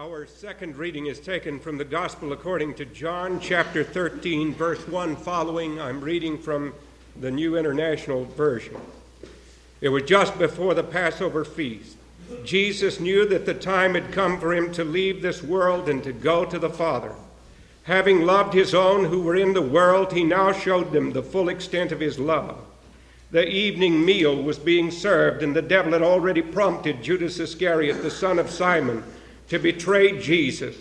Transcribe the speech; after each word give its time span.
Our 0.00 0.28
second 0.28 0.76
reading 0.76 1.06
is 1.06 1.18
taken 1.18 1.58
from 1.58 1.76
the 1.76 1.84
Gospel 1.84 2.32
according 2.32 2.74
to 2.74 2.84
John 2.84 3.40
chapter 3.40 3.82
13, 3.82 4.54
verse 4.54 4.86
1 4.86 5.16
following. 5.16 5.80
I'm 5.80 6.00
reading 6.00 6.38
from 6.38 6.72
the 7.18 7.32
New 7.32 7.56
International 7.56 8.24
Version. 8.24 8.80
It 9.80 9.88
was 9.88 10.04
just 10.04 10.38
before 10.38 10.74
the 10.74 10.84
Passover 10.84 11.44
feast. 11.44 11.96
Jesus 12.44 13.00
knew 13.00 13.26
that 13.26 13.44
the 13.44 13.54
time 13.54 13.94
had 13.94 14.12
come 14.12 14.38
for 14.38 14.54
him 14.54 14.70
to 14.74 14.84
leave 14.84 15.20
this 15.20 15.42
world 15.42 15.88
and 15.88 16.04
to 16.04 16.12
go 16.12 16.44
to 16.44 16.60
the 16.60 16.70
Father. 16.70 17.14
Having 17.82 18.24
loved 18.24 18.54
his 18.54 18.76
own 18.76 19.06
who 19.06 19.20
were 19.20 19.34
in 19.34 19.52
the 19.52 19.60
world, 19.60 20.12
he 20.12 20.22
now 20.22 20.52
showed 20.52 20.92
them 20.92 21.10
the 21.10 21.24
full 21.24 21.48
extent 21.48 21.90
of 21.90 21.98
his 21.98 22.20
love. 22.20 22.56
The 23.32 23.48
evening 23.48 24.04
meal 24.04 24.40
was 24.40 24.60
being 24.60 24.92
served, 24.92 25.42
and 25.42 25.56
the 25.56 25.60
devil 25.60 25.90
had 25.90 26.02
already 26.02 26.40
prompted 26.40 27.02
Judas 27.02 27.40
Iscariot, 27.40 28.00
the 28.00 28.12
son 28.12 28.38
of 28.38 28.48
Simon, 28.48 29.02
to 29.48 29.58
betray 29.58 30.20
Jesus. 30.20 30.76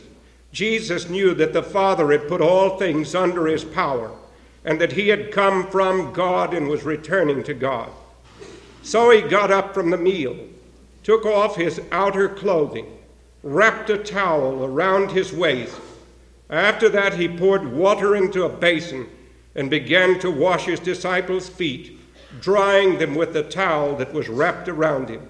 Jesus 0.51 1.09
knew 1.09 1.33
that 1.33 1.53
the 1.53 1.63
Father 1.63 2.11
had 2.11 2.27
put 2.27 2.41
all 2.41 2.77
things 2.77 3.15
under 3.15 3.47
his 3.47 3.63
power, 3.63 4.11
and 4.65 4.79
that 4.81 4.93
he 4.93 5.09
had 5.09 5.31
come 5.31 5.67
from 5.67 6.13
God 6.13 6.53
and 6.53 6.67
was 6.67 6.83
returning 6.83 7.43
to 7.43 7.53
God. 7.53 7.89
So 8.81 9.09
he 9.11 9.21
got 9.21 9.51
up 9.51 9.73
from 9.73 9.89
the 9.89 9.97
meal, 9.97 10.37
took 11.03 11.25
off 11.25 11.55
his 11.55 11.81
outer 11.91 12.29
clothing, 12.29 12.87
wrapped 13.43 13.89
a 13.89 13.97
towel 13.97 14.63
around 14.63 15.11
his 15.11 15.31
waist. 15.31 15.79
After 16.49 16.89
that, 16.89 17.13
he 17.13 17.27
poured 17.27 17.71
water 17.71 18.15
into 18.15 18.43
a 18.43 18.49
basin 18.49 19.07
and 19.55 19.69
began 19.69 20.19
to 20.19 20.31
wash 20.31 20.65
his 20.65 20.79
disciples' 20.79 21.49
feet, 21.49 21.99
drying 22.39 22.97
them 22.97 23.15
with 23.15 23.33
the 23.33 23.43
towel 23.43 23.95
that 23.97 24.13
was 24.13 24.29
wrapped 24.29 24.69
around 24.69 25.09
him. 25.09 25.29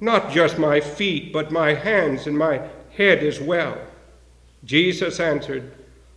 Not 0.00 0.32
just 0.32 0.58
my 0.58 0.80
feet, 0.80 1.32
but 1.32 1.50
my 1.50 1.74
hands 1.74 2.26
and 2.26 2.36
my 2.36 2.60
head 2.96 3.22
as 3.22 3.40
well. 3.40 3.78
Jesus 4.64 5.20
answered, 5.20 5.72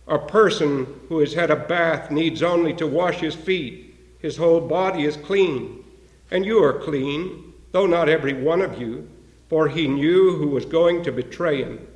A 0.06 0.18
person 0.18 0.86
who 1.08 1.18
has 1.20 1.34
had 1.34 1.50
a 1.50 1.56
bath 1.56 2.10
needs 2.10 2.42
only 2.42 2.72
to 2.74 2.86
wash 2.86 3.16
his 3.16 3.34
feet. 3.34 3.94
His 4.20 4.36
whole 4.36 4.60
body 4.60 5.04
is 5.04 5.16
clean. 5.16 5.84
And 6.30 6.44
you 6.44 6.62
are 6.62 6.72
clean, 6.72 7.54
though 7.72 7.86
not 7.86 8.08
every 8.08 8.34
one 8.34 8.60
of 8.60 8.80
you, 8.80 9.08
for 9.48 9.68
he 9.68 9.88
knew 9.88 10.36
who 10.36 10.48
was 10.48 10.66
going 10.66 11.02
to 11.04 11.12
betray 11.12 11.62
him. 11.62 11.86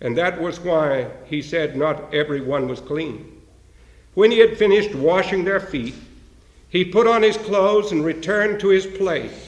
And 0.00 0.16
that 0.16 0.40
was 0.40 0.60
why 0.60 1.10
he 1.24 1.42
said 1.42 1.76
not 1.76 2.12
every 2.14 2.40
one 2.40 2.68
was 2.68 2.80
clean. 2.80 3.40
When 4.14 4.30
he 4.30 4.38
had 4.38 4.58
finished 4.58 4.94
washing 4.94 5.44
their 5.44 5.60
feet, 5.60 5.94
he 6.68 6.84
put 6.84 7.06
on 7.06 7.22
his 7.22 7.36
clothes 7.36 7.92
and 7.92 8.04
returned 8.04 8.60
to 8.60 8.68
his 8.68 8.86
place. 8.86 9.47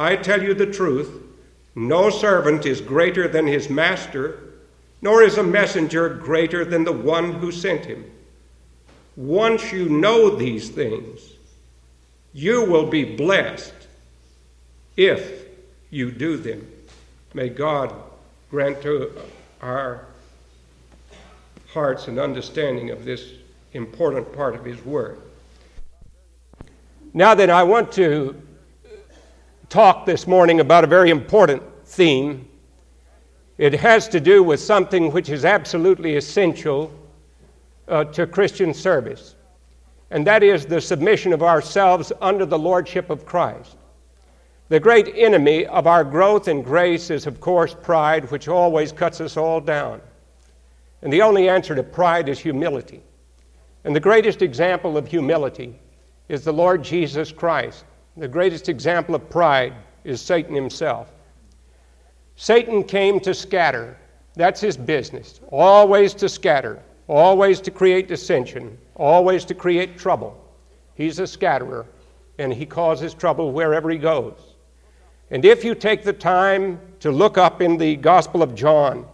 I 0.00 0.16
tell 0.16 0.42
you 0.42 0.54
the 0.54 0.64
truth 0.64 1.10
no 1.74 2.08
servant 2.08 2.64
is 2.64 2.80
greater 2.80 3.28
than 3.28 3.46
his 3.46 3.68
master, 3.68 4.40
nor 5.02 5.22
is 5.22 5.36
a 5.36 5.42
messenger 5.42 6.08
greater 6.08 6.64
than 6.64 6.84
the 6.84 6.92
one 6.92 7.34
who 7.34 7.52
sent 7.52 7.84
him. 7.84 8.10
Once 9.14 9.72
you 9.72 9.90
know 9.90 10.34
these 10.34 10.70
things, 10.70 11.20
you 12.32 12.64
will 12.64 12.86
be 12.86 13.04
blessed 13.04 13.74
if 14.96 15.44
you 15.90 16.10
do 16.10 16.38
them. 16.38 16.66
May 17.34 17.50
God 17.50 17.94
grant 18.50 18.80
to 18.80 19.12
our 19.60 20.06
hearts 21.74 22.08
an 22.08 22.18
understanding 22.18 22.88
of 22.88 23.04
this 23.04 23.34
important 23.74 24.32
part 24.32 24.54
of 24.54 24.64
His 24.64 24.82
Word. 24.82 25.20
Now, 27.12 27.34
then, 27.34 27.50
I 27.50 27.64
want 27.64 27.92
to 27.92 28.40
talk 29.70 30.04
this 30.04 30.26
morning 30.26 30.58
about 30.58 30.82
a 30.82 30.86
very 30.88 31.10
important 31.10 31.62
theme. 31.84 32.44
It 33.56 33.72
has 33.74 34.08
to 34.08 34.18
do 34.18 34.42
with 34.42 34.58
something 34.58 35.12
which 35.12 35.28
is 35.28 35.44
absolutely 35.44 36.16
essential 36.16 36.92
uh, 37.86 38.02
to 38.06 38.26
Christian 38.26 38.74
service, 38.74 39.36
and 40.10 40.26
that 40.26 40.42
is 40.42 40.66
the 40.66 40.80
submission 40.80 41.32
of 41.32 41.44
ourselves 41.44 42.12
under 42.20 42.44
the 42.44 42.58
lordship 42.58 43.10
of 43.10 43.24
Christ. 43.24 43.76
The 44.70 44.80
great 44.80 45.14
enemy 45.14 45.66
of 45.66 45.86
our 45.86 46.02
growth 46.02 46.48
in 46.48 46.62
grace 46.62 47.08
is, 47.08 47.28
of 47.28 47.40
course, 47.40 47.72
pride, 47.80 48.28
which 48.32 48.48
always 48.48 48.90
cuts 48.90 49.20
us 49.20 49.36
all 49.36 49.60
down. 49.60 50.00
And 51.02 51.12
the 51.12 51.22
only 51.22 51.48
answer 51.48 51.76
to 51.76 51.84
pride 51.84 52.28
is 52.28 52.40
humility. 52.40 53.04
And 53.84 53.94
the 53.94 54.00
greatest 54.00 54.42
example 54.42 54.96
of 54.96 55.06
humility 55.06 55.78
is 56.28 56.42
the 56.42 56.52
Lord 56.52 56.82
Jesus 56.82 57.30
Christ. 57.30 57.84
The 58.16 58.28
greatest 58.28 58.68
example 58.68 59.14
of 59.14 59.30
pride 59.30 59.74
is 60.04 60.20
Satan 60.20 60.54
himself. 60.54 61.10
Satan 62.36 62.82
came 62.82 63.20
to 63.20 63.34
scatter. 63.34 63.96
That's 64.34 64.60
his 64.60 64.76
business. 64.76 65.40
Always 65.50 66.14
to 66.14 66.28
scatter, 66.28 66.82
always 67.06 67.60
to 67.60 67.70
create 67.70 68.08
dissension, 68.08 68.78
always 68.94 69.44
to 69.46 69.54
create 69.54 69.98
trouble. 69.98 70.36
He's 70.94 71.18
a 71.18 71.26
scatterer, 71.26 71.86
and 72.38 72.52
he 72.52 72.66
causes 72.66 73.14
trouble 73.14 73.52
wherever 73.52 73.90
he 73.90 73.98
goes. 73.98 74.54
And 75.30 75.44
if 75.44 75.64
you 75.64 75.74
take 75.74 76.02
the 76.02 76.12
time 76.12 76.80
to 77.00 77.12
look 77.12 77.38
up 77.38 77.62
in 77.62 77.76
the 77.76 77.96
Gospel 77.96 78.42
of 78.42 78.54
John, 78.54 79.06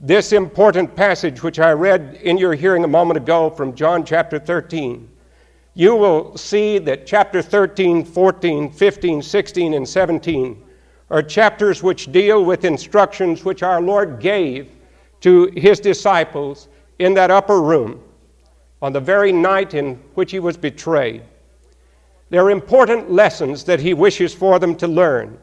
this 0.00 0.32
important 0.32 0.96
passage 0.96 1.42
which 1.42 1.60
I 1.60 1.70
read 1.70 2.18
in 2.22 2.36
your 2.36 2.54
hearing 2.54 2.82
a 2.82 2.88
moment 2.88 3.18
ago 3.18 3.50
from 3.50 3.74
John 3.74 4.04
chapter 4.04 4.38
13, 4.40 5.08
you 5.74 5.96
will 5.96 6.36
see 6.36 6.78
that 6.78 7.06
chapter 7.06 7.40
13, 7.40 8.04
14, 8.04 8.70
15, 8.70 9.22
16, 9.22 9.74
and 9.74 9.88
17 9.88 10.62
are 11.10 11.22
chapters 11.22 11.82
which 11.82 12.12
deal 12.12 12.44
with 12.44 12.64
instructions 12.64 13.44
which 13.44 13.62
our 13.62 13.80
Lord 13.80 14.20
gave 14.20 14.70
to 15.20 15.46
his 15.56 15.80
disciples 15.80 16.68
in 16.98 17.14
that 17.14 17.30
upper 17.30 17.62
room 17.62 18.02
on 18.82 18.92
the 18.92 19.00
very 19.00 19.32
night 19.32 19.74
in 19.74 19.94
which 20.14 20.30
he 20.30 20.40
was 20.40 20.56
betrayed. 20.56 21.22
There 22.30 22.44
are 22.44 22.50
important 22.50 23.10
lessons 23.10 23.64
that 23.64 23.80
he 23.80 23.94
wishes 23.94 24.34
for 24.34 24.58
them 24.58 24.74
to 24.76 24.88
learn. 24.88 25.38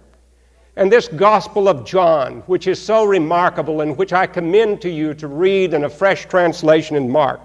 And 0.75 0.91
this 0.91 1.07
Gospel 1.07 1.67
of 1.67 1.85
John, 1.85 2.41
which 2.47 2.67
is 2.67 2.81
so 2.81 3.03
remarkable 3.03 3.81
and 3.81 3.97
which 3.97 4.13
I 4.13 4.27
commend 4.27 4.81
to 4.81 4.89
you 4.89 5.13
to 5.15 5.27
read 5.27 5.73
in 5.73 5.83
a 5.83 5.89
fresh 5.89 6.25
translation 6.25 6.95
in 6.95 7.09
Mark, 7.09 7.41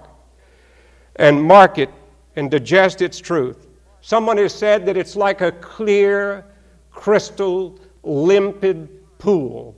and 1.17 1.41
mark 1.41 1.77
it 1.77 1.89
and 2.35 2.51
digest 2.51 3.01
its 3.01 3.19
truth. 3.19 3.67
Someone 4.01 4.37
has 4.37 4.53
said 4.53 4.85
that 4.85 4.97
it's 4.97 5.15
like 5.15 5.41
a 5.41 5.51
clear, 5.51 6.45
crystal, 6.91 7.79
limpid 8.03 8.89
pool 9.17 9.75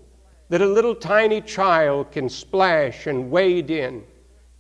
that 0.50 0.62
a 0.62 0.66
little 0.66 0.96
tiny 0.96 1.42
child 1.42 2.12
can 2.12 2.30
splash 2.30 3.08
and 3.08 3.30
wade 3.30 3.70
in 3.70 4.04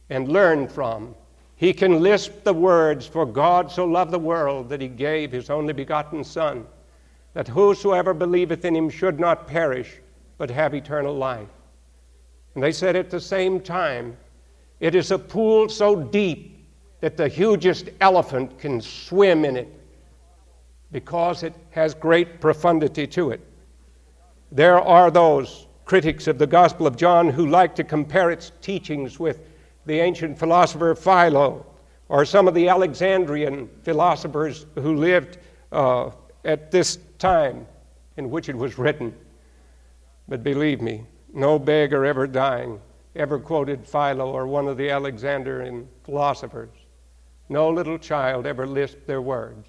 and 0.10 0.28
learn 0.28 0.68
from. 0.68 1.16
He 1.56 1.74
can 1.74 2.02
lisp 2.02 2.44
the 2.44 2.54
words, 2.54 3.08
For 3.08 3.26
God 3.26 3.72
so 3.72 3.86
loved 3.86 4.12
the 4.12 4.20
world 4.20 4.70
that 4.70 4.82
he 4.82 4.88
gave 4.88 5.32
his 5.32 5.50
only 5.50 5.74
begotten 5.74 6.24
Son, 6.24 6.66
that 7.34 7.48
whosoever 7.48 8.14
believeth 8.14 8.66
in 8.66 8.76
him 8.76 8.90
should 8.90 9.20
not 9.20 9.48
perish, 9.48 10.00
but 10.38 10.52
have 10.52 10.74
eternal 10.74 11.16
life. 11.16 11.50
And 12.54 12.64
they 12.64 12.72
said 12.72 12.96
at 12.96 13.10
the 13.10 13.20
same 13.20 13.60
time, 13.60 14.18
It 14.80 14.94
is 14.94 15.12
a 15.12 15.20
pool 15.20 15.70
so 15.70 15.96
deep 15.96 16.57
that 17.00 17.18
the 17.18 17.28
hugest 17.28 17.90
elephant 18.02 18.58
can 18.60 18.82
swim 18.82 19.46
in 19.46 19.56
it 19.56 19.68
because 20.92 21.44
it 21.44 21.54
has 21.72 21.94
great 21.94 22.40
profundity 22.40 23.06
to 23.06 23.32
it. 23.32 23.42
There 24.52 24.80
are 24.80 25.12
those 25.12 25.68
critics 25.86 26.28
of 26.28 26.38
the 26.38 26.48
Gospel 26.48 26.88
of 26.88 26.98
John 26.98 27.30
who 27.30 27.48
like 27.48 27.76
to 27.76 27.84
compare 27.84 28.32
its 28.32 28.52
teachings 28.62 29.20
with 29.20 29.42
the 29.86 30.00
ancient 30.00 30.40
philosopher 30.40 30.96
Philo 30.96 31.66
or 32.10 32.26
some 32.26 32.48
of 32.48 32.54
the 32.54 32.70
Alexandrian 32.70 33.70
philosophers 33.84 34.66
who 34.76 34.96
lived 34.96 35.38
uh, 35.72 36.12
at 36.46 36.72
this 36.72 36.98
time 37.20 37.66
in 38.16 38.30
which 38.30 38.50
it 38.50 38.56
was 38.56 38.78
written. 38.78 39.14
But 40.28 40.44
believe 40.44 40.82
me, 40.82 41.06
no 41.34 41.60
beggar 41.60 42.06
ever 42.06 42.28
dying 42.28 42.80
ever 43.18 43.40
quoted 43.40 43.86
Philo 43.86 44.32
or 44.32 44.48
one 44.48 44.68
of 44.68 44.78
the 44.78 44.90
Alexandrian 44.90 45.88
philosophers. 46.04 46.70
No 47.50 47.70
little 47.70 47.98
child 47.98 48.46
ever 48.46 48.68
lisped 48.68 49.08
their 49.08 49.22
words. 49.22 49.68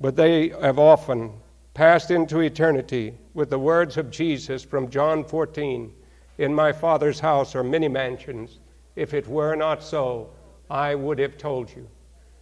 But 0.00 0.16
they 0.16 0.50
have 0.60 0.78
often 0.78 1.32
passed 1.74 2.10
into 2.10 2.40
eternity 2.40 3.14
with 3.34 3.50
the 3.50 3.58
words 3.58 3.96
of 3.96 4.10
Jesus 4.10 4.62
from 4.62 4.90
John 4.90 5.24
14 5.24 5.92
In 6.38 6.54
my 6.54 6.72
Father's 6.72 7.18
house 7.20 7.54
are 7.54 7.64
many 7.64 7.88
mansions. 7.88 8.60
If 8.94 9.14
it 9.14 9.26
were 9.26 9.56
not 9.56 9.82
so, 9.82 10.30
I 10.70 10.94
would 10.94 11.18
have 11.18 11.36
told 11.36 11.70
you. 11.74 11.88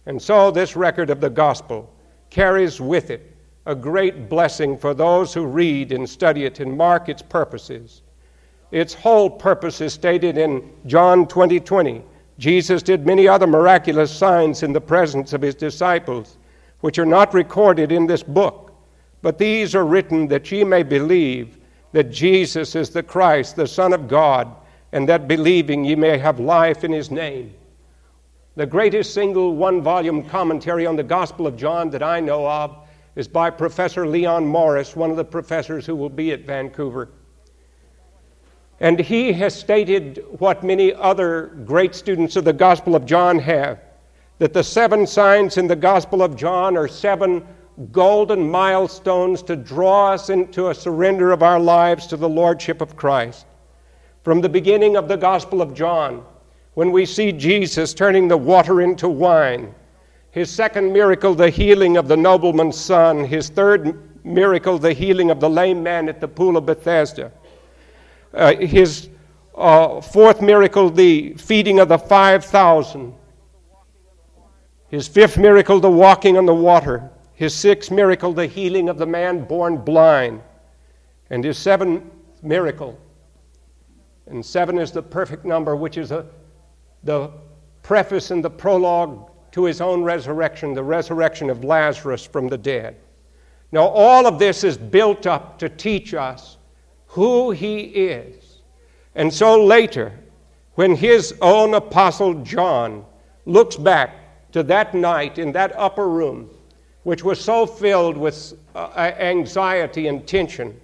And 0.05 0.21
so, 0.21 0.51
this 0.51 0.75
record 0.75 1.09
of 1.09 1.21
the 1.21 1.29
gospel 1.29 1.91
carries 2.29 2.79
with 2.79 3.09
it 3.09 3.35
a 3.65 3.75
great 3.75 4.29
blessing 4.29 4.77
for 4.77 4.93
those 4.93 5.33
who 5.33 5.45
read 5.45 5.91
and 5.91 6.09
study 6.09 6.45
it 6.45 6.61
and 6.61 6.77
mark 6.77 7.09
its 7.09 7.21
purposes. 7.21 8.01
Its 8.71 8.93
whole 8.93 9.29
purpose 9.29 9.81
is 9.81 9.93
stated 9.93 10.37
in 10.37 10.71
John 10.85 11.27
20 11.27 11.59
20. 11.59 12.03
Jesus 12.37 12.83
did 12.83 13.05
many 13.05 13.27
other 13.27 13.47
miraculous 13.47 14.15
signs 14.15 14.61
in 14.63 14.71
the 14.71 14.81
presence 14.81 15.33
of 15.33 15.41
his 15.41 15.55
disciples, 15.55 16.37
which 16.81 16.99
are 16.99 17.05
not 17.05 17.33
recorded 17.33 17.91
in 17.91 18.05
this 18.05 18.21
book. 18.21 18.73
But 19.21 19.37
these 19.37 19.73
are 19.73 19.85
written 19.85 20.27
that 20.27 20.51
ye 20.51 20.63
may 20.63 20.83
believe 20.83 21.57
that 21.93 22.11
Jesus 22.11 22.75
is 22.75 22.91
the 22.91 23.01
Christ, 23.01 23.55
the 23.55 23.67
Son 23.67 23.93
of 23.93 24.07
God, 24.07 24.53
and 24.91 25.09
that 25.09 25.27
believing 25.27 25.83
ye 25.83 25.95
may 25.95 26.17
have 26.17 26.39
life 26.39 26.83
in 26.83 26.91
his 26.91 27.09
name. 27.09 27.53
The 28.55 28.65
greatest 28.65 29.13
single 29.13 29.55
one 29.55 29.81
volume 29.81 30.23
commentary 30.23 30.85
on 30.85 30.95
the 30.95 31.03
Gospel 31.03 31.47
of 31.47 31.57
John 31.57 31.89
that 31.91 32.03
I 32.03 32.19
know 32.19 32.47
of 32.47 32.87
is 33.15 33.27
by 33.27 33.49
Professor 33.49 34.07
Leon 34.07 34.45
Morris, 34.45 34.95
one 34.95 35.09
of 35.09 35.17
the 35.17 35.25
professors 35.25 35.85
who 35.85 35.95
will 35.95 36.09
be 36.09 36.31
at 36.31 36.41
Vancouver. 36.41 37.09
And 38.79 38.99
he 38.99 39.33
has 39.33 39.55
stated 39.55 40.23
what 40.37 40.63
many 40.63 40.93
other 40.93 41.47
great 41.65 41.95
students 41.95 42.35
of 42.35 42.43
the 42.43 42.53
Gospel 42.53 42.95
of 42.95 43.05
John 43.05 43.39
have 43.39 43.79
that 44.39 44.53
the 44.53 44.63
seven 44.63 45.07
signs 45.07 45.57
in 45.57 45.67
the 45.67 45.75
Gospel 45.75 46.21
of 46.21 46.35
John 46.35 46.77
are 46.77 46.87
seven 46.87 47.45
golden 47.91 48.49
milestones 48.49 49.41
to 49.43 49.55
draw 49.55 50.11
us 50.11 50.29
into 50.29 50.69
a 50.69 50.75
surrender 50.75 51.31
of 51.31 51.41
our 51.41 51.59
lives 51.59 52.05
to 52.07 52.17
the 52.17 52.29
Lordship 52.29 52.81
of 52.81 52.95
Christ. 52.95 53.47
From 54.23 54.41
the 54.41 54.49
beginning 54.49 54.95
of 54.95 55.07
the 55.07 55.17
Gospel 55.17 55.61
of 55.61 55.73
John, 55.73 56.23
when 56.75 56.91
we 56.91 57.05
see 57.05 57.31
Jesus 57.31 57.95
turning 57.95 58.27
the 58.27 58.37
water 58.37 58.81
into 58.81 59.09
wine, 59.09 59.73
his 60.29 60.51
second 60.51 60.93
miracle, 60.93 61.33
the 61.33 61.49
healing 61.49 61.97
of 61.97 62.07
the 62.07 62.17
nobleman's 62.17 62.77
son, 62.77 63.23
his 63.23 63.49
third 63.49 63.99
miracle, 64.23 64.77
the 64.77 64.93
healing 64.93 65.31
of 65.31 65.39
the 65.39 65.49
lame 65.49 65.81
man 65.81 66.07
at 66.09 66.21
the 66.21 66.27
pool 66.27 66.57
of 66.57 66.67
Bethesda 66.67 67.31
uh, 68.33 68.55
his 68.55 69.09
uh, 69.55 70.01
fourth 70.01 70.41
miracle, 70.41 70.89
the 70.89 71.33
feeding 71.33 71.79
of 71.79 71.89
the 71.89 71.97
5,000. 71.97 73.13
His 74.89 75.07
fifth 75.07 75.37
miracle, 75.37 75.79
the 75.79 75.89
walking 75.89 76.37
on 76.37 76.45
the 76.45 76.53
water. 76.53 77.09
His 77.33 77.53
sixth 77.53 77.91
miracle, 77.91 78.33
the 78.33 78.47
healing 78.47 78.89
of 78.89 78.97
the 78.97 79.05
man 79.05 79.43
born 79.43 79.77
blind. 79.77 80.41
And 81.29 81.43
his 81.43 81.57
seventh 81.57 82.03
miracle, 82.41 82.99
and 84.27 84.45
seven 84.45 84.77
is 84.77 84.91
the 84.91 85.01
perfect 85.01 85.45
number, 85.45 85.75
which 85.75 85.97
is 85.97 86.11
a, 86.11 86.25
the 87.03 87.31
preface 87.83 88.31
and 88.31 88.43
the 88.43 88.49
prologue 88.49 89.29
to 89.51 89.65
his 89.65 89.81
own 89.81 90.03
resurrection, 90.03 90.73
the 90.73 90.83
resurrection 90.83 91.49
of 91.49 91.63
Lazarus 91.63 92.25
from 92.25 92.47
the 92.47 92.57
dead. 92.57 92.95
Now, 93.71 93.87
all 93.87 94.25
of 94.27 94.39
this 94.39 94.63
is 94.63 94.77
built 94.77 95.25
up 95.25 95.59
to 95.59 95.69
teach 95.69 96.13
us 96.13 96.56
who 97.07 97.51
he 97.51 97.79
is. 97.81 98.59
And 99.15 99.33
so 99.33 99.63
later, 99.63 100.13
when 100.75 100.95
his 100.95 101.33
own 101.41 101.73
apostle 101.73 102.35
John 102.43 103.05
looks 103.45 103.75
back 103.75 104.51
to 104.51 104.63
that 104.63 104.93
night 104.93 105.39
in 105.39 105.51
that 105.53 105.73
upper 105.75 106.07
room, 106.07 106.49
which 107.03 107.23
was 107.23 107.39
so 107.39 107.65
filled 107.65 108.17
with 108.17 108.53
uh, 108.75 108.89
anxiety 108.95 110.07
and 110.07 110.27
tension, 110.27 110.79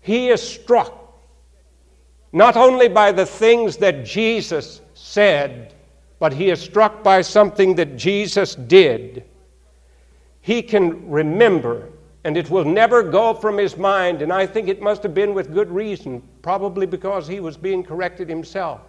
he 0.00 0.28
is 0.28 0.42
struck 0.42 0.98
not 2.32 2.56
only 2.56 2.88
by 2.88 3.12
the 3.12 3.26
things 3.26 3.76
that 3.76 4.04
Jesus 4.04 4.80
said, 4.94 5.74
but 6.18 6.32
he 6.32 6.50
is 6.50 6.60
struck 6.60 7.02
by 7.02 7.20
something 7.20 7.74
that 7.74 7.96
Jesus 7.96 8.54
did. 8.54 9.24
He 10.40 10.62
can 10.62 11.10
remember 11.10 11.88
and 12.24 12.36
it 12.36 12.50
will 12.50 12.64
never 12.64 13.02
go 13.02 13.34
from 13.34 13.58
his 13.58 13.76
mind. 13.76 14.22
And 14.22 14.32
I 14.32 14.46
think 14.46 14.68
it 14.68 14.80
must 14.80 15.02
have 15.02 15.14
been 15.14 15.34
with 15.34 15.52
good 15.52 15.70
reason, 15.70 16.22
probably 16.40 16.86
because 16.86 17.26
he 17.26 17.40
was 17.40 17.56
being 17.56 17.82
corrected 17.82 18.28
himself. 18.28 18.80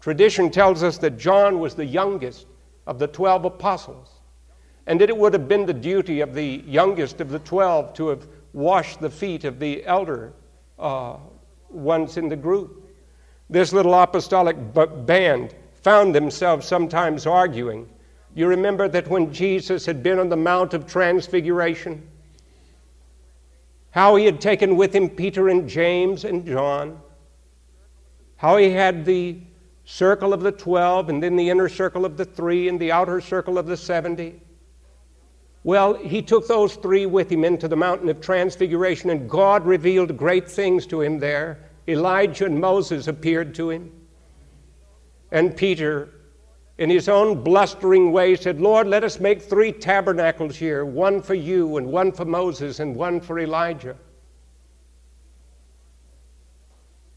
Tradition 0.00 0.50
tells 0.50 0.82
us 0.82 0.98
that 0.98 1.18
John 1.18 1.58
was 1.58 1.74
the 1.74 1.86
youngest 1.86 2.46
of 2.86 2.98
the 2.98 3.06
12 3.06 3.46
apostles, 3.46 4.10
and 4.86 5.00
that 5.00 5.08
it 5.08 5.16
would 5.16 5.32
have 5.32 5.48
been 5.48 5.66
the 5.66 5.74
duty 5.74 6.20
of 6.20 6.34
the 6.34 6.62
youngest 6.66 7.20
of 7.20 7.30
the 7.30 7.38
12 7.40 7.94
to 7.94 8.08
have 8.08 8.26
washed 8.52 9.00
the 9.00 9.10
feet 9.10 9.44
of 9.44 9.58
the 9.58 9.84
elder 9.84 10.32
uh, 10.78 11.16
ones 11.70 12.16
in 12.16 12.28
the 12.28 12.36
group. 12.36 12.88
This 13.48 13.72
little 13.72 13.94
apostolic 13.94 14.56
band 15.06 15.54
found 15.82 16.14
themselves 16.14 16.66
sometimes 16.66 17.26
arguing. 17.26 17.88
You 18.34 18.48
remember 18.48 18.86
that 18.88 19.08
when 19.08 19.32
Jesus 19.32 19.86
had 19.86 20.02
been 20.02 20.18
on 20.18 20.28
the 20.28 20.36
Mount 20.36 20.74
of 20.74 20.86
Transfiguration, 20.86 22.06
how 23.96 24.14
he 24.14 24.26
had 24.26 24.42
taken 24.42 24.76
with 24.76 24.94
him 24.94 25.08
Peter 25.08 25.48
and 25.48 25.66
James 25.66 26.26
and 26.26 26.44
John, 26.44 27.00
how 28.36 28.58
he 28.58 28.68
had 28.68 29.06
the 29.06 29.38
circle 29.86 30.34
of 30.34 30.42
the 30.42 30.52
12 30.52 31.08
and 31.08 31.22
then 31.22 31.34
the 31.34 31.48
inner 31.48 31.70
circle 31.70 32.04
of 32.04 32.18
the 32.18 32.26
three 32.26 32.68
and 32.68 32.78
the 32.78 32.92
outer 32.92 33.22
circle 33.22 33.56
of 33.56 33.64
the 33.64 33.76
70. 33.76 34.38
Well, 35.64 35.94
he 35.94 36.20
took 36.20 36.46
those 36.46 36.74
three 36.74 37.06
with 37.06 37.32
him 37.32 37.42
into 37.42 37.68
the 37.68 37.76
mountain 37.76 38.10
of 38.10 38.20
transfiguration, 38.20 39.08
and 39.08 39.30
God 39.30 39.64
revealed 39.64 40.14
great 40.14 40.46
things 40.46 40.84
to 40.88 41.00
him 41.00 41.18
there. 41.18 41.70
Elijah 41.88 42.44
and 42.44 42.60
Moses 42.60 43.08
appeared 43.08 43.54
to 43.54 43.70
him. 43.70 43.90
And 45.32 45.56
Peter 45.56 46.10
in 46.78 46.90
his 46.90 47.08
own 47.08 47.42
blustering 47.42 48.12
way, 48.12 48.36
said, 48.36 48.60
Lord, 48.60 48.86
let 48.86 49.02
us 49.02 49.18
make 49.18 49.40
three 49.40 49.72
tabernacles 49.72 50.56
here 50.56 50.84
one 50.84 51.22
for 51.22 51.34
you, 51.34 51.78
and 51.78 51.86
one 51.86 52.12
for 52.12 52.24
Moses, 52.24 52.80
and 52.80 52.94
one 52.94 53.20
for 53.20 53.38
Elijah. 53.38 53.96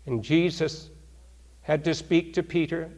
And 0.05 0.23
Jesus 0.23 0.89
had 1.61 1.83
to 1.83 1.93
speak 1.93 2.33
to 2.33 2.43
Peter. 2.43 2.89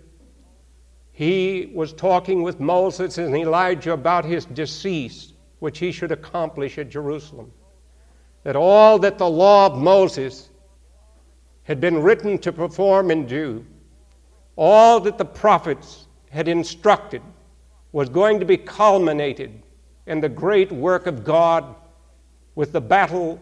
He 1.11 1.71
was 1.73 1.93
talking 1.93 2.43
with 2.43 2.59
Moses 2.59 3.17
and 3.17 3.35
Elijah 3.35 3.93
about 3.93 4.23
his 4.23 4.45
decease, 4.45 5.33
which 5.59 5.79
he 5.79 5.91
should 5.91 6.11
accomplish 6.11 6.77
at 6.77 6.89
Jerusalem. 6.89 7.51
That 8.43 8.55
all 8.55 8.97
that 8.99 9.17
the 9.17 9.29
law 9.29 9.65
of 9.65 9.77
Moses 9.77 10.49
had 11.63 11.81
been 11.81 12.01
written 12.01 12.37
to 12.39 12.51
perform 12.51 13.11
and 13.11 13.27
do, 13.27 13.65
all 14.55 14.99
that 15.01 15.17
the 15.17 15.25
prophets 15.25 16.07
had 16.31 16.47
instructed 16.47 17.21
was 17.91 18.07
going 18.07 18.39
to 18.39 18.45
be 18.45 18.55
culminated 18.55 19.61
in 20.07 20.21
the 20.21 20.29
great 20.29 20.71
work 20.71 21.05
of 21.05 21.25
God 21.25 21.75
with 22.55 22.71
the 22.71 22.81
battle 22.81 23.39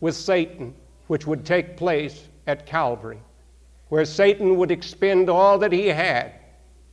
with 0.00 0.14
Satan, 0.14 0.74
which 1.06 1.26
would 1.26 1.44
take 1.44 1.76
place 1.76 2.28
at 2.46 2.66
Calvary, 2.66 3.18
where 3.88 4.04
Satan 4.04 4.56
would 4.58 4.70
expend 4.70 5.30
all 5.30 5.58
that 5.58 5.72
he 5.72 5.86
had 5.86 6.32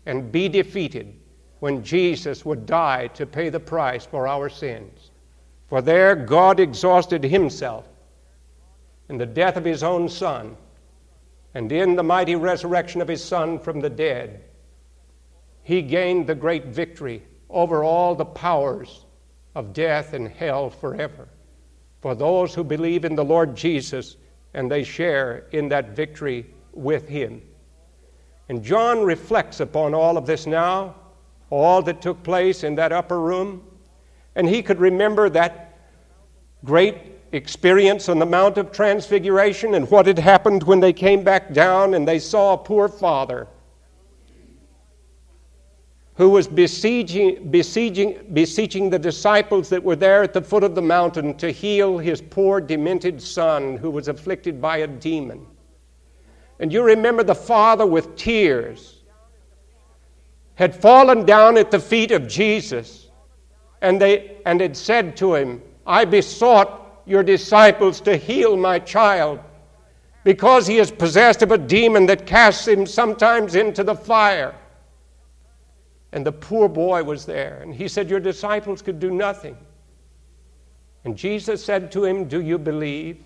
and 0.05 0.31
be 0.31 0.47
defeated 0.47 1.13
when 1.59 1.83
Jesus 1.83 2.45
would 2.45 2.65
die 2.65 3.07
to 3.07 3.25
pay 3.25 3.49
the 3.49 3.59
price 3.59 4.05
for 4.05 4.27
our 4.27 4.47
sins. 4.47 5.11
For 5.67 5.81
there 5.81 6.15
God 6.15 6.61
exhausted 6.61 7.23
himself 7.23 7.87
in 9.09 9.17
the 9.17 9.25
death 9.25 9.57
of 9.57 9.65
his 9.65 9.83
own 9.83 10.07
Son, 10.07 10.55
and 11.53 11.71
in 11.71 11.95
the 11.95 12.03
mighty 12.03 12.35
resurrection 12.35 13.01
of 13.01 13.07
his 13.07 13.23
Son 13.23 13.59
from 13.59 13.81
the 13.81 13.89
dead 13.89 14.41
he 15.65 15.81
gained 15.81 16.27
the 16.27 16.35
great 16.35 16.67
victory 16.67 17.23
over 17.49 17.83
all 17.83 18.13
the 18.13 18.23
powers 18.23 19.03
of 19.55 19.73
death 19.73 20.13
and 20.13 20.27
hell 20.27 20.69
forever. 20.69 21.27
For 22.01 22.13
those 22.13 22.53
who 22.53 22.63
believe 22.63 23.03
in 23.03 23.15
the 23.15 23.25
Lord 23.25 23.55
Jesus 23.55 24.17
and 24.53 24.69
they 24.69 24.83
share 24.83 25.47
in 25.53 25.67
that 25.69 25.95
victory 25.95 26.45
with 26.71 27.07
him. 27.07 27.41
And 28.47 28.63
John 28.63 29.03
reflects 29.03 29.59
upon 29.59 29.95
all 29.95 30.19
of 30.19 30.27
this 30.27 30.45
now, 30.45 30.93
all 31.49 31.81
that 31.81 31.99
took 31.99 32.21
place 32.21 32.63
in 32.63 32.75
that 32.75 32.91
upper 32.91 33.19
room, 33.19 33.63
and 34.35 34.47
he 34.47 34.61
could 34.61 34.79
remember 34.79 35.31
that 35.31 35.79
great 36.63 36.95
experience 37.31 38.07
on 38.07 38.19
the 38.19 38.25
Mount 38.27 38.59
of 38.59 38.71
Transfiguration 38.71 39.73
and 39.73 39.89
what 39.89 40.05
had 40.05 40.19
happened 40.19 40.61
when 40.61 40.79
they 40.79 40.93
came 40.93 41.23
back 41.23 41.53
down 41.53 41.95
and 41.95 42.07
they 42.07 42.19
saw 42.19 42.53
a 42.53 42.57
poor 42.57 42.87
father 42.87 43.47
who 46.15 46.29
was 46.29 46.47
besieging, 46.47 47.49
besieging, 47.51 48.17
beseeching 48.31 48.89
the 48.89 48.99
disciples 48.99 49.67
that 49.69 49.83
were 49.83 49.97
there 49.97 50.23
at 50.23 50.33
the 50.33 50.41
foot 50.41 50.63
of 50.63 50.73
the 50.73 50.81
mountain 50.81 51.35
to 51.35 51.51
heal 51.51 51.97
his 51.97 52.21
poor, 52.21 52.61
demented 52.61 53.21
son 53.21 53.75
who 53.77 53.91
was 53.91 54.07
afflicted 54.07 54.61
by 54.61 54.77
a 54.77 54.87
demon. 54.87 55.45
And 56.59 56.71
you 56.71 56.83
remember 56.83 57.23
the 57.23 57.35
father 57.35 57.85
with 57.85 58.15
tears 58.15 59.01
had 60.55 60.73
fallen 60.73 61.25
down 61.25 61.57
at 61.57 61.69
the 61.69 61.79
feet 61.79 62.11
of 62.11 62.29
Jesus 62.29 63.09
and, 63.81 64.01
they, 64.01 64.37
and 64.45 64.61
had 64.61 64.77
said 64.77 65.17
to 65.17 65.35
him, 65.35 65.61
I 65.85 66.05
besought 66.05 67.01
your 67.05 67.23
disciples 67.23 67.99
to 68.01 68.15
heal 68.15 68.55
my 68.55 68.79
child 68.79 69.41
because 70.23 70.65
he 70.65 70.77
is 70.77 70.89
possessed 70.89 71.41
of 71.41 71.51
a 71.51 71.57
demon 71.57 72.05
that 72.05 72.25
casts 72.25 72.67
him 72.67 72.85
sometimes 72.85 73.55
into 73.55 73.83
the 73.83 73.93
fire. 73.93 74.55
And 76.15 76.25
the 76.25 76.31
poor 76.31 76.69
boy 76.69 77.03
was 77.03 77.25
there, 77.25 77.59
and 77.61 77.75
he 77.75 77.89
said, 77.89 78.09
Your 78.09 78.21
disciples 78.21 78.81
could 78.81 79.01
do 79.01 79.11
nothing. 79.11 79.57
And 81.03 81.17
Jesus 81.17 81.63
said 81.63 81.91
to 81.91 82.05
him, 82.05 82.29
Do 82.29 82.39
you 82.39 82.57
believe? 82.57 83.21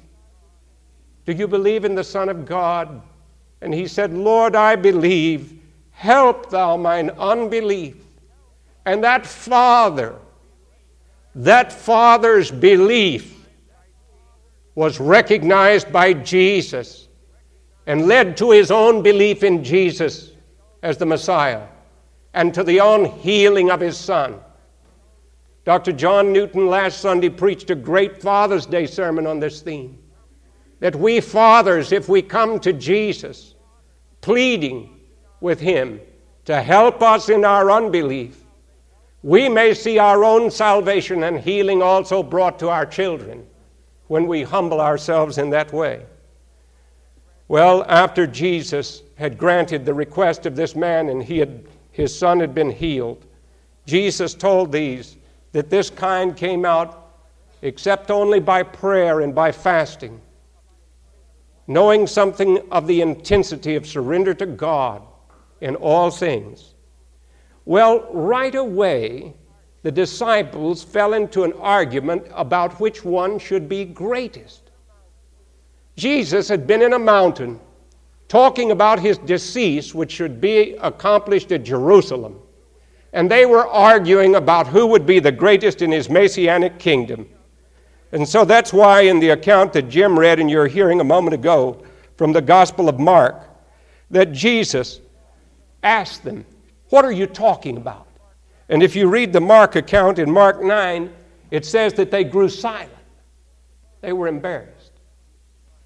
Do 1.27 1.33
you 1.33 1.47
believe 1.47 1.85
in 1.85 1.93
the 1.93 2.03
Son 2.03 2.29
of 2.29 2.47
God? 2.47 3.03
And 3.61 3.75
he 3.75 3.87
said, 3.87 4.11
Lord, 4.11 4.55
I 4.55 4.75
believe. 4.75 5.53
Help 5.91 6.49
thou 6.49 6.77
mine 6.77 7.11
unbelief. 7.11 7.97
And 8.87 9.03
that 9.03 9.23
father, 9.23 10.15
that 11.35 11.71
father's 11.71 12.49
belief 12.49 13.45
was 14.73 14.99
recognized 14.99 15.93
by 15.93 16.13
Jesus 16.13 17.07
and 17.85 18.07
led 18.07 18.35
to 18.37 18.49
his 18.49 18.71
own 18.71 19.03
belief 19.03 19.43
in 19.43 19.63
Jesus 19.63 20.31
as 20.81 20.97
the 20.97 21.05
Messiah 21.05 21.67
and 22.33 22.53
to 22.53 22.63
the 22.63 22.79
own 22.79 23.05
healing 23.05 23.71
of 23.71 23.79
his 23.79 23.97
son. 23.97 24.39
Dr. 25.65 25.91
John 25.91 26.31
Newton 26.31 26.67
last 26.67 26.99
Sunday 26.99 27.29
preached 27.29 27.69
a 27.69 27.75
great 27.75 28.21
Father's 28.21 28.65
Day 28.65 28.85
sermon 28.85 29.27
on 29.27 29.39
this 29.39 29.61
theme. 29.61 29.97
That 30.79 30.95
we 30.95 31.19
fathers, 31.19 31.91
if 31.91 32.07
we 32.07 32.21
come 32.21 32.59
to 32.61 32.73
Jesus, 32.73 33.55
pleading 34.21 34.99
with 35.41 35.59
him 35.59 35.99
to 36.45 36.61
help 36.61 37.01
us 37.01 37.29
in 37.29 37.45
our 37.45 37.69
unbelief, 37.69 38.43
we 39.21 39.49
may 39.49 39.73
see 39.73 39.99
our 39.99 40.23
own 40.23 40.49
salvation 40.49 41.23
and 41.23 41.39
healing 41.39 41.81
also 41.81 42.23
brought 42.23 42.57
to 42.59 42.69
our 42.69 42.85
children 42.85 43.45
when 44.07 44.25
we 44.27 44.43
humble 44.43 44.79
ourselves 44.79 45.37
in 45.37 45.49
that 45.49 45.73
way. 45.73 46.05
Well, 47.49 47.83
after 47.89 48.25
Jesus 48.25 49.03
had 49.15 49.37
granted 49.37 49.85
the 49.85 49.93
request 49.93 50.45
of 50.45 50.55
this 50.55 50.75
man 50.75 51.09
and 51.09 51.21
he 51.21 51.37
had 51.39 51.65
his 51.99 52.17
son 52.17 52.39
had 52.39 52.55
been 52.55 52.71
healed. 52.71 53.25
Jesus 53.85 54.33
told 54.33 54.71
these 54.71 55.17
that 55.51 55.69
this 55.69 55.89
kind 55.89 56.33
came 56.35 56.63
out 56.63 57.11
except 57.61 58.09
only 58.09 58.39
by 58.39 58.63
prayer 58.63 59.19
and 59.19 59.35
by 59.35 59.51
fasting, 59.51 60.21
knowing 61.67 62.07
something 62.07 62.59
of 62.71 62.87
the 62.87 63.01
intensity 63.01 63.75
of 63.75 63.85
surrender 63.85 64.33
to 64.33 64.45
God 64.45 65.01
in 65.59 65.75
all 65.75 66.09
things. 66.09 66.73
Well, 67.65 68.07
right 68.13 68.55
away, 68.55 69.33
the 69.81 69.91
disciples 69.91 70.81
fell 70.81 71.13
into 71.13 71.43
an 71.43 71.51
argument 71.53 72.27
about 72.33 72.79
which 72.79 73.03
one 73.03 73.39
should 73.39 73.67
be 73.67 73.83
greatest. 73.83 74.71
Jesus 75.97 76.47
had 76.47 76.65
been 76.65 76.81
in 76.81 76.93
a 76.93 76.99
mountain 76.99 77.59
talking 78.29 78.71
about 78.71 78.99
his 78.99 79.17
decease, 79.17 79.93
which 79.93 80.11
should 80.11 80.39
be 80.39 80.77
accomplished 80.81 81.51
at 81.51 81.63
Jerusalem. 81.63 82.39
And 83.11 83.29
they 83.29 83.45
were 83.45 83.67
arguing 83.67 84.35
about 84.35 84.67
who 84.67 84.85
would 84.87 85.05
be 85.05 85.19
the 85.19 85.31
greatest 85.31 85.81
in 85.81 85.91
his 85.91 86.09
messianic 86.09 86.77
kingdom. 86.77 87.27
And 88.11 88.27
so 88.27 88.45
that's 88.45 88.71
why, 88.71 89.01
in 89.01 89.19
the 89.19 89.31
account 89.31 89.73
that 89.73 89.89
Jim 89.89 90.17
read 90.17 90.39
and 90.39 90.49
you're 90.49 90.67
hearing 90.67 91.01
a 91.01 91.03
moment 91.03 91.33
ago 91.33 91.83
from 92.17 92.31
the 92.31 92.41
Gospel 92.41 92.87
of 92.87 92.99
Mark, 92.99 93.43
that 94.11 94.31
Jesus 94.31 95.01
asked 95.83 96.23
them, 96.23 96.45
What 96.89 97.03
are 97.03 97.11
you 97.11 97.25
talking 97.25 97.77
about? 97.77 98.07
And 98.69 98.83
if 98.83 98.95
you 98.95 99.09
read 99.09 99.33
the 99.33 99.41
Mark 99.41 99.75
account 99.75 100.19
in 100.19 100.29
Mark 100.29 100.61
9, 100.61 101.11
it 101.49 101.65
says 101.65 101.93
that 101.95 102.11
they 102.11 102.23
grew 102.23 102.49
silent. 102.49 102.91
They 104.01 104.13
were 104.13 104.27
embarrassed. 104.27 104.78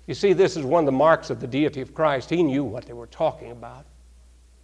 You 0.08 0.14
see, 0.14 0.34
this 0.34 0.58
is 0.58 0.66
one 0.66 0.84
of 0.84 0.86
the 0.86 0.92
marks 0.92 1.30
of 1.30 1.40
the 1.40 1.48
deity 1.48 1.82
of 1.82 1.94
Christ. 1.94 2.30
He 2.30 2.44
knew 2.44 2.64
what 2.64 2.86
they 2.86 2.94
were 2.94 3.08
talking 3.08 3.52
about. 3.52 3.86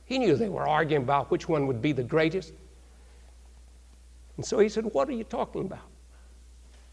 He 0.06 0.20
knew 0.20 0.36
they 0.36 0.50
were 0.50 0.68
arguing 0.68 1.04
about 1.04 1.32
which 1.32 1.48
one 1.48 1.68
would 1.68 1.82
be 1.82 1.92
the 1.92 2.04
greatest. 2.04 2.54
And 4.36 4.46
so 4.46 4.60
he 4.60 4.68
said, 4.70 4.86
What 4.86 5.08
are 5.08 5.14
you 5.14 5.24
talking 5.24 5.62
about? 5.62 5.88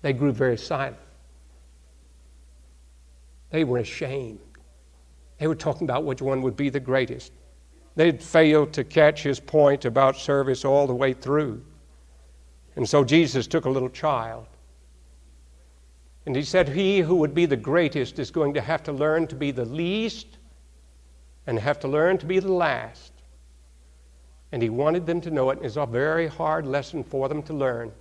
They 0.03 0.13
grew 0.13 0.33
very 0.33 0.59
silent. 0.59 0.97
They 3.51 3.65
were 3.65 3.79
ashamed. 3.79 4.41
They 5.39 5.47
were 5.47 5.55
talking 5.55 5.87
about 5.87 6.05
which 6.05 6.23
one 6.23 6.43
would 6.43 6.57
be 6.57 6.69
the 6.69 6.81
greatest. 6.81 7.33
They'd 7.95 8.23
failed 8.23 8.73
to 8.75 8.85
catch 8.85 9.23
his 9.23 9.41
point 9.41 9.85
about 9.85 10.17
service 10.17 10.65
all 10.65 10.87
the 10.87 10.95
way 10.95 11.13
through. 11.13 11.63
And 12.77 12.89
so 12.89 13.03
Jesus 13.05 13.47
took 13.47 13.65
a 13.65 13.71
little 13.71 13.89
child 13.89 14.47
and 16.27 16.35
he 16.35 16.43
said, 16.43 16.69
He 16.69 16.99
who 16.99 17.17
would 17.17 17.35
be 17.35 17.47
the 17.47 17.57
greatest 17.57 18.19
is 18.19 18.33
going 18.33 18.53
to 18.55 18.61
have 18.61 18.83
to 18.85 18.93
learn 18.93 19.29
to 19.29 19.37
be 19.37 19.53
the 19.53 19.65
least 19.65 20.39
and 21.47 21.59
have 21.59 21.79
to 21.81 21.89
learn 21.89 22.19
to 22.19 22.27
be 22.27 22.41
the 22.41 22.53
last. 22.53 23.13
And 24.51 24.61
he 24.61 24.69
wanted 24.69 25.07
them 25.07 25.21
to 25.23 25.31
know 25.31 25.51
it, 25.51 25.61
it's 25.63 25.77
a 25.77 25.87
very 25.87 26.27
hard 26.27 26.67
lesson 26.67 27.05
for 27.05 27.29
them 27.29 27.43
to 27.45 27.55
learn. 27.55 27.93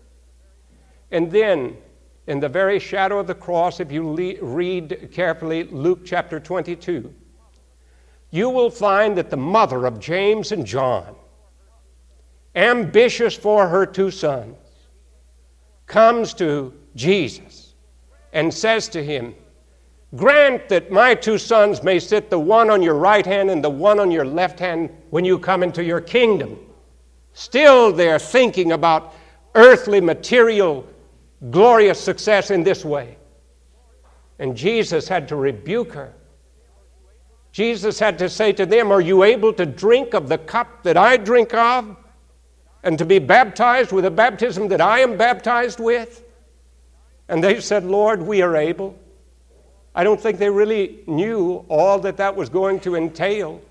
And 1.12 1.32
then, 1.32 1.78
in 2.26 2.40
the 2.40 2.50
very 2.50 2.80
shadow 2.80 3.20
of 3.20 3.28
the 3.28 3.36
cross, 3.36 3.80
if 3.80 3.92
you 3.92 4.08
le- 4.08 4.44
read 4.44 5.10
carefully 5.12 5.66
Luke 5.66 6.02
chapter 6.04 6.40
22, 6.40 7.14
you 8.32 8.50
will 8.50 8.72
find 8.72 9.16
that 9.18 9.30
the 9.30 9.38
mother 9.38 9.86
of 9.86 10.00
James 10.00 10.52
and 10.52 10.66
John, 10.66 11.16
ambitious 12.56 13.36
for 13.36 13.68
her 13.68 13.86
two 13.86 14.10
sons, 14.10 14.58
comes 15.86 16.34
to 16.34 16.74
Jesus 16.96 17.65
and 18.36 18.54
says 18.54 18.88
to 18.90 19.04
him, 19.04 19.34
Grant 20.16 20.70
that 20.70 20.92
my 20.92 21.16
two 21.16 21.38
sons 21.38 21.82
may 21.82 21.98
sit 22.00 22.30
the 22.30 22.38
one 22.38 22.70
on 22.70 22.84
your 22.84 22.94
right 22.94 23.26
hand 23.26 23.50
and 23.50 23.64
the 23.64 23.70
one 23.70 24.00
on 24.00 24.12
your 24.12 24.26
left 24.26 24.60
hand 24.60 24.90
when 25.10 25.26
you 25.26 25.40
come 25.40 25.64
into 25.64 25.84
your 25.84 26.00
kingdom. 26.00 26.60
Still, 27.34 27.92
they're 27.92 28.20
thinking 28.20 28.74
about 28.74 29.16
earthly, 29.56 30.00
material, 30.00 30.86
glorious 31.50 32.00
success 32.00 32.52
in 32.52 32.64
this 32.64 32.86
way. 32.86 33.18
And 34.38 34.56
Jesus 34.56 35.08
had 35.08 35.28
to 35.30 35.38
rebuke 35.38 35.94
her. 35.94 36.14
Jesus 37.54 38.00
had 38.00 38.20
to 38.20 38.28
say 38.28 38.52
to 38.52 38.66
them, 38.66 38.92
Are 38.92 39.02
you 39.02 39.24
able 39.24 39.54
to 39.54 39.66
drink 39.66 40.14
of 40.14 40.28
the 40.28 40.38
cup 40.38 40.84
that 40.84 40.98
I 40.98 41.16
drink 41.16 41.54
of? 41.54 41.96
And 42.84 42.98
to 42.98 43.06
be 43.06 43.18
baptized 43.18 43.94
with 43.94 44.04
the 44.04 44.12
baptism 44.12 44.68
that 44.68 44.82
I 44.82 45.00
am 45.00 45.18
baptized 45.18 45.80
with? 45.80 46.25
And 47.28 47.44
they 47.44 47.60
said, 47.60 47.84
Lord, 47.84 48.22
we 48.22 48.42
are 48.42 48.56
able. 48.56 48.98
I 49.94 50.04
don't 50.04 50.20
think 50.20 50.38
they 50.38 50.50
really 50.50 51.00
knew 51.08 51.66
all 51.70 52.00
that 52.00 52.18
that 52.18 52.36
was 52.36 52.50
going 52.50 52.82
to 52.82 52.96
entail. 52.96 53.62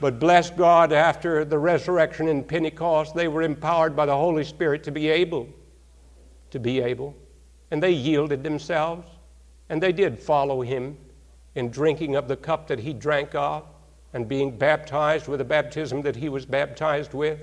But 0.00 0.18
bless 0.18 0.50
God, 0.50 0.92
after 0.92 1.44
the 1.44 1.58
resurrection 1.58 2.26
in 2.26 2.42
Pentecost, 2.42 3.14
they 3.14 3.28
were 3.28 3.42
empowered 3.42 3.94
by 3.94 4.06
the 4.06 4.16
Holy 4.16 4.44
Spirit 4.44 4.82
to 4.84 4.90
be 4.90 5.08
able. 5.08 5.48
To 6.50 6.58
be 6.58 6.80
able. 6.80 7.14
And 7.70 7.82
they 7.82 7.92
yielded 7.92 8.42
themselves. 8.42 9.06
And 9.68 9.80
they 9.80 9.92
did 9.92 10.18
follow 10.18 10.62
him 10.62 10.96
in 11.54 11.70
drinking 11.70 12.16
of 12.16 12.28
the 12.28 12.36
cup 12.36 12.66
that 12.68 12.80
he 12.80 12.92
drank 12.92 13.34
of 13.34 13.64
and 14.12 14.26
being 14.26 14.56
baptized 14.56 15.28
with 15.28 15.38
the 15.38 15.44
baptism 15.44 16.02
that 16.02 16.16
he 16.16 16.28
was 16.28 16.46
baptized 16.46 17.14
with. 17.14 17.40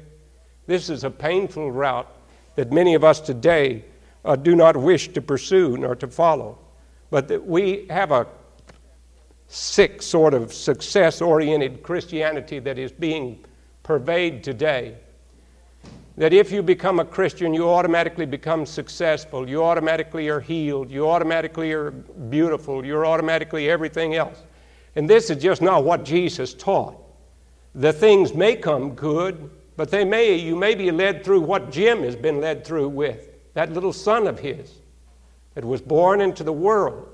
This 0.65 0.89
is 0.89 1.03
a 1.03 1.11
painful 1.11 1.71
route 1.71 2.11
that 2.55 2.71
many 2.71 2.95
of 2.95 3.03
us 3.03 3.21
today 3.21 3.85
uh, 4.25 4.35
do 4.35 4.55
not 4.55 4.75
wish 4.75 5.09
to 5.09 5.21
pursue 5.21 5.77
nor 5.77 5.95
to 5.95 6.07
follow. 6.07 6.57
But 7.09 7.27
that 7.29 7.45
we 7.45 7.87
have 7.89 8.11
a 8.11 8.27
sick 9.47 10.01
sort 10.01 10.33
of 10.33 10.53
success 10.53 11.21
oriented 11.21 11.81
Christianity 11.83 12.59
that 12.59 12.77
is 12.77 12.91
being 12.91 13.45
pervaded 13.83 14.43
today. 14.43 14.97
That 16.17 16.33
if 16.33 16.51
you 16.51 16.63
become 16.63 16.99
a 16.99 17.05
Christian, 17.05 17.53
you 17.53 17.69
automatically 17.69 18.25
become 18.25 18.65
successful, 18.65 19.47
you 19.47 19.63
automatically 19.63 20.27
are 20.29 20.39
healed, 20.39 20.91
you 20.91 21.07
automatically 21.07 21.71
are 21.71 21.91
beautiful, 21.91 22.83
you're 22.83 23.05
automatically 23.05 23.69
everything 23.69 24.15
else. 24.15 24.43
And 24.95 25.07
this 25.07 25.29
is 25.29 25.41
just 25.41 25.61
not 25.61 25.83
what 25.83 26.03
Jesus 26.03 26.55
taught. 26.55 26.95
The 27.75 27.93
things 27.93 28.33
may 28.33 28.55
come 28.55 28.95
good, 28.95 29.51
but 29.77 29.91
they 29.91 30.03
may, 30.03 30.35
you 30.35 30.55
may 30.55 30.73
be 30.73 30.89
led 30.89 31.23
through 31.23 31.41
what 31.41 31.71
Jim 31.71 32.01
has 32.01 32.15
been 32.15 32.41
led 32.41 32.65
through 32.65 32.89
with 32.89 33.36
that 33.57 33.73
little 33.73 33.91
son 33.91 34.27
of 34.27 34.37
his. 34.37 34.71
that 35.55 35.65
was 35.65 35.81
born 35.81 36.21
into 36.21 36.43
the 36.43 36.53
world 36.53 37.09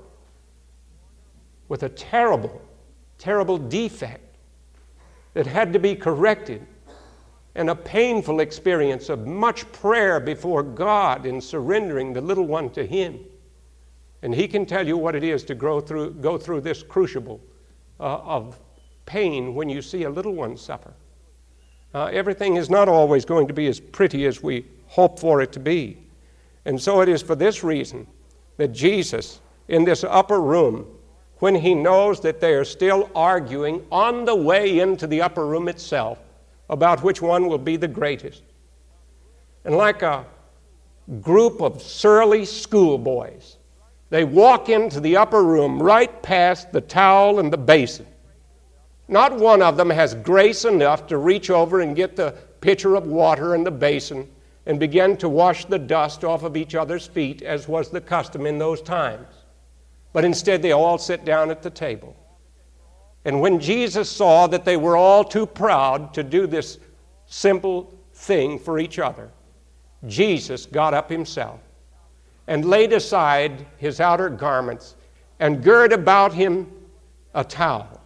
with 1.68 1.84
a 1.84 1.88
terrible, 1.88 2.60
terrible 3.16 3.56
defect 3.56 4.36
that 5.32 5.46
had 5.46 5.72
to 5.72 5.78
be 5.78 5.94
corrected, 5.94 6.66
and 7.54 7.70
a 7.70 7.74
painful 7.74 8.40
experience 8.40 9.08
of 9.08 9.26
much 9.26 9.72
prayer 9.72 10.20
before 10.20 10.62
God 10.62 11.24
in 11.24 11.40
surrendering 11.40 12.12
the 12.12 12.20
little 12.20 12.46
one 12.46 12.68
to 12.72 12.84
Him. 12.84 13.20
And 14.20 14.34
He 14.34 14.46
can 14.46 14.66
tell 14.66 14.86
you 14.86 14.98
what 14.98 15.14
it 15.14 15.24
is 15.24 15.44
to 15.44 15.54
go 15.54 15.80
through, 15.80 16.12
go 16.12 16.36
through 16.36 16.60
this 16.60 16.82
crucible 16.82 17.40
uh, 17.98 18.18
of 18.18 18.60
pain 19.06 19.54
when 19.54 19.70
you 19.70 19.80
see 19.80 20.02
a 20.02 20.10
little 20.10 20.34
one 20.34 20.58
suffer. 20.58 20.92
Uh, 21.94 22.10
everything 22.12 22.56
is 22.56 22.68
not 22.68 22.86
always 22.86 23.24
going 23.24 23.48
to 23.48 23.54
be 23.54 23.66
as 23.66 23.80
pretty 23.80 24.26
as 24.26 24.42
we 24.42 24.66
hope 24.88 25.18
for 25.18 25.40
it 25.40 25.50
to 25.52 25.58
be. 25.58 26.03
And 26.64 26.80
so 26.80 27.00
it 27.00 27.08
is 27.08 27.22
for 27.22 27.34
this 27.34 27.62
reason 27.62 28.06
that 28.56 28.68
Jesus, 28.68 29.40
in 29.68 29.84
this 29.84 30.04
upper 30.04 30.40
room, 30.40 30.86
when 31.38 31.54
he 31.54 31.74
knows 31.74 32.20
that 32.20 32.40
they 32.40 32.54
are 32.54 32.64
still 32.64 33.10
arguing 33.14 33.84
on 33.90 34.24
the 34.24 34.34
way 34.34 34.78
into 34.78 35.06
the 35.06 35.20
upper 35.20 35.46
room 35.46 35.68
itself 35.68 36.18
about 36.70 37.02
which 37.02 37.20
one 37.20 37.46
will 37.48 37.58
be 37.58 37.76
the 37.76 37.88
greatest, 37.88 38.42
and 39.64 39.76
like 39.76 40.02
a 40.02 40.24
group 41.20 41.60
of 41.60 41.82
surly 41.82 42.44
schoolboys, 42.44 43.58
they 44.10 44.24
walk 44.24 44.68
into 44.68 45.00
the 45.00 45.16
upper 45.16 45.42
room 45.42 45.82
right 45.82 46.22
past 46.22 46.72
the 46.72 46.80
towel 46.80 47.40
and 47.40 47.52
the 47.52 47.58
basin. 47.58 48.06
Not 49.08 49.36
one 49.36 49.60
of 49.60 49.76
them 49.76 49.90
has 49.90 50.14
grace 50.14 50.64
enough 50.64 51.06
to 51.08 51.18
reach 51.18 51.50
over 51.50 51.80
and 51.80 51.94
get 51.94 52.16
the 52.16 52.34
pitcher 52.60 52.94
of 52.94 53.06
water 53.06 53.54
in 53.54 53.64
the 53.64 53.70
basin 53.70 54.26
and 54.66 54.80
began 54.80 55.16
to 55.18 55.28
wash 55.28 55.66
the 55.66 55.78
dust 55.78 56.24
off 56.24 56.42
of 56.42 56.56
each 56.56 56.74
other's 56.74 57.06
feet, 57.06 57.42
as 57.42 57.68
was 57.68 57.90
the 57.90 58.00
custom 58.00 58.46
in 58.46 58.58
those 58.58 58.80
times. 58.80 59.26
But 60.12 60.24
instead, 60.24 60.62
they 60.62 60.72
all 60.72 60.96
sit 60.96 61.24
down 61.24 61.50
at 61.50 61.62
the 61.62 61.70
table. 61.70 62.16
And 63.24 63.40
when 63.40 63.60
Jesus 63.60 64.10
saw 64.10 64.46
that 64.46 64.64
they 64.64 64.76
were 64.76 64.96
all 64.96 65.24
too 65.24 65.46
proud 65.46 66.14
to 66.14 66.22
do 66.22 66.46
this 66.46 66.78
simple 67.26 67.94
thing 68.14 68.58
for 68.58 68.78
each 68.78 68.98
other, 68.98 69.30
Jesus 70.06 70.66
got 70.66 70.94
up 70.94 71.10
himself 71.10 71.60
and 72.46 72.64
laid 72.64 72.92
aside 72.92 73.66
his 73.78 74.00
outer 74.00 74.28
garments 74.28 74.96
and 75.40 75.62
girded 75.62 75.98
about 75.98 76.32
him 76.32 76.70
a 77.34 77.42
towel. 77.42 78.00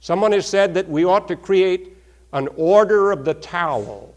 Someone 0.00 0.32
has 0.32 0.46
said 0.46 0.74
that 0.74 0.88
we 0.88 1.04
ought 1.04 1.26
to 1.28 1.36
create 1.36 1.96
an 2.32 2.48
order 2.56 3.10
of 3.10 3.24
the 3.24 3.34
towel 3.34 4.14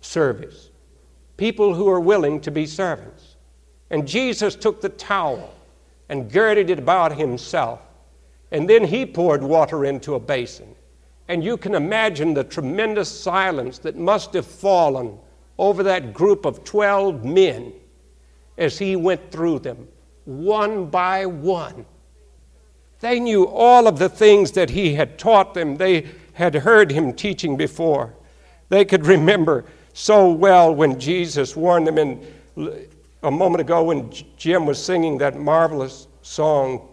service 0.00 0.69
people 1.40 1.72
who 1.74 1.88
are 1.88 2.00
willing 2.00 2.38
to 2.38 2.50
be 2.50 2.66
servants. 2.66 3.36
And 3.88 4.06
Jesus 4.06 4.54
took 4.54 4.82
the 4.82 4.90
towel 4.90 5.54
and 6.10 6.30
girded 6.30 6.68
it 6.68 6.78
about 6.78 7.16
himself. 7.16 7.80
And 8.50 8.68
then 8.68 8.84
he 8.84 9.06
poured 9.06 9.42
water 9.42 9.86
into 9.86 10.16
a 10.16 10.20
basin. 10.20 10.74
And 11.28 11.42
you 11.42 11.56
can 11.56 11.74
imagine 11.74 12.34
the 12.34 12.44
tremendous 12.44 13.08
silence 13.08 13.78
that 13.78 13.96
must 13.96 14.34
have 14.34 14.44
fallen 14.44 15.18
over 15.56 15.82
that 15.84 16.12
group 16.12 16.44
of 16.44 16.62
12 16.64 17.24
men 17.24 17.72
as 18.58 18.78
he 18.78 18.94
went 18.94 19.32
through 19.32 19.60
them, 19.60 19.88
one 20.26 20.90
by 20.90 21.24
one. 21.24 21.86
They 22.98 23.18
knew 23.18 23.46
all 23.46 23.88
of 23.88 23.98
the 23.98 24.10
things 24.10 24.52
that 24.52 24.68
he 24.68 24.92
had 24.92 25.18
taught 25.18 25.54
them, 25.54 25.78
they 25.78 26.06
had 26.34 26.54
heard 26.54 26.90
him 26.92 27.14
teaching 27.14 27.56
before. 27.56 28.12
They 28.68 28.84
could 28.84 29.06
remember 29.06 29.64
so 29.92 30.30
well 30.30 30.74
when 30.74 30.98
Jesus 30.98 31.56
warned 31.56 31.86
them. 31.86 31.98
And 31.98 32.88
a 33.22 33.30
moment 33.30 33.60
ago, 33.60 33.84
when 33.84 34.10
Jim 34.36 34.66
was 34.66 34.82
singing 34.82 35.18
that 35.18 35.38
marvelous 35.38 36.06
song, 36.22 36.88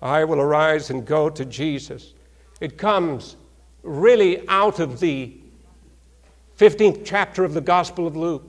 I 0.00 0.24
will 0.24 0.40
arise 0.40 0.90
and 0.90 1.06
go 1.06 1.30
to 1.30 1.44
Jesus, 1.44 2.14
it 2.60 2.76
comes 2.76 3.36
really 3.82 4.46
out 4.48 4.80
of 4.80 5.00
the 5.00 5.36
15th 6.58 7.02
chapter 7.04 7.44
of 7.44 7.54
the 7.54 7.60
Gospel 7.60 8.06
of 8.06 8.16
Luke. 8.16 8.44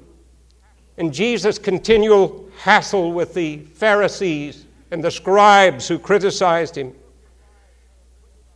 And 0.98 1.14
Jesus' 1.14 1.58
continual 1.58 2.50
hassle 2.60 3.14
with 3.14 3.34
the 3.34 3.60
Pharisees 3.60 4.66
and 4.92 5.04
the 5.04 5.10
scribes 5.10 5.88
who 5.88 5.98
criticized 5.98 6.78
him. 6.78 6.94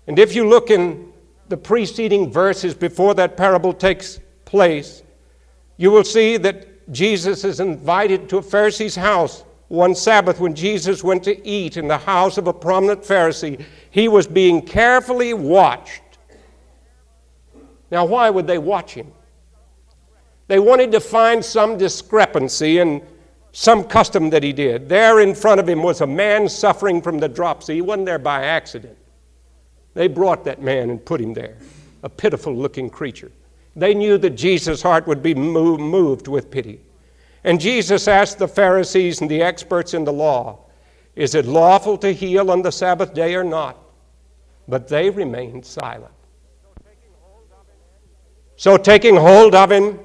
And 0.05 0.19
if 0.19 0.35
you 0.35 0.47
look 0.47 0.69
in 0.69 1.11
the 1.49 1.57
preceding 1.57 2.31
verses 2.31 2.75
before 2.75 3.15
that 3.15 3.37
parable 3.37 3.73
takes 3.73 4.19
place, 4.45 5.01
you 5.77 5.91
will 5.91 6.03
see 6.03 6.37
that 6.37 6.91
Jesus 6.91 7.43
is 7.43 7.59
invited 7.59 8.29
to 8.29 8.37
a 8.37 8.41
Pharisee's 8.41 8.95
house 8.95 9.43
one 9.67 9.93
Sabbath 9.95 10.39
when 10.39 10.55
Jesus 10.55 11.03
went 11.03 11.23
to 11.25 11.45
eat 11.47 11.77
in 11.77 11.87
the 11.87 11.97
house 11.97 12.37
of 12.37 12.47
a 12.47 12.53
prominent 12.53 13.01
Pharisee. 13.01 13.63
He 13.91 14.07
was 14.07 14.25
being 14.25 14.61
carefully 14.61 15.33
watched. 15.33 16.01
Now, 17.91 18.05
why 18.05 18.29
would 18.29 18.47
they 18.47 18.57
watch 18.57 18.93
him? 18.93 19.11
They 20.47 20.59
wanted 20.59 20.91
to 20.93 21.01
find 21.01 21.43
some 21.43 21.77
discrepancy 21.77 22.79
in 22.79 23.01
some 23.51 23.83
custom 23.83 24.29
that 24.29 24.43
he 24.43 24.53
did. 24.53 24.87
There 24.87 25.19
in 25.19 25.35
front 25.35 25.59
of 25.59 25.67
him 25.67 25.83
was 25.83 26.01
a 26.01 26.07
man 26.07 26.47
suffering 26.47 27.01
from 27.01 27.17
the 27.17 27.27
dropsy. 27.27 27.75
He 27.75 27.81
wasn't 27.81 28.05
there 28.05 28.19
by 28.19 28.45
accident. 28.45 28.97
They 29.93 30.07
brought 30.07 30.45
that 30.45 30.61
man 30.61 30.89
and 30.89 31.03
put 31.03 31.19
him 31.19 31.33
there, 31.33 31.57
a 32.03 32.09
pitiful 32.09 32.55
looking 32.55 32.89
creature. 32.89 33.31
They 33.77 33.93
knew 33.93 34.17
that 34.17 34.31
Jesus' 34.31 34.81
heart 34.81 35.05
would 35.05 35.21
be 35.21 35.35
moved 35.35 36.27
with 36.27 36.49
pity. 36.49 36.81
And 37.43 37.61
Jesus 37.61 38.07
asked 38.07 38.39
the 38.39 38.47
Pharisees 38.47 39.21
and 39.21 39.29
the 39.29 39.43
experts 39.43 39.93
in 39.93 40.03
the 40.03 40.11
law, 40.11 40.65
Is 41.15 41.35
it 41.35 41.45
lawful 41.45 41.95
to 41.99 42.11
heal 42.11 42.49
on 42.49 42.63
the 42.63 42.71
Sabbath 42.71 43.13
day 43.13 43.35
or 43.35 43.43
not? 43.43 43.77
But 44.67 44.87
they 44.87 45.11
remained 45.11 45.63
silent. 45.63 46.11
So, 48.55 48.77
taking 48.77 49.15
hold 49.15 49.53
of 49.53 49.71
him, 49.71 49.99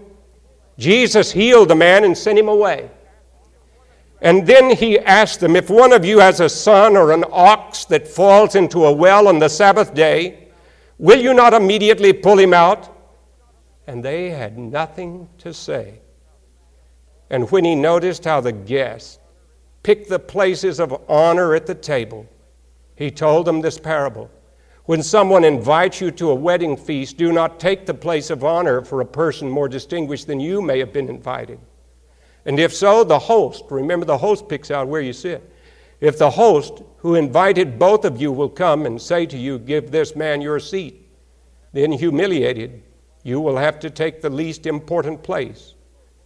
Jesus 0.78 1.32
healed 1.32 1.68
the 1.68 1.74
man 1.74 2.04
and 2.04 2.16
sent 2.16 2.38
him 2.38 2.48
away. 2.48 2.90
And 4.20 4.46
then 4.46 4.76
he 4.76 4.98
asked 4.98 5.40
them, 5.40 5.56
If 5.56 5.70
one 5.70 5.94
of 5.94 6.04
you 6.04 6.18
has 6.18 6.40
a 6.40 6.48
son 6.50 6.94
or 6.94 7.12
an 7.12 7.24
ox 7.32 7.87
that 7.87 8.06
falls 8.06 8.54
into 8.54 8.85
a 8.85 8.92
well 8.92 9.28
on 9.28 9.38
the 9.38 9.48
Sabbath 9.48 9.94
day, 9.94 10.48
will 10.98 11.18
you 11.18 11.32
not 11.32 11.54
immediately 11.54 12.12
pull 12.12 12.38
him 12.38 12.52
out? 12.52 12.90
And 13.92 14.02
they 14.02 14.31
had 14.31 14.57
nothing 14.57 15.28
to 15.37 15.52
say. 15.52 16.00
And 17.28 17.50
when 17.50 17.66
he 17.66 17.74
noticed 17.74 18.24
how 18.24 18.40
the 18.40 18.50
guests 18.50 19.18
picked 19.83 20.09
the 20.09 20.18
places 20.18 20.81
of 20.81 20.98
honor 21.11 21.55
at 21.55 21.66
the 21.66 21.74
table, 21.74 22.26
he 22.96 23.11
told 23.11 23.46
them 23.46 23.61
this 23.61 23.78
parable. 23.78 24.31
When 24.87 25.02
someone 25.02 25.44
invites 25.44 26.00
you 26.00 26.11
to 26.12 26.31
a 26.31 26.35
wedding 26.35 26.74
feast, 26.74 27.18
do 27.18 27.33
not 27.33 27.61
take 27.61 27.85
the 27.85 27.92
place 27.92 28.31
of 28.31 28.42
honor 28.42 28.81
for 28.81 29.02
a 29.02 29.07
person 29.07 29.50
more 29.50 29.68
distinguished 29.68 30.26
than 30.26 30.40
you 30.40 30.62
may 30.62 30.78
have 30.78 30.94
been 30.94 31.11
invited. 31.11 31.61
And 32.46 32.59
if 32.59 32.72
so, 32.72 33.05
the 33.05 33.18
host, 33.18 33.64
remember 33.68 34.07
the 34.07 34.16
host 34.16 34.48
picks 34.48 34.70
out 34.70 34.88
where 34.88 35.02
you 35.02 35.12
sit. 35.12 35.52
If 36.00 36.16
the 36.16 36.31
host 36.31 36.83
who 36.96 37.14
invited 37.14 37.78
both 37.78 38.07
of 38.07 38.22
you 38.22 38.33
will 38.33 38.48
come 38.48 38.87
and 38.87 39.00
say 39.00 39.26
to 39.26 39.37
you, 39.37 39.59
Give 39.59 39.90
this 39.90 40.16
man 40.16 40.40
your 40.40 40.61
seat, 40.61 41.11
then 41.74 41.92
humiliated, 41.92 42.85
you 43.22 43.40
will 43.40 43.56
have 43.56 43.78
to 43.80 43.90
take 43.90 44.20
the 44.20 44.30
least 44.30 44.66
important 44.66 45.22
place. 45.22 45.74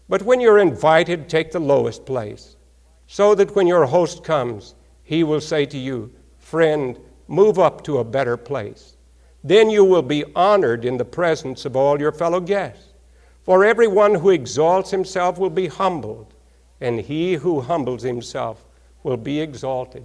But 0.08 0.22
when 0.22 0.40
you're 0.40 0.58
invited, 0.58 1.28
take 1.28 1.52
the 1.52 1.60
lowest 1.60 2.06
place, 2.06 2.56
so 3.06 3.34
that 3.34 3.54
when 3.54 3.66
your 3.66 3.86
host 3.86 4.24
comes, 4.24 4.74
he 5.02 5.24
will 5.24 5.40
say 5.40 5.66
to 5.66 5.78
you, 5.78 6.12
Friend, 6.38 6.98
move 7.28 7.58
up 7.58 7.82
to 7.84 7.98
a 7.98 8.04
better 8.04 8.36
place. 8.36 8.96
Then 9.42 9.68
you 9.68 9.84
will 9.84 10.02
be 10.02 10.24
honored 10.34 10.84
in 10.84 10.96
the 10.96 11.04
presence 11.04 11.64
of 11.64 11.76
all 11.76 12.00
your 12.00 12.12
fellow 12.12 12.40
guests. 12.40 12.92
For 13.42 13.64
everyone 13.64 14.16
who 14.16 14.30
exalts 14.30 14.90
himself 14.90 15.38
will 15.38 15.50
be 15.50 15.68
humbled, 15.68 16.34
and 16.80 17.00
he 17.00 17.34
who 17.34 17.60
humbles 17.60 18.02
himself 18.02 18.64
will 19.02 19.16
be 19.16 19.40
exalted. 19.40 20.04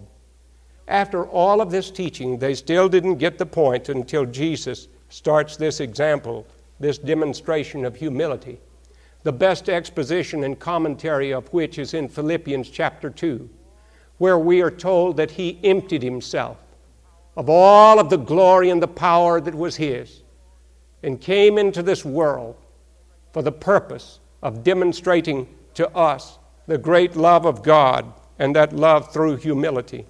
After 0.88 1.26
all 1.26 1.62
of 1.62 1.72
this 1.72 1.90
teaching, 1.90 2.38
they 2.38 2.54
still 2.54 2.90
didn't 2.90 3.16
get 3.16 3.38
the 3.38 3.46
point 3.46 3.90
until 3.90 4.26
Jesus 4.26 4.88
starts 5.10 5.58
this 5.58 5.80
example 5.80 6.46
this 6.82 6.98
demonstration 6.98 7.86
of 7.86 7.96
humility, 7.96 8.60
the 9.24 9.32
best 9.32 9.70
exposition 9.70 10.44
and 10.44 10.60
commentary 10.60 11.32
of 11.32 11.48
which 11.54 11.78
is 11.78 11.94
in 11.94 12.10
Philippians 12.10 12.70
chapter 12.70 13.10
2, 13.10 13.50
where 14.18 14.40
we 14.40 14.62
are 14.62 14.72
told 14.72 15.18
that 15.18 15.32
he 15.32 15.60
emptied 15.64 16.04
himself 16.04 16.58
of 17.38 17.50
all 17.50 18.00
of 18.00 18.10
the 18.10 18.18
glory 18.18 18.70
and 18.70 18.82
the 18.82 18.88
power 18.88 19.40
that 19.40 19.56
was 19.56 19.76
his 19.76 20.22
and 21.04 21.22
came 21.22 21.58
into 21.58 21.82
this 21.82 22.04
world 22.04 22.56
for 23.32 23.42
the 23.42 23.52
purpose 23.52 24.20
of 24.44 24.64
demonstrating 24.64 25.48
to 25.74 25.90
us 25.96 26.40
the 26.68 26.78
great 26.78 27.16
love 27.16 27.46
of 27.46 27.64
God 27.64 28.12
and 28.40 28.56
that 28.56 28.74
love 28.74 29.14
through 29.14 29.38
humility. 29.38 30.06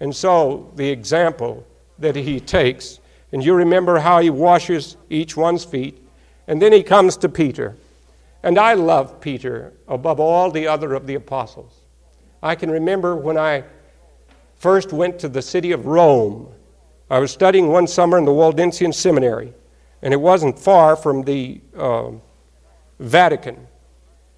And 0.00 0.14
so, 0.14 0.72
the 0.76 0.88
example 0.88 1.66
that 1.98 2.16
he 2.16 2.40
takes 2.40 2.98
and 3.32 3.42
you 3.42 3.54
remember 3.54 3.98
how 3.98 4.20
he 4.20 4.30
washes 4.30 4.96
each 5.08 5.36
one's 5.36 5.64
feet. 5.64 5.98
And 6.46 6.60
then 6.60 6.72
he 6.72 6.82
comes 6.82 7.16
to 7.18 7.28
Peter. 7.28 7.76
And 8.42 8.58
I 8.58 8.74
love 8.74 9.20
Peter 9.20 9.72
above 9.88 10.20
all 10.20 10.50
the 10.50 10.66
other 10.66 10.94
of 10.94 11.06
the 11.06 11.14
apostles. 11.14 11.72
I 12.42 12.54
can 12.54 12.70
remember 12.70 13.16
when 13.16 13.38
I 13.38 13.64
first 14.56 14.92
went 14.92 15.18
to 15.20 15.28
the 15.28 15.40
city 15.40 15.72
of 15.72 15.86
Rome. 15.86 16.52
I 17.10 17.20
was 17.20 17.30
studying 17.30 17.68
one 17.68 17.86
summer 17.86 18.18
in 18.18 18.24
the 18.24 18.32
Waldensian 18.32 18.92
Seminary, 18.92 19.52
and 20.02 20.12
it 20.12 20.20
wasn't 20.20 20.58
far 20.58 20.96
from 20.96 21.22
the 21.22 21.60
uh, 21.76 22.10
Vatican. 22.98 23.66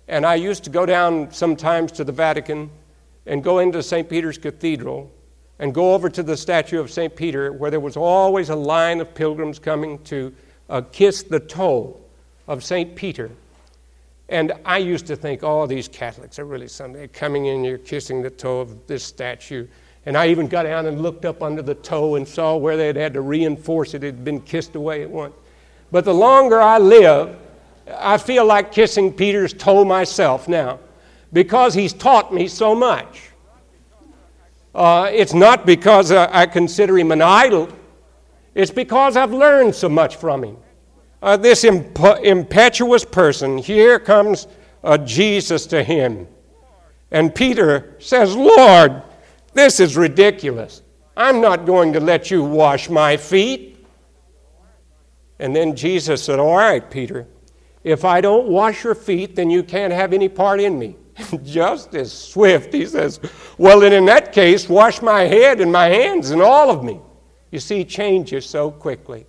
And 0.06 0.26
I 0.26 0.34
used 0.34 0.64
to 0.64 0.70
go 0.70 0.84
down 0.84 1.32
sometimes 1.32 1.92
to 1.92 2.04
the 2.04 2.12
Vatican 2.12 2.70
and 3.26 3.42
go 3.42 3.58
into 3.58 3.82
St. 3.82 4.08
Peter's 4.08 4.36
Cathedral 4.36 5.10
and 5.58 5.72
go 5.72 5.94
over 5.94 6.08
to 6.08 6.22
the 6.22 6.36
statue 6.36 6.80
of 6.80 6.90
St. 6.90 7.14
Peter, 7.14 7.52
where 7.52 7.70
there 7.70 7.80
was 7.80 7.96
always 7.96 8.48
a 8.48 8.56
line 8.56 9.00
of 9.00 9.14
pilgrims 9.14 9.58
coming 9.58 10.02
to 10.04 10.34
uh, 10.68 10.80
kiss 10.92 11.22
the 11.22 11.40
toe 11.40 11.96
of 12.48 12.64
St. 12.64 12.94
Peter. 12.94 13.30
And 14.28 14.52
I 14.64 14.78
used 14.78 15.06
to 15.06 15.16
think, 15.16 15.42
oh, 15.42 15.66
these 15.66 15.86
Catholics 15.86 16.38
are 16.38 16.44
really 16.44 16.68
something. 16.68 16.94
They're 16.94 17.08
coming 17.08 17.46
in 17.46 17.62
here 17.62 17.78
kissing 17.78 18.22
the 18.22 18.30
toe 18.30 18.60
of 18.60 18.86
this 18.86 19.04
statue. 19.04 19.66
And 20.06 20.16
I 20.16 20.28
even 20.28 20.48
got 20.48 20.64
down 20.64 20.86
and 20.86 21.00
looked 21.00 21.24
up 21.24 21.42
under 21.42 21.62
the 21.62 21.74
toe 21.74 22.16
and 22.16 22.26
saw 22.26 22.56
where 22.56 22.76
they'd 22.76 22.96
had 22.96 23.14
to 23.14 23.20
reinforce 23.20 23.94
it. 23.94 24.02
It 24.02 24.06
had 24.06 24.24
been 24.24 24.40
kissed 24.40 24.74
away 24.74 25.02
at 25.02 25.10
once. 25.10 25.34
But 25.90 26.04
the 26.04 26.14
longer 26.14 26.60
I 26.60 26.78
live, 26.78 27.36
I 27.88 28.18
feel 28.18 28.44
like 28.44 28.72
kissing 28.72 29.12
Peter's 29.12 29.52
toe 29.52 29.84
myself 29.84 30.48
now 30.48 30.80
because 31.32 31.74
he's 31.74 31.92
taught 31.92 32.32
me 32.32 32.48
so 32.48 32.74
much. 32.74 33.30
Uh, 34.74 35.08
it's 35.12 35.34
not 35.34 35.64
because 35.64 36.10
uh, 36.10 36.28
I 36.32 36.46
consider 36.46 36.98
him 36.98 37.12
an 37.12 37.22
idol, 37.22 37.68
it's 38.54 38.70
because 38.70 39.16
I've 39.16 39.32
learned 39.32 39.74
so 39.74 39.88
much 39.88 40.16
from 40.16 40.44
him. 40.44 40.56
Uh, 41.22 41.36
this 41.36 41.64
imp- 41.64 41.98
impetuous 42.22 43.04
person, 43.04 43.58
here 43.58 43.98
comes 43.98 44.46
uh, 44.82 44.98
Jesus 44.98 45.66
to 45.66 45.82
him. 45.82 46.28
And 47.10 47.34
Peter 47.34 47.94
says, 47.98 48.34
Lord, 48.36 49.02
this 49.54 49.80
is 49.80 49.96
ridiculous. 49.96 50.82
I'm 51.16 51.40
not 51.40 51.64
going 51.64 51.92
to 51.92 52.00
let 52.00 52.30
you 52.30 52.42
wash 52.42 52.90
my 52.90 53.16
feet. 53.16 53.86
And 55.38 55.54
then 55.54 55.76
Jesus 55.76 56.22
said, 56.22 56.38
All 56.38 56.56
right, 56.56 56.88
Peter, 56.90 57.26
if 57.84 58.04
I 58.04 58.20
don't 58.20 58.48
wash 58.48 58.84
your 58.84 58.94
feet, 58.94 59.36
then 59.36 59.50
you 59.50 59.62
can't 59.62 59.92
have 59.92 60.12
any 60.12 60.28
part 60.28 60.60
in 60.60 60.78
me. 60.78 60.96
Just 61.44 61.94
as 61.94 62.12
swift, 62.12 62.72
he 62.72 62.86
says, 62.86 63.20
Well, 63.58 63.80
then 63.80 63.92
in 63.92 64.04
that 64.06 64.32
case, 64.32 64.68
wash 64.68 65.00
my 65.02 65.22
head 65.22 65.60
and 65.60 65.70
my 65.72 65.86
hands 65.86 66.30
and 66.30 66.42
all 66.42 66.70
of 66.70 66.82
me. 66.82 67.00
You 67.50 67.60
see, 67.60 67.84
changes 67.84 68.46
so 68.46 68.70
quickly. 68.70 69.26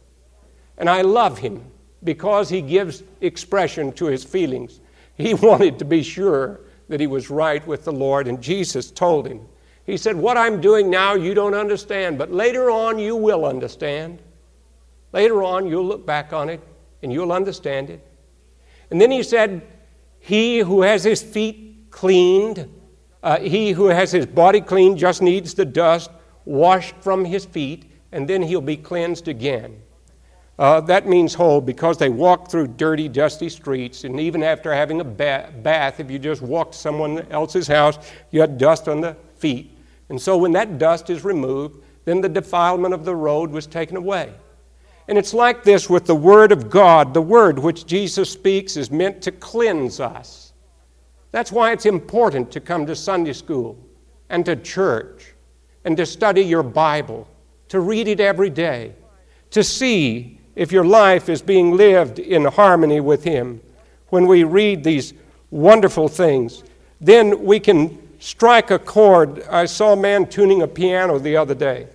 And 0.78 0.89
I 0.89 1.02
love 1.02 1.38
him 1.38 1.63
because 2.04 2.50
he 2.50 2.62
gives 2.62 3.04
expression 3.21 3.91
to 3.93 4.06
his 4.06 4.24
feelings. 4.24 4.82
He 5.15 5.34
wanted 5.48 5.80
to 5.80 5.86
be 5.86 6.02
sure 6.04 6.62
that 6.88 7.00
he 7.00 7.08
was 7.08 7.30
right 7.30 7.65
with 7.65 7.84
the 7.84 7.93
Lord, 7.93 8.28
and 8.28 8.41
Jesus 8.41 8.91
told 8.91 9.28
him. 9.28 9.41
He 9.86 9.98
said, 9.98 10.15
What 10.15 10.38
I'm 10.38 10.62
doing 10.62 10.89
now, 10.89 11.13
you 11.13 11.34
don't 11.34 11.54
understand, 11.54 12.17
but 12.17 12.32
later 12.32 12.71
on 12.71 12.98
you 12.98 13.15
will 13.15 13.45
understand. 13.45 14.21
Later 15.12 15.43
on, 15.43 15.67
you'll 15.67 15.86
look 15.86 16.06
back 16.06 16.34
on 16.34 16.50
it 16.50 16.60
and 17.02 17.13
you'll 17.13 17.32
understand 17.32 17.89
it. 17.89 18.06
And 18.91 19.00
then 19.00 19.12
he 19.12 19.24
said, 19.24 19.62
He 20.19 20.60
who 20.60 20.82
has 20.82 21.04
his 21.04 21.21
feet 21.21 21.64
cleaned, 21.95 22.69
uh, 23.23 23.39
he 23.39 23.71
who 23.71 23.86
has 23.86 24.12
his 24.12 24.25
body 24.25 24.60
cleaned 24.60 24.97
just 24.97 25.21
needs 25.21 25.53
the 25.53 25.63
dust 25.63 26.12
washed 26.43 26.93
from 26.99 27.23
his 27.23 27.45
feet, 27.45 27.89
and 28.12 28.27
then 28.27 28.41
he'll 28.41 28.60
be 28.60 28.75
cleansed 28.75 29.29
again. 29.29 29.81
Uh, 30.60 30.81
that 30.81 31.08
means 31.08 31.34
whole 31.34 31.62
because 31.62 31.97
they 31.97 32.10
walk 32.10 32.51
through 32.51 32.67
dirty, 32.67 33.08
dusty 33.08 33.47
streets, 33.47 34.03
and 34.03 34.19
even 34.19 34.43
after 34.43 34.73
having 34.73 34.99
a 34.99 35.05
ba- 35.05 35.49
bath, 35.63 36.01
if 36.01 36.12
you 36.12 36.19
just 36.19 36.41
walk 36.41 36.73
to 36.73 36.77
someone 36.77 37.25
else's 37.31 37.65
house, 37.65 37.97
you 38.29 38.41
had 38.41 38.58
dust 38.58 38.89
on 38.89 38.99
the 38.99 39.15
feet. 39.38 39.71
And 40.10 40.21
so 40.21 40.36
when 40.36 40.51
that 40.51 40.77
dust 40.77 41.10
is 41.10 41.23
removed, 41.23 41.81
then 42.03 42.19
the 42.19 42.27
defilement 42.27 42.93
of 42.93 43.05
the 43.05 43.15
road 43.15 43.51
was 43.51 43.67
taken 43.67 43.95
away. 43.95 44.34
And 45.08 45.17
it's 45.17 45.34
like 45.34 45.63
this 45.63 45.89
with 45.89 46.05
the 46.05 46.15
Word 46.15 46.51
of 46.51 46.69
God. 46.69 47.13
The 47.13 47.21
Word 47.21 47.58
which 47.58 47.86
Jesus 47.86 48.29
speaks 48.29 48.75
is 48.75 48.91
meant 48.91 49.21
to 49.21 49.31
cleanse 49.31 50.01
us. 50.01 50.44
That's 51.36 51.52
why 51.52 51.74
it's 51.74 51.86
important 51.86 52.50
to 52.54 52.62
come 52.62 52.86
to 52.86 52.95
Sunday 52.95 53.34
school 53.34 53.78
and 54.30 54.45
to 54.45 54.56
church 54.56 55.34
and 55.84 55.98
to 55.98 56.06
study 56.06 56.39
your 56.39 56.63
Bible, 56.63 57.28
to 57.67 57.82
read 57.82 58.08
it 58.08 58.21
every 58.21 58.50
day, 58.50 58.93
to 59.52 59.62
see 59.62 60.39
if 60.56 60.71
your 60.71 60.86
life 60.86 61.28
is 61.28 61.41
being 61.41 61.76
lived 61.76 62.19
in 62.19 62.45
harmony 62.45 63.02
with 63.02 63.26
Him. 63.26 63.60
When 64.12 64.28
we 64.28 64.45
read 64.45 64.82
these 64.86 65.13
wonderful 65.52 66.08
things, 66.08 66.63
then 67.02 67.43
we 67.43 67.60
can 67.60 68.00
strike 68.19 68.71
a 68.71 68.80
chord. 68.80 69.43
I 69.50 69.65
saw 69.65 69.91
a 69.91 69.98
man 69.98 70.28
tuning 70.28 70.62
a 70.62 70.67
piano 70.69 71.19
the 71.19 71.36
other 71.36 71.54
day, 71.54 71.88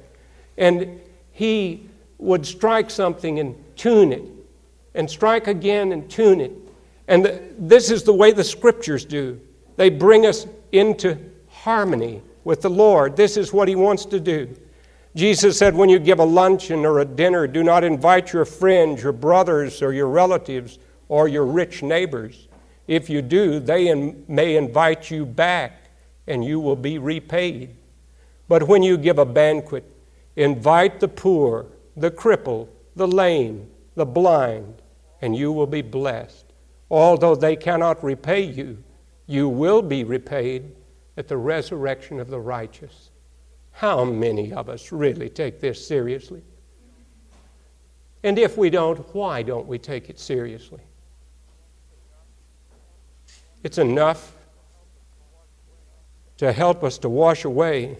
and 0.59 1.01
he 1.33 1.89
would 2.19 2.45
strike 2.45 2.91
something 2.91 3.39
and 3.39 3.57
tune 3.75 4.13
it, 4.13 4.25
and 4.95 5.09
strike 5.09 5.47
again 5.47 5.93
and 5.93 6.11
tune 6.11 6.43
it. 6.43 6.53
And 7.11 7.41
this 7.59 7.91
is 7.91 8.05
the 8.05 8.15
way 8.15 8.31
the 8.31 8.45
scriptures 8.45 9.05
do. 9.05 9.41
They 9.77 9.91
bring 9.91 10.27
us 10.27 10.47
into 10.71 11.19
harmony 11.49 12.23
with 12.45 12.63
the 12.63 12.71
Lord. 12.71 13.17
This 13.17 13.37
is 13.37 13.53
what 13.53 13.67
He 13.67 13.75
wants 13.75 14.05
to 14.07 14.21
do. 14.21 14.57
Jesus 15.17 15.59
said, 15.59 15.75
when 15.75 15.89
you 15.89 15.99
give 15.99 16.21
a 16.21 16.25
luncheon 16.25 16.87
or 16.87 17.01
a 17.01 17.05
dinner, 17.05 17.49
do 17.49 17.65
not 17.65 17.83
invite 17.83 18.33
your 18.33 18.45
friends, 18.45 19.03
your 19.03 19.13
brothers, 19.13 19.83
or 19.83 19.93
your 19.93 20.07
relatives, 20.07 20.79
or 21.09 21.27
your 21.27 21.45
rich 21.45 21.83
neighbors. 21.83 22.47
If 22.87 23.11
you 23.11 23.23
do, 23.23 23.59
they 23.59 23.89
in, 23.89 24.25
may 24.29 24.57
invite 24.57 25.11
you 25.11 25.27
back, 25.27 25.91
and 26.29 26.45
you 26.45 26.61
will 26.61 26.77
be 26.77 26.99
repaid. 26.99 27.75
But 28.47 28.69
when 28.69 28.85
you 28.85 28.97
give 28.97 29.19
a 29.19 29.27
banquet, 29.27 29.85
invite 30.37 31.01
the 31.01 31.09
poor, 31.09 31.67
the 31.97 32.13
crippled, 32.13 32.69
the 32.95 33.09
lame, 33.09 33.69
the 33.97 34.07
blind, 34.07 34.81
and 35.21 35.35
you 35.37 35.51
will 35.51 35.67
be 35.67 35.83
blessed. 35.83 36.47
Although 36.91 37.37
they 37.37 37.57
cannot 37.57 38.03
repay 38.03 38.41
you, 38.41 38.83
you 39.27 39.49
will 39.49 39.81
be 39.81 40.03
repaid 40.03 40.75
at 41.17 41.29
the 41.29 41.37
resurrection 41.37 42.19
of 42.19 42.29
the 42.29 42.41
righteous. 42.41 43.11
How 43.73 44.05
many 44.05 44.53
of 44.53 44.69
us 44.69 44.91
really 44.91 45.29
take 45.29 45.61
this 45.61 45.87
seriously? 45.87 46.43
And 48.23 48.39
if 48.39 48.59
we 48.59 48.71
don't, 48.71 48.99
why 49.15 49.43
don't 49.43 49.67
we 49.67 49.79
take 49.79 50.11
it 50.11 50.19
seriously? 50.19 50.81
It's 53.63 53.79
enough 53.79 54.33
to 56.39 56.53
help 56.53 56.83
us 56.83 56.99
to 56.99 57.09
wash 57.09 57.45
away 57.45 57.99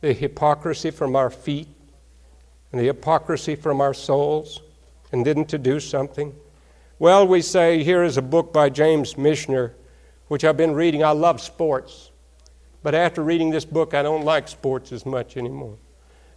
the 0.00 0.12
hypocrisy 0.12 0.90
from 0.90 1.16
our 1.16 1.30
feet 1.30 1.68
and 2.70 2.80
the 2.80 2.84
hypocrisy 2.84 3.56
from 3.56 3.80
our 3.80 3.94
souls, 3.94 4.60
and 5.10 5.24
then 5.24 5.46
to 5.46 5.56
do 5.56 5.80
something. 5.80 6.34
Well, 7.00 7.28
we 7.28 7.42
say 7.42 7.84
here 7.84 8.02
is 8.02 8.16
a 8.16 8.22
book 8.22 8.52
by 8.52 8.70
James 8.70 9.14
Michener, 9.14 9.74
which 10.26 10.44
I've 10.44 10.56
been 10.56 10.74
reading. 10.74 11.04
I 11.04 11.12
love 11.12 11.40
sports. 11.40 12.10
But 12.82 12.96
after 12.96 13.22
reading 13.22 13.50
this 13.50 13.64
book, 13.64 13.94
I 13.94 14.02
don't 14.02 14.24
like 14.24 14.48
sports 14.48 14.90
as 14.90 15.06
much 15.06 15.36
anymore. 15.36 15.76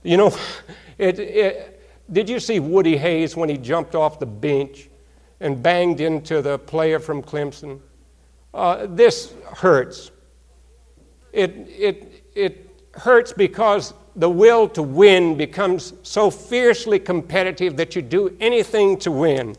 You 0.03 0.17
know, 0.17 0.37
it, 0.99 1.17
it, 1.17 1.81
did 2.11 2.29
you 2.29 2.39
see 2.39 2.59
Woody 2.59 2.95
Hayes 2.95 3.35
when 3.35 3.49
he 3.49 3.57
jumped 3.57 3.95
off 3.95 4.19
the 4.19 4.27
bench 4.27 4.87
and 5.39 5.63
banged 5.63 5.99
into 5.99 6.43
the 6.43 6.59
player 6.59 6.99
from 6.99 7.23
Clemson? 7.23 7.79
Uh, 8.53 8.85
this 8.87 9.33
hurts. 9.55 10.11
It, 11.33 11.55
it, 11.69 12.23
it 12.35 12.85
hurts 12.93 13.33
because 13.33 13.95
the 14.15 14.29
will 14.29 14.69
to 14.69 14.83
win 14.83 15.37
becomes 15.37 15.93
so 16.03 16.29
fiercely 16.29 16.99
competitive 16.99 17.77
that 17.77 17.95
you 17.95 18.03
do 18.03 18.37
anything 18.39 18.97
to 18.97 19.11
win. 19.11 19.55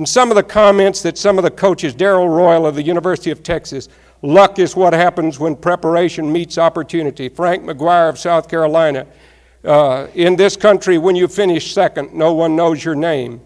And 0.00 0.08
some 0.08 0.30
of 0.30 0.34
the 0.34 0.42
comments 0.42 1.02
that 1.02 1.18
some 1.18 1.36
of 1.36 1.44
the 1.44 1.50
coaches, 1.50 1.92
Darrell 1.92 2.26
Royal 2.26 2.64
of 2.64 2.74
the 2.74 2.82
University 2.82 3.30
of 3.30 3.42
Texas, 3.42 3.90
Luck 4.22 4.58
is 4.58 4.74
what 4.74 4.94
happens 4.94 5.38
when 5.38 5.54
preparation 5.54 6.32
meets 6.32 6.56
opportunity. 6.56 7.28
Frank 7.28 7.64
McGuire 7.64 8.08
of 8.08 8.18
South 8.18 8.48
Carolina. 8.48 9.06
Uh, 9.62 10.06
in 10.14 10.36
this 10.36 10.56
country, 10.56 10.96
when 10.96 11.16
you 11.16 11.28
finish 11.28 11.74
second, 11.74 12.14
no 12.14 12.32
one 12.32 12.56
knows 12.56 12.82
your 12.82 12.94
name. 12.94 13.42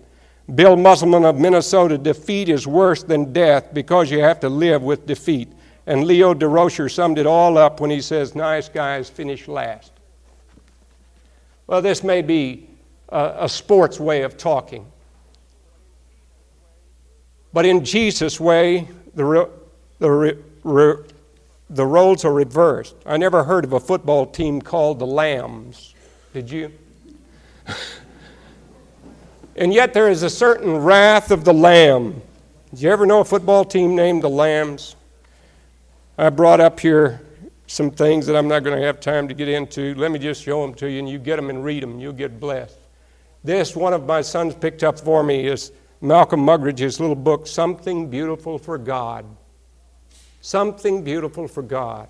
Bill 0.55 0.77
Musselman 0.77 1.25
of 1.25 1.41
Minnesota, 1.41 1.99
defeat 1.99 2.49
is 2.49 2.69
worse 2.69 3.03
than 3.03 3.33
death 3.33 3.75
because 3.75 4.09
you 4.09 4.21
have 4.21 4.39
to 4.39 4.49
live 4.49 4.81
with 4.81 5.07
defeat. 5.07 5.49
And 5.89 6.05
Leo 6.05 6.35
Durocher 6.35 6.89
summed 6.89 7.19
it 7.19 7.27
all 7.27 7.59
up 7.59 7.81
when 7.81 7.91
he 7.91 8.01
says, 8.01 8.37
Nice 8.37 8.69
guys 8.69 9.11
finish 9.11 9.49
last. 9.49 9.91
Well, 11.67 11.83
this 11.83 12.05
may 12.05 12.23
be 12.23 12.71
a, 13.09 13.39
a 13.41 13.49
sports 13.49 13.99
way 13.99 14.23
of 14.23 14.37
talking. 14.37 14.87
But 17.55 17.65
in 17.65 17.85
Jesus' 17.85 18.41
way, 18.41 18.89
the, 19.15 19.49
the 20.01 20.11
re, 20.11 20.35
the 21.71 21.87
roles 21.87 22.25
are 22.25 22.33
reversed. 22.33 22.97
I 23.07 23.17
never 23.17 23.45
heard 23.45 23.65
of 23.65 23.73
a 23.73 23.81
football 23.81 24.27
team 24.27 24.61
called 24.61 24.99
the 24.99 25.07
Lambs. 25.07 25.95
Did 26.33 26.51
you? 26.51 26.73
and 29.57 29.73
yet 29.73 29.95
there 29.95 30.11
is 30.11 30.25
a 30.25 30.31
certain 30.31 30.79
wrath 30.79 31.31
of 31.31 31.45
the 31.45 31.55
Lamb. 31.55 32.21
Did 32.71 32.83
you 32.83 32.91
ever 32.91 33.07
know 33.07 33.21
a 33.21 33.25
football 33.25 33.65
team 33.65 33.95
named 33.95 34.25
the 34.25 34.29
Lambs? 34.29 34.97
I 36.19 36.31
brought 36.31 36.61
up 36.61 36.81
here 36.81 37.21
some 37.69 37.93
things 37.93 38.27
that 38.27 38.35
I'm 38.35 38.49
not 38.49 38.65
going 38.65 38.77
to 38.77 38.85
have 38.85 38.99
time 38.99 39.29
to 39.29 39.35
get 39.35 39.49
into. 39.49 39.95
Let 39.95 40.11
me 40.11 40.19
just 40.19 40.43
show 40.43 40.61
them 40.61 40.75
to 40.75 40.91
you, 40.91 40.99
and 40.99 41.09
you 41.09 41.19
get 41.21 41.37
them 41.37 41.51
and 41.51 41.65
read 41.65 41.85
them, 41.85 42.01
you'll 42.01 42.13
get 42.13 42.41
blessed. 42.41 42.79
This, 43.45 43.77
one 43.77 43.93
of 43.93 44.07
my 44.07 44.23
sons 44.23 44.57
picked 44.57 44.83
up 44.83 44.99
for 44.99 45.23
me, 45.23 45.47
is 45.47 45.71
Malcolm 46.01 46.41
Muggeridge's 46.41 47.01
little 47.01 47.17
book, 47.17 47.47
Something 47.47 48.09
Beautiful 48.11 48.59
for 48.59 48.79
God. 48.79 49.25
Something 50.41 51.03
Beautiful 51.03 51.49
for 51.49 51.63
God. 51.63 52.09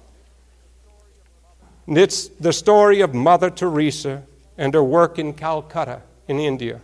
And 1.87 1.99
it's 1.99 2.29
the 2.29 2.53
story 2.53 3.01
of 3.01 3.14
Mother 3.14 3.51
Teresa 3.51 4.23
and 4.57 4.73
her 4.75 4.83
work 4.83 5.18
in 5.18 5.33
Calcutta, 5.35 6.03
in 6.29 6.38
India. 6.38 6.81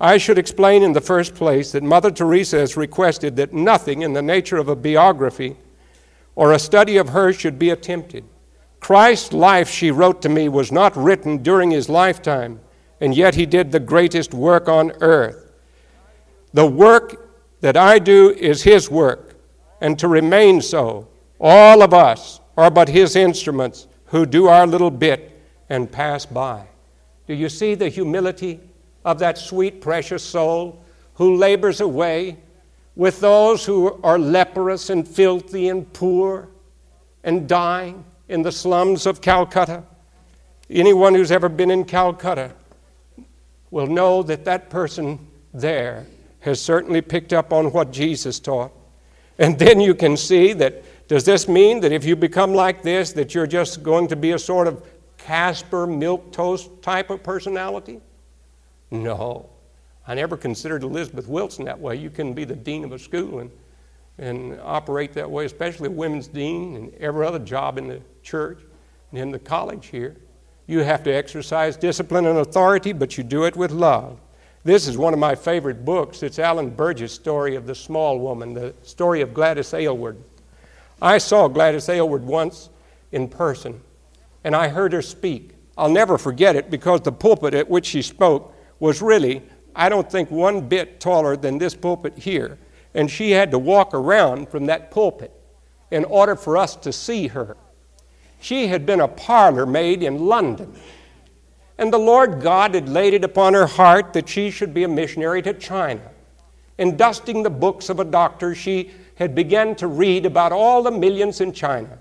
I 0.00 0.18
should 0.18 0.38
explain 0.38 0.82
in 0.82 0.92
the 0.92 1.00
first 1.00 1.34
place 1.34 1.72
that 1.72 1.82
Mother 1.82 2.10
Teresa 2.10 2.58
has 2.58 2.76
requested 2.76 3.34
that 3.36 3.52
nothing 3.52 4.02
in 4.02 4.12
the 4.12 4.22
nature 4.22 4.56
of 4.56 4.68
a 4.68 4.76
biography 4.76 5.56
or 6.36 6.52
a 6.52 6.58
study 6.58 6.98
of 6.98 7.08
her 7.08 7.32
should 7.32 7.58
be 7.58 7.70
attempted. 7.70 8.24
Christ's 8.78 9.32
life, 9.32 9.68
she 9.68 9.90
wrote 9.90 10.22
to 10.22 10.28
me, 10.28 10.48
was 10.48 10.70
not 10.70 10.96
written 10.96 11.38
during 11.38 11.72
his 11.72 11.88
lifetime, 11.88 12.60
and 13.00 13.16
yet 13.16 13.34
he 13.34 13.44
did 13.44 13.72
the 13.72 13.80
greatest 13.80 14.32
work 14.32 14.68
on 14.68 14.92
earth. 15.00 15.47
The 16.54 16.66
work 16.66 17.28
that 17.60 17.76
I 17.76 17.98
do 17.98 18.30
is 18.30 18.62
his 18.62 18.90
work, 18.90 19.34
and 19.80 19.98
to 19.98 20.08
remain 20.08 20.60
so. 20.60 21.08
All 21.40 21.82
of 21.82 21.92
us 21.92 22.40
are 22.56 22.70
but 22.70 22.88
his 22.88 23.16
instruments 23.16 23.86
who 24.06 24.26
do 24.26 24.46
our 24.46 24.66
little 24.66 24.90
bit 24.90 25.40
and 25.68 25.90
pass 25.90 26.24
by. 26.24 26.66
Do 27.26 27.34
you 27.34 27.48
see 27.48 27.74
the 27.74 27.88
humility 27.88 28.60
of 29.04 29.18
that 29.18 29.38
sweet, 29.38 29.80
precious 29.80 30.22
soul 30.22 30.82
who 31.14 31.36
labors 31.36 31.80
away 31.80 32.38
with 32.96 33.20
those 33.20 33.64
who 33.64 34.00
are 34.02 34.18
leprous 34.18 34.90
and 34.90 35.06
filthy 35.06 35.68
and 35.68 35.92
poor 35.92 36.48
and 37.22 37.48
dying 37.48 38.04
in 38.28 38.42
the 38.42 38.52
slums 38.52 39.06
of 39.06 39.20
Calcutta? 39.20 39.84
Anyone 40.70 41.14
who's 41.14 41.30
ever 41.30 41.48
been 41.48 41.70
in 41.70 41.84
Calcutta 41.84 42.52
will 43.70 43.86
know 43.86 44.22
that 44.22 44.44
that 44.46 44.70
person 44.70 45.26
there 45.52 46.06
has 46.40 46.60
certainly 46.60 47.00
picked 47.00 47.32
up 47.32 47.52
on 47.52 47.72
what 47.72 47.90
Jesus 47.90 48.38
taught. 48.38 48.72
And 49.38 49.58
then 49.58 49.80
you 49.80 49.94
can 49.94 50.16
see 50.16 50.52
that 50.54 50.84
does 51.08 51.24
this 51.24 51.48
mean 51.48 51.80
that 51.80 51.92
if 51.92 52.04
you 52.04 52.16
become 52.16 52.52
like 52.52 52.82
this 52.82 53.12
that 53.12 53.34
you're 53.34 53.46
just 53.46 53.82
going 53.82 54.08
to 54.08 54.16
be 54.16 54.32
a 54.32 54.38
sort 54.38 54.66
of 54.66 54.84
Caspar 55.16 55.86
Milquetoast 55.86 56.82
type 56.82 57.10
of 57.10 57.22
personality? 57.22 58.00
No. 58.90 59.48
I 60.06 60.14
never 60.14 60.36
considered 60.36 60.82
Elizabeth 60.82 61.28
Wilson 61.28 61.64
that 61.66 61.78
way. 61.78 61.96
You 61.96 62.10
can 62.10 62.32
be 62.32 62.44
the 62.44 62.56
dean 62.56 62.84
of 62.84 62.92
a 62.92 62.98
school 62.98 63.40
and, 63.40 63.50
and 64.18 64.58
operate 64.62 65.12
that 65.14 65.30
way, 65.30 65.44
especially 65.44 65.88
a 65.88 65.90
women's 65.90 66.28
dean 66.28 66.76
and 66.76 66.94
every 66.94 67.26
other 67.26 67.38
job 67.38 67.78
in 67.78 67.88
the 67.88 68.00
church 68.22 68.60
and 69.10 69.20
in 69.20 69.30
the 69.30 69.38
college 69.38 69.86
here. 69.88 70.16
You 70.66 70.80
have 70.80 71.02
to 71.04 71.10
exercise 71.10 71.76
discipline 71.76 72.26
and 72.26 72.38
authority, 72.38 72.92
but 72.92 73.16
you 73.16 73.24
do 73.24 73.44
it 73.44 73.56
with 73.56 73.70
love. 73.70 74.18
This 74.64 74.88
is 74.88 74.98
one 74.98 75.12
of 75.12 75.18
my 75.18 75.34
favorite 75.34 75.84
books. 75.84 76.22
It's 76.22 76.38
Alan 76.38 76.70
Burgess' 76.70 77.12
story 77.12 77.54
of 77.54 77.66
the 77.66 77.74
small 77.74 78.18
woman, 78.18 78.54
the 78.54 78.74
story 78.82 79.20
of 79.20 79.32
Gladys 79.32 79.72
Aylward. 79.72 80.16
I 81.00 81.18
saw 81.18 81.46
Gladys 81.46 81.88
Aylward 81.88 82.24
once 82.24 82.68
in 83.12 83.28
person 83.28 83.80
and 84.44 84.56
I 84.56 84.68
heard 84.68 84.92
her 84.92 85.02
speak. 85.02 85.52
I'll 85.76 85.88
never 85.88 86.18
forget 86.18 86.56
it 86.56 86.70
because 86.70 87.02
the 87.02 87.12
pulpit 87.12 87.54
at 87.54 87.68
which 87.68 87.86
she 87.86 88.02
spoke 88.02 88.54
was 88.80 89.00
really, 89.00 89.42
I 89.76 89.88
don't 89.88 90.10
think, 90.10 90.30
one 90.30 90.68
bit 90.68 91.00
taller 91.00 91.36
than 91.36 91.58
this 91.58 91.74
pulpit 91.74 92.18
here. 92.18 92.58
And 92.94 93.10
she 93.10 93.30
had 93.30 93.50
to 93.52 93.58
walk 93.58 93.94
around 93.94 94.48
from 94.48 94.66
that 94.66 94.90
pulpit 94.90 95.32
in 95.90 96.04
order 96.04 96.34
for 96.34 96.56
us 96.56 96.74
to 96.76 96.92
see 96.92 97.28
her. 97.28 97.56
She 98.40 98.66
had 98.66 98.86
been 98.86 99.00
a 99.00 99.08
parlor 99.08 99.66
maid 99.66 100.02
in 100.02 100.26
London. 100.26 100.74
And 101.78 101.92
the 101.92 101.98
Lord 101.98 102.40
God 102.40 102.74
had 102.74 102.88
laid 102.88 103.14
it 103.14 103.22
upon 103.22 103.54
her 103.54 103.66
heart 103.66 104.12
that 104.12 104.28
she 104.28 104.50
should 104.50 104.74
be 104.74 104.82
a 104.82 104.88
missionary 104.88 105.40
to 105.42 105.54
China. 105.54 106.02
In 106.76 106.96
dusting 106.96 107.42
the 107.42 107.50
books 107.50 107.88
of 107.88 108.00
a 108.00 108.04
doctor, 108.04 108.54
she 108.54 108.90
had 109.14 109.34
begun 109.34 109.74
to 109.76 109.86
read 109.86 110.26
about 110.26 110.52
all 110.52 110.82
the 110.82 110.90
millions 110.90 111.40
in 111.40 111.52
China. 111.52 111.98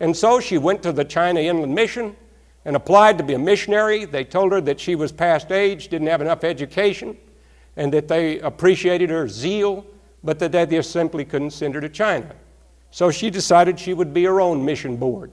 And 0.00 0.16
so 0.16 0.40
she 0.40 0.58
went 0.58 0.82
to 0.82 0.92
the 0.92 1.04
China 1.04 1.40
Inland 1.40 1.74
Mission 1.74 2.16
and 2.64 2.76
applied 2.76 3.16
to 3.18 3.24
be 3.24 3.34
a 3.34 3.38
missionary. 3.38 4.04
They 4.04 4.24
told 4.24 4.52
her 4.52 4.60
that 4.62 4.80
she 4.80 4.96
was 4.96 5.12
past 5.12 5.52
age, 5.52 5.88
didn't 5.88 6.08
have 6.08 6.20
enough 6.20 6.44
education, 6.44 7.16
and 7.76 7.92
that 7.92 8.08
they 8.08 8.40
appreciated 8.40 9.10
her 9.10 9.28
zeal, 9.28 9.86
but 10.24 10.38
that 10.40 10.52
they 10.52 10.82
simply 10.82 11.24
couldn't 11.24 11.50
send 11.52 11.74
her 11.76 11.80
to 11.80 11.88
China. 11.88 12.34
So 12.90 13.10
she 13.10 13.30
decided 13.30 13.78
she 13.78 13.94
would 13.94 14.12
be 14.12 14.24
her 14.24 14.40
own 14.40 14.64
mission 14.64 14.96
board. 14.96 15.30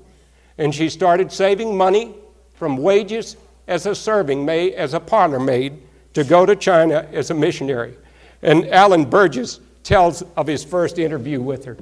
And 0.58 0.74
she 0.74 0.90
started 0.90 1.32
saving 1.32 1.76
money 1.76 2.16
from 2.54 2.78
wages 2.78 3.36
as 3.68 3.86
a 3.86 3.96
serving 3.96 4.46
maid, 4.46 4.74
as 4.74 4.94
a 4.94 5.00
parlor 5.00 5.40
maid, 5.40 5.82
to 6.14 6.24
go 6.24 6.46
to 6.46 6.56
China 6.56 7.08
as 7.12 7.30
a 7.30 7.34
missionary. 7.34 7.96
And 8.42 8.68
Alan 8.70 9.06
Burgess 9.06 9.60
tells 9.84 10.22
of 10.36 10.48
his 10.48 10.64
first 10.64 11.00
interview 11.00 11.42
with 11.42 11.66
her. 11.66 11.78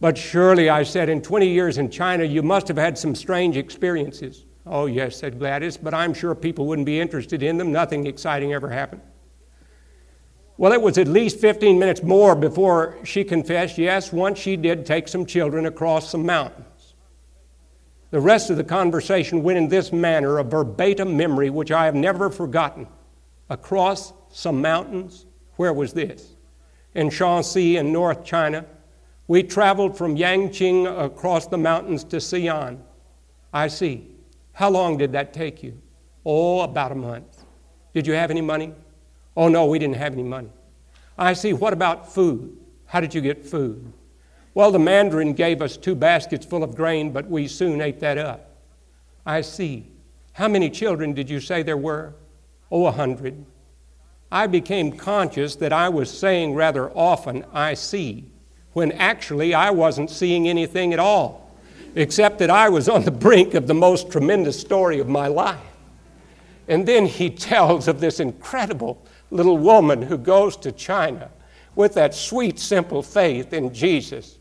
But 0.00 0.16
surely, 0.16 0.70
I 0.70 0.84
said, 0.84 1.08
in 1.08 1.20
20 1.22 1.48
years 1.48 1.78
in 1.78 1.90
China, 1.90 2.24
you 2.24 2.42
must 2.42 2.68
have 2.68 2.76
had 2.76 2.96
some 2.96 3.14
strange 3.14 3.56
experiences. 3.56 4.44
Oh, 4.64 4.86
yes, 4.86 5.16
said 5.16 5.38
Gladys, 5.38 5.76
but 5.76 5.94
I'm 5.94 6.14
sure 6.14 6.34
people 6.34 6.66
wouldn't 6.66 6.86
be 6.86 7.00
interested 7.00 7.42
in 7.42 7.58
them. 7.58 7.72
Nothing 7.72 8.06
exciting 8.06 8.52
ever 8.52 8.68
happened. 8.68 9.02
Well, 10.56 10.72
it 10.72 10.82
was 10.82 10.98
at 10.98 11.08
least 11.08 11.38
15 11.38 11.78
minutes 11.78 12.02
more 12.02 12.34
before 12.34 12.98
she 13.04 13.24
confessed, 13.24 13.78
yes, 13.78 14.12
once 14.12 14.38
she 14.38 14.56
did 14.56 14.84
take 14.84 15.08
some 15.08 15.24
children 15.24 15.66
across 15.66 16.10
some 16.10 16.26
mountains. 16.26 16.66
The 18.10 18.20
rest 18.20 18.48
of 18.48 18.56
the 18.56 18.64
conversation 18.64 19.42
went 19.42 19.58
in 19.58 19.68
this 19.68 19.92
manner, 19.92 20.38
a 20.38 20.44
verbatim 20.44 21.16
memory 21.16 21.50
which 21.50 21.70
I 21.70 21.84
have 21.84 21.94
never 21.94 22.30
forgotten. 22.30 22.86
Across 23.50 24.14
some 24.30 24.62
mountains, 24.62 25.26
where 25.56 25.72
was 25.72 25.92
this? 25.92 26.34
In 26.94 27.10
Shanxi 27.10 27.74
in 27.74 27.92
North 27.92 28.24
China, 28.24 28.64
we 29.26 29.42
traveled 29.42 29.96
from 29.96 30.16
Yangcheng 30.16 31.04
across 31.04 31.46
the 31.46 31.58
mountains 31.58 32.02
to 32.04 32.16
Xi'an. 32.16 32.78
I 33.52 33.68
see. 33.68 34.10
How 34.52 34.70
long 34.70 34.96
did 34.96 35.12
that 35.12 35.34
take 35.34 35.62
you? 35.62 35.80
Oh, 36.24 36.62
about 36.62 36.92
a 36.92 36.94
month. 36.94 37.44
Did 37.92 38.06
you 38.06 38.14
have 38.14 38.30
any 38.30 38.40
money? 38.40 38.72
Oh, 39.36 39.48
no, 39.48 39.66
we 39.66 39.78
didn't 39.78 39.96
have 39.96 40.14
any 40.14 40.22
money. 40.22 40.50
I 41.18 41.34
see. 41.34 41.52
What 41.52 41.72
about 41.72 42.12
food? 42.12 42.56
How 42.86 43.00
did 43.00 43.14
you 43.14 43.20
get 43.20 43.44
food? 43.44 43.92
Well, 44.58 44.72
the 44.72 44.78
mandarin 44.80 45.34
gave 45.34 45.62
us 45.62 45.76
two 45.76 45.94
baskets 45.94 46.44
full 46.44 46.64
of 46.64 46.74
grain, 46.74 47.12
but 47.12 47.30
we 47.30 47.46
soon 47.46 47.80
ate 47.80 48.00
that 48.00 48.18
up. 48.18 48.56
I 49.24 49.40
see. 49.40 49.86
How 50.32 50.48
many 50.48 50.68
children 50.68 51.12
did 51.12 51.30
you 51.30 51.38
say 51.38 51.62
there 51.62 51.76
were? 51.76 52.14
Oh, 52.68 52.86
a 52.86 52.90
hundred. 52.90 53.44
I 54.32 54.48
became 54.48 54.96
conscious 54.96 55.54
that 55.54 55.72
I 55.72 55.88
was 55.88 56.10
saying 56.10 56.54
rather 56.54 56.90
often, 56.90 57.44
I 57.52 57.74
see 57.74 58.24
when 58.72 58.90
actually 58.90 59.54
I 59.54 59.70
wasn't 59.70 60.10
seeing 60.10 60.48
anything 60.48 60.92
at 60.92 60.98
all, 60.98 61.54
except 61.94 62.40
that 62.40 62.50
I 62.50 62.68
was 62.68 62.88
on 62.88 63.04
the 63.04 63.12
brink 63.12 63.54
of 63.54 63.68
the 63.68 63.74
most 63.74 64.10
tremendous 64.10 64.58
story 64.58 64.98
of 64.98 65.08
my 65.08 65.28
life. 65.28 65.60
And 66.66 66.84
then 66.84 67.06
he 67.06 67.30
tells 67.52 67.86
of 67.86 68.00
this 68.00 68.18
incredible 68.18 69.06
little 69.30 69.58
woman 69.58 70.02
who 70.02 70.18
goes 70.18 70.56
to 70.56 70.72
China 70.72 71.30
with 71.76 71.94
that 71.94 72.12
sweet, 72.12 72.58
simple 72.58 73.04
faith 73.04 73.52
in 73.52 73.72
Jesus 73.72 74.37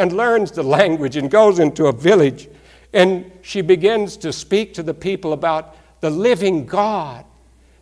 and 0.00 0.12
learns 0.12 0.50
the 0.50 0.62
language 0.62 1.16
and 1.16 1.30
goes 1.30 1.58
into 1.58 1.86
a 1.86 1.92
village 1.92 2.48
and 2.92 3.30
she 3.42 3.60
begins 3.60 4.16
to 4.16 4.32
speak 4.32 4.74
to 4.74 4.82
the 4.82 4.94
people 4.94 5.32
about 5.32 5.76
the 6.00 6.10
living 6.10 6.66
God. 6.66 7.24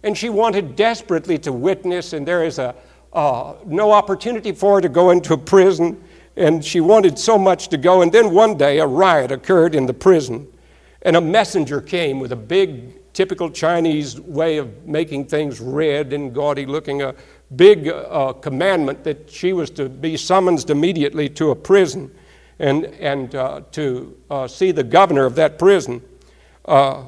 And 0.02 0.16
she 0.16 0.28
wanted 0.28 0.76
desperately 0.76 1.38
to 1.38 1.52
witness, 1.52 2.12
and 2.12 2.26
there 2.26 2.44
is 2.44 2.58
a, 2.58 2.74
uh, 3.12 3.54
no 3.64 3.92
opportunity 3.92 4.52
for 4.52 4.76
her 4.76 4.80
to 4.80 4.88
go 4.88 5.10
into 5.10 5.34
a 5.34 5.38
prison, 5.38 6.02
and 6.36 6.64
she 6.64 6.80
wanted 6.80 7.18
so 7.18 7.38
much 7.38 7.68
to 7.68 7.76
go. 7.76 8.02
And 8.02 8.12
then 8.12 8.32
one 8.32 8.56
day, 8.56 8.78
a 8.78 8.86
riot 8.86 9.32
occurred 9.32 9.74
in 9.74 9.86
the 9.86 9.94
prison, 9.94 10.46
and 11.02 11.16
a 11.16 11.20
messenger 11.20 11.80
came 11.80 12.20
with 12.20 12.32
a 12.32 12.36
big, 12.36 13.12
typical 13.12 13.50
Chinese 13.50 14.20
way 14.20 14.58
of 14.58 14.86
making 14.86 15.26
things 15.26 15.60
red 15.60 16.12
and 16.12 16.34
gaudy 16.34 16.66
looking, 16.66 17.02
a 17.02 17.14
big 17.56 17.88
uh, 17.88 18.32
commandment 18.34 19.04
that 19.04 19.30
she 19.30 19.52
was 19.52 19.70
to 19.70 19.88
be 19.88 20.16
summoned 20.16 20.68
immediately 20.68 21.28
to 21.30 21.50
a 21.50 21.56
prison 21.56 22.10
and, 22.58 22.86
and 22.86 23.34
uh, 23.34 23.62
to 23.72 24.16
uh, 24.30 24.46
see 24.46 24.70
the 24.70 24.82
governor 24.82 25.24
of 25.24 25.34
that 25.36 25.58
prison. 25.58 26.02
Uh, 26.64 27.04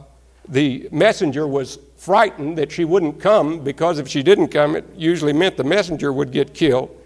the 0.48 0.88
messenger 0.90 1.46
was 1.46 1.78
frightened 1.96 2.56
that 2.56 2.72
she 2.72 2.84
wouldn't 2.84 3.20
come 3.20 3.60
because 3.60 3.98
if 3.98 4.08
she 4.08 4.22
didn't 4.22 4.48
come, 4.48 4.74
it 4.74 4.84
usually 4.96 5.32
meant 5.32 5.56
the 5.56 5.64
messenger 5.64 6.12
would 6.12 6.32
get 6.32 6.54
killed. 6.54 6.96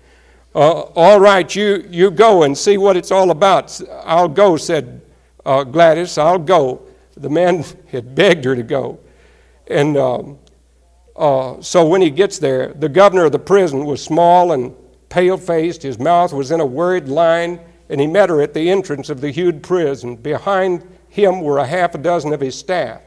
Uh, 0.55 0.83
all 0.94 1.18
right, 1.18 1.57
you, 1.57 1.85
you 1.90 2.11
go 2.12 2.44
and 2.44 2.57
see 2.57 2.79
what 2.79 2.97
it's 2.97 3.11
all 3.11 3.33
about. 3.33 3.81
I'll 4.05 4.29
go, 4.29 4.57
said 4.57 5.01
Gladys. 5.44 6.16
I'll 6.16 6.38
go. 6.38 6.83
The 7.16 7.29
man 7.29 7.64
had 7.88 8.14
begged 8.14 8.44
her 8.44 8.55
to 8.55 8.62
go. 8.62 9.01
And 9.66 9.97
um, 9.97 10.38
uh, 11.16 11.61
so 11.61 11.87
when 11.87 12.03
he 12.03 12.11
gets 12.11 12.38
there, 12.38 12.68
the 12.74 12.88
governor 12.88 13.27
of 13.27 13.33
the 13.33 13.38
prison 13.38 13.85
was 13.85 14.03
small 14.03 14.53
and 14.53 14.74
pale 15.09 15.37
faced. 15.37 15.83
His 15.83 15.98
mouth 15.98 16.33
was 16.33 16.50
in 16.50 16.61
a 16.61 16.66
worried 16.66 17.09
line. 17.09 17.61
and 17.88 18.00
he 18.00 18.07
met 18.07 18.31
her 18.31 18.40
at 18.40 18.55
the 18.55 18.70
entrance 18.70 19.11
of 19.11 19.20
the 19.20 19.31
huge 19.31 19.62
prison. 19.62 20.16
Behind 20.16 20.83
him 21.09 21.42
were 21.42 21.59
a 21.59 21.66
half 21.66 21.94
a 21.94 21.98
dozen 21.98 22.33
of 22.33 22.40
his 22.40 22.59
staff. 22.59 23.03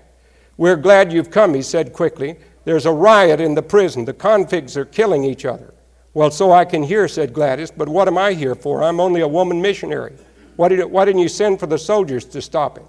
We're 0.55 0.75
glad 0.75 1.11
you've 1.11 1.31
come, 1.31 1.53
he 1.53 1.61
said 1.61 1.93
quickly. 1.93 2.37
There's 2.63 2.85
a 2.85 2.91
riot 2.91 3.41
in 3.41 3.55
the 3.55 3.61
prison. 3.61 4.05
The 4.05 4.13
convicts 4.13 4.77
are 4.77 4.85
killing 4.85 5.23
each 5.23 5.45
other. 5.45 5.73
Well, 6.13 6.31
so 6.31 6.51
I 6.51 6.65
can 6.65 6.83
hear, 6.83 7.07
said 7.07 7.33
Gladys, 7.33 7.71
but 7.71 7.89
what 7.89 8.07
am 8.07 8.17
I 8.17 8.33
here 8.33 8.55
for? 8.55 8.83
I'm 8.83 8.99
only 8.99 9.21
a 9.21 9.27
woman 9.27 9.61
missionary. 9.61 10.13
Why, 10.55 10.69
did, 10.69 10.83
why 10.85 11.05
didn't 11.05 11.21
you 11.21 11.29
send 11.29 11.59
for 11.59 11.67
the 11.67 11.77
soldiers 11.77 12.25
to 12.25 12.41
stop 12.41 12.77
it? 12.77 12.85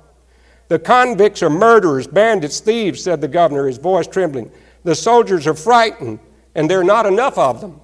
The 0.69 0.79
convicts 0.79 1.43
are 1.43 1.51
murderers, 1.51 2.07
bandits, 2.07 2.61
thieves, 2.61 3.03
said 3.03 3.21
the 3.21 3.29
governor, 3.29 3.67
his 3.67 3.79
voice 3.79 4.07
trembling. 4.07 4.51
The 4.85 4.95
soldiers 4.95 5.47
are 5.47 5.55
frightened, 5.55 6.19
and 6.55 6.71
there 6.71 6.81
are 6.81 6.85
not 6.85 7.07
enough 7.07 7.39
of 7.39 7.61
them. 7.61 7.81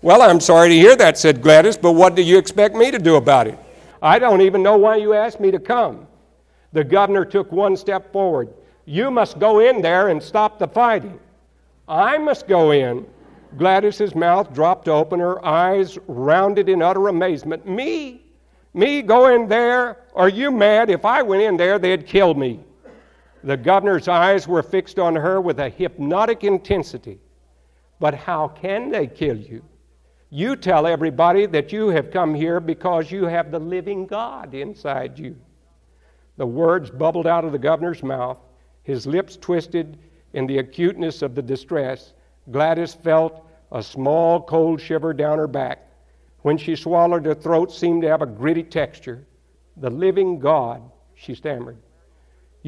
Well, 0.00 0.22
I'm 0.22 0.40
sorry 0.40 0.68
to 0.68 0.74
hear 0.74 0.96
that, 0.96 1.18
said 1.18 1.42
Gladys, 1.42 1.76
but 1.76 1.92
what 1.92 2.14
do 2.14 2.22
you 2.22 2.38
expect 2.38 2.76
me 2.76 2.90
to 2.90 2.98
do 2.98 3.16
about 3.16 3.46
it? 3.48 3.58
I 4.00 4.18
don't 4.18 4.42
even 4.42 4.62
know 4.62 4.76
why 4.76 4.96
you 4.96 5.14
asked 5.14 5.40
me 5.40 5.50
to 5.50 5.58
come. 5.58 6.06
The 6.72 6.84
governor 6.84 7.24
took 7.24 7.50
one 7.50 7.76
step 7.76 8.12
forward. 8.12 8.48
You 8.84 9.10
must 9.10 9.38
go 9.38 9.58
in 9.60 9.82
there 9.82 10.08
and 10.08 10.22
stop 10.22 10.58
the 10.58 10.68
fighting. 10.68 11.18
I 11.88 12.18
must 12.18 12.46
go 12.46 12.70
in. 12.70 13.06
Gladys's 13.56 14.14
mouth 14.14 14.52
dropped 14.52 14.88
open, 14.88 15.20
her 15.20 15.44
eyes 15.44 15.98
rounded 16.06 16.68
in 16.68 16.82
utter 16.82 17.08
amazement. 17.08 17.66
Me? 17.66 18.22
Me 18.74 19.02
go 19.02 19.34
in 19.34 19.48
there? 19.48 19.96
Are 20.14 20.28
you 20.28 20.50
mad? 20.50 20.90
If 20.90 21.04
I 21.04 21.22
went 21.22 21.42
in 21.42 21.56
there, 21.56 21.78
they'd 21.78 22.06
kill 22.06 22.34
me. 22.34 22.60
The 23.44 23.56
governor's 23.56 24.08
eyes 24.08 24.48
were 24.48 24.62
fixed 24.62 24.98
on 24.98 25.14
her 25.14 25.40
with 25.40 25.60
a 25.60 25.68
hypnotic 25.68 26.44
intensity. 26.44 27.20
But 28.00 28.14
how 28.14 28.48
can 28.48 28.90
they 28.90 29.06
kill 29.06 29.36
you? 29.36 29.64
You 30.30 30.56
tell 30.56 30.86
everybody 30.86 31.46
that 31.46 31.72
you 31.72 31.88
have 31.88 32.10
come 32.10 32.34
here 32.34 32.60
because 32.60 33.10
you 33.10 33.24
have 33.24 33.50
the 33.50 33.58
living 33.58 34.06
God 34.06 34.54
inside 34.54 35.18
you. 35.18 35.36
The 36.36 36.46
words 36.46 36.90
bubbled 36.90 37.26
out 37.26 37.44
of 37.44 37.52
the 37.52 37.58
governor's 37.58 38.02
mouth. 38.02 38.38
His 38.82 39.06
lips 39.06 39.36
twisted 39.36 39.98
in 40.34 40.46
the 40.46 40.58
acuteness 40.58 41.22
of 41.22 41.34
the 41.34 41.42
distress. 41.42 42.12
Gladys 42.50 42.94
felt 42.94 43.46
a 43.72 43.82
small 43.82 44.42
cold 44.42 44.80
shiver 44.80 45.12
down 45.12 45.38
her 45.38 45.46
back. 45.46 45.88
When 46.42 46.56
she 46.56 46.76
swallowed, 46.76 47.24
her 47.24 47.34
throat 47.34 47.72
seemed 47.72 48.02
to 48.02 48.08
have 48.08 48.22
a 48.22 48.26
gritty 48.26 48.62
texture. 48.62 49.26
The 49.76 49.90
living 49.90 50.38
God, 50.38 50.82
she 51.14 51.34
stammered. 51.34 51.78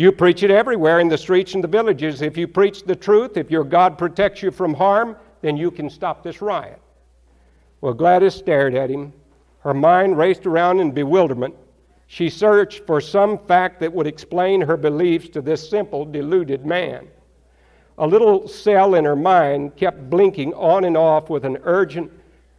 You 0.01 0.11
preach 0.11 0.43
it 0.43 0.51
everywhere 0.51 1.01
in 1.01 1.09
the 1.09 1.19
streets 1.19 1.53
and 1.53 1.63
the 1.63 1.69
villages. 1.69 2.23
If 2.23 2.39
you 2.39 2.49
preach 2.49 2.85
the 2.85 2.97
truth, 2.97 3.37
if 3.37 3.51
your 3.51 3.65
God 3.65 3.99
protects 3.99 4.43
you 4.43 4.51
from 4.51 4.73
harm, 4.73 5.15
then 5.43 5.59
you 5.59 5.71
can 5.71 5.91
stop 5.91 6.23
this 6.23 6.41
riot. 6.41 6.81
Well, 7.83 7.93
Gladys 7.93 8.33
stared 8.33 8.75
at 8.75 8.89
him. 8.89 9.13
Her 9.59 9.75
mind 9.75 10.17
raced 10.17 10.47
around 10.47 10.81
in 10.81 10.93
bewilderment. 10.93 11.55
She 12.07 12.31
searched 12.31 12.87
for 12.87 13.03
some 13.03 13.37
fact 13.41 13.79
that 13.81 13.93
would 13.93 14.07
explain 14.07 14.63
her 14.63 14.79
beliefs 14.79 15.29
to 15.35 15.43
this 15.43 15.69
simple, 15.69 16.07
deluded 16.07 16.65
man. 16.65 17.07
A 17.99 18.07
little 18.07 18.49
cell 18.49 18.95
in 18.95 19.05
her 19.05 19.15
mind 19.15 19.77
kept 19.77 20.09
blinking 20.09 20.55
on 20.55 20.85
and 20.85 20.97
off 20.97 21.29
with 21.29 21.45
an 21.45 21.59
urgent 21.65 22.11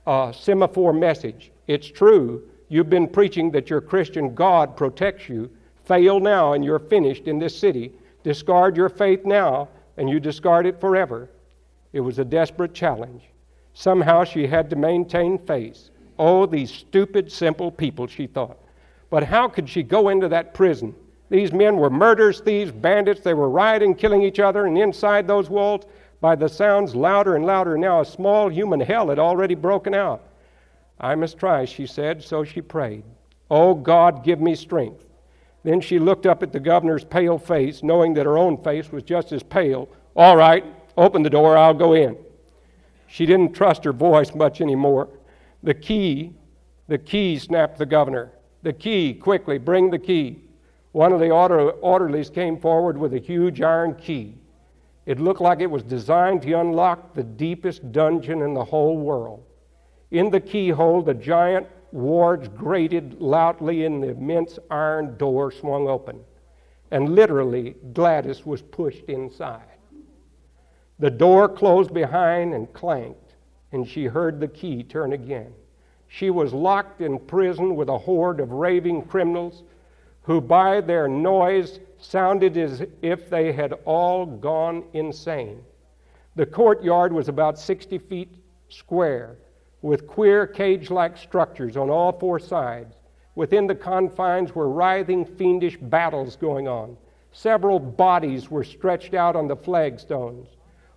uh, 0.06 0.32
semaphore 0.32 0.94
message. 0.94 1.52
It's 1.66 1.88
true. 1.90 2.44
You've 2.70 2.92
been 2.92 3.08
preaching 3.08 3.50
that 3.50 3.68
your 3.68 3.82
Christian 3.82 4.36
God 4.36 4.78
protects 4.78 5.28
you. 5.28 5.50
Fail 5.92 6.22
now 6.22 6.54
and 6.54 6.64
you're 6.64 6.80
finished 6.80 7.28
in 7.28 7.38
this 7.38 7.54
city. 7.54 7.92
Discard 8.24 8.78
your 8.78 8.88
faith 8.88 9.26
now 9.26 9.68
and 9.98 10.10
you 10.10 10.22
discard 10.22 10.66
it 10.66 10.80
forever. 10.80 11.30
It 11.92 12.00
was 12.00 12.18
a 12.18 12.24
desperate 12.24 12.74
challenge. 12.74 13.24
Somehow 13.74 14.24
she 14.24 14.48
had 14.48 14.70
to 14.70 14.78
maintain 14.78 15.38
faith. 15.38 15.90
Oh, 16.18 16.46
these 16.46 16.72
stupid, 16.72 17.30
simple 17.30 17.72
people, 17.72 18.08
she 18.08 18.26
thought. 18.26 18.58
But 19.10 19.26
how 19.26 19.50
could 19.50 19.68
she 19.68 19.84
go 19.84 20.08
into 20.08 20.30
that 20.30 20.54
prison? 20.54 20.96
These 21.30 21.52
men 21.52 21.76
were 21.76 21.90
murderers, 21.90 22.40
thieves, 22.40 22.72
bandits. 22.72 23.20
They 23.20 23.34
were 23.34 23.50
rioting, 23.50 23.94
killing 23.94 24.24
each 24.24 24.40
other, 24.40 24.68
and 24.68 24.78
inside 24.78 25.28
those 25.28 25.50
walls, 25.50 25.84
by 26.22 26.36
the 26.36 26.48
sounds 26.48 26.96
louder 26.96 27.36
and 27.36 27.46
louder, 27.46 27.78
now 27.78 28.00
a 28.00 28.06
small 28.06 28.48
human 28.48 28.80
hell 28.80 29.10
had 29.10 29.20
already 29.20 29.56
broken 29.56 29.94
out. 29.94 30.24
I 31.02 31.16
must 31.16 31.38
try, 31.38 31.66
she 31.66 31.86
said, 31.86 32.24
so 32.24 32.46
she 32.46 32.62
prayed. 32.62 33.04
Oh, 33.50 33.74
God, 33.74 34.24
give 34.24 34.40
me 34.40 34.56
strength. 34.56 35.08
Then 35.64 35.82
she 35.82 36.00
looked 36.00 36.26
up 36.26 36.42
at 36.42 36.52
the 36.52 36.60
governor's 36.60 37.04
pale 37.04 37.38
face, 37.38 37.84
knowing 37.84 38.14
that 38.16 38.26
her 38.26 38.38
own 38.38 38.62
face 38.64 38.92
was 38.92 39.04
just 39.04 39.32
as 39.32 39.44
pale. 39.44 39.90
All 40.16 40.36
right, 40.36 40.66
open 40.98 41.22
the 41.22 41.30
door, 41.30 41.58
I'll 41.58 41.74
go 41.74 41.94
in. 41.94 42.18
She 43.08 43.26
didn't 43.26 43.54
trust 43.54 43.84
her 43.84 43.94
voice 43.94 44.34
much 44.34 44.62
anymore. 44.62 45.10
The 45.64 45.74
key, 45.74 46.34
the 46.88 46.98
key, 46.98 47.38
snapped 47.38 47.78
the 47.78 47.86
governor. 47.86 48.32
The 48.64 48.74
key, 48.74 49.14
quickly, 49.14 49.58
bring 49.58 49.92
the 49.92 50.00
key. 50.00 50.44
One 50.94 51.14
of 51.14 51.20
the 51.20 51.30
order, 51.30 51.70
orderlies 51.70 52.30
came 52.30 52.60
forward 52.60 52.98
with 52.98 53.14
a 53.14 53.20
huge 53.20 53.62
iron 53.62 53.96
key. 53.96 54.38
It 55.06 55.20
looked 55.20 55.42
like 55.42 55.62
it 55.62 55.70
was 55.70 55.84
designed 55.84 56.42
to 56.44 56.54
unlock 56.54 57.14
the 57.14 57.24
deepest 57.24 57.92
dungeon 57.92 58.42
in 58.42 58.54
the 58.54 58.64
whole 58.64 58.98
world. 58.98 59.44
In 60.12 60.30
the 60.30 60.40
keyhole, 60.40 61.02
the 61.02 61.14
giant 61.14 61.68
wards 61.92 62.48
grated 62.48 63.22
loudly, 63.22 63.86
and 63.86 64.02
the 64.02 64.10
immense 64.10 64.58
iron 64.70 65.18
door 65.18 65.52
swung 65.52 65.88
open. 65.88 66.20
And 66.92 67.16
literally, 67.16 67.76
Gladys 67.94 68.46
was 68.46 68.62
pushed 68.62 69.06
inside. 69.06 69.64
The 71.00 71.10
door 71.10 71.50
closed 71.50 71.94
behind 71.94 72.54
and 72.54 72.72
clanked, 72.74 73.36
and 73.72 73.88
she 73.88 74.06
heard 74.06 74.40
the 74.40 74.48
key 74.48 74.84
turn 74.84 75.14
again. 75.14 75.54
She 76.08 76.30
was 76.30 76.54
locked 76.54 77.02
in 77.02 77.18
prison 77.20 77.76
with 77.76 77.88
a 77.88 77.98
horde 77.98 78.40
of 78.40 78.52
raving 78.52 79.04
criminals 79.04 79.64
who, 80.24 80.42
by 80.42 80.82
their 80.82 81.08
noise, 81.08 81.80
sounded 81.98 82.58
as 82.58 82.84
if 83.02 83.30
they 83.30 83.52
had 83.52 83.74
all 83.86 84.26
gone 84.26 84.84
insane. 84.94 85.64
The 86.36 86.46
courtyard 86.46 87.14
was 87.14 87.30
about 87.30 87.58
60 87.58 87.98
feet 87.98 88.36
square, 88.70 89.38
with 89.82 90.08
queer 90.08 90.46
cage 90.46 90.92
like 90.92 91.18
structures 91.18 91.78
on 91.78 91.90
all 91.90 92.12
four 92.12 92.40
sides. 92.40 92.96
Within 93.36 93.68
the 93.68 93.76
confines 93.76 94.54
were 94.54 94.70
writhing, 94.70 95.26
fiendish 95.26 95.78
battles 95.78 96.36
going 96.36 96.68
on. 96.68 96.98
Several 97.32 97.80
bodies 97.80 98.52
were 98.52 98.64
stretched 98.64 99.14
out 99.14 99.36
on 99.36 99.48
the 99.48 99.56
flagstones. 99.56 100.48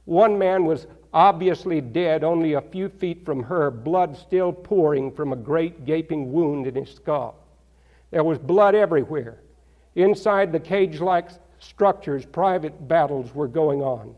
One 0.04 0.36
man 0.36 0.64
was 0.64 0.86
obviously 1.12 1.80
dead 1.80 2.24
only 2.24 2.54
a 2.54 2.60
few 2.60 2.88
feet 2.88 3.24
from 3.24 3.42
her, 3.44 3.70
blood 3.70 4.16
still 4.16 4.52
pouring 4.52 5.12
from 5.12 5.32
a 5.32 5.36
great 5.36 5.86
gaping 5.86 6.32
wound 6.32 6.66
in 6.66 6.74
his 6.74 6.92
skull. 6.92 7.36
There 8.10 8.24
was 8.24 8.38
blood 8.38 8.74
everywhere. 8.74 9.38
Inside 9.94 10.52
the 10.52 10.60
cage 10.60 11.00
like 11.00 11.30
structures, 11.60 12.26
private 12.26 12.88
battles 12.88 13.32
were 13.34 13.48
going 13.48 13.80
on. 13.80 14.14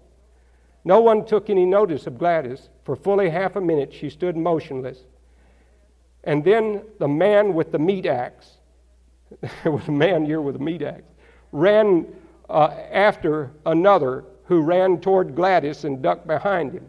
No 0.86 1.00
one 1.00 1.24
took 1.24 1.50
any 1.50 1.66
notice 1.66 2.06
of 2.06 2.16
Gladys. 2.16 2.68
For 2.84 2.94
fully 2.94 3.28
half 3.28 3.56
a 3.56 3.60
minute, 3.60 3.92
she 3.92 4.08
stood 4.08 4.36
motionless. 4.36 5.00
And 6.22 6.44
then 6.44 6.82
the 7.00 7.08
man 7.08 7.54
with 7.54 7.72
the 7.72 7.78
meat 7.80 8.06
axe, 8.06 8.58
there 9.64 9.72
was 9.72 9.88
a 9.88 9.92
man 9.92 10.24
here 10.24 10.40
with 10.40 10.54
a 10.54 10.60
meat 10.60 10.82
axe, 10.82 11.12
ran 11.50 12.06
uh, 12.48 12.68
after 12.92 13.50
another 13.66 14.24
who 14.44 14.60
ran 14.62 15.00
toward 15.00 15.34
Gladys 15.34 15.82
and 15.82 16.00
ducked 16.00 16.28
behind 16.28 16.72
him. 16.72 16.86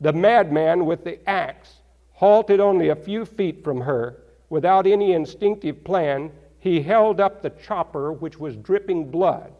The 0.00 0.14
madman 0.14 0.86
with 0.86 1.04
the 1.04 1.18
axe 1.28 1.74
halted 2.12 2.58
only 2.58 2.88
a 2.88 2.96
few 2.96 3.26
feet 3.26 3.62
from 3.62 3.82
her. 3.82 4.16
Without 4.48 4.86
any 4.86 5.12
instinctive 5.12 5.84
plan, 5.84 6.32
he 6.58 6.80
held 6.80 7.20
up 7.20 7.42
the 7.42 7.50
chopper 7.50 8.14
which 8.14 8.38
was 8.38 8.56
dripping 8.56 9.10
blood. 9.10 9.52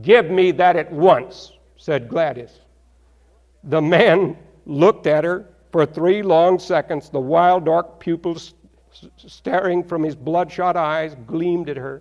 Give 0.00 0.30
me 0.30 0.52
that 0.52 0.76
at 0.76 0.90
once, 0.90 1.52
said 1.84 2.08
Gladys. 2.08 2.60
The 3.64 3.82
man 3.82 4.38
looked 4.64 5.06
at 5.06 5.22
her 5.22 5.50
for 5.70 5.84
three 5.84 6.22
long 6.22 6.58
seconds. 6.58 7.10
The 7.10 7.20
wild, 7.20 7.66
dark 7.66 8.00
pupils 8.00 8.54
staring 9.18 9.84
from 9.84 10.02
his 10.02 10.16
bloodshot 10.16 10.78
eyes 10.78 11.14
gleamed 11.26 11.68
at 11.68 11.76
her. 11.76 12.00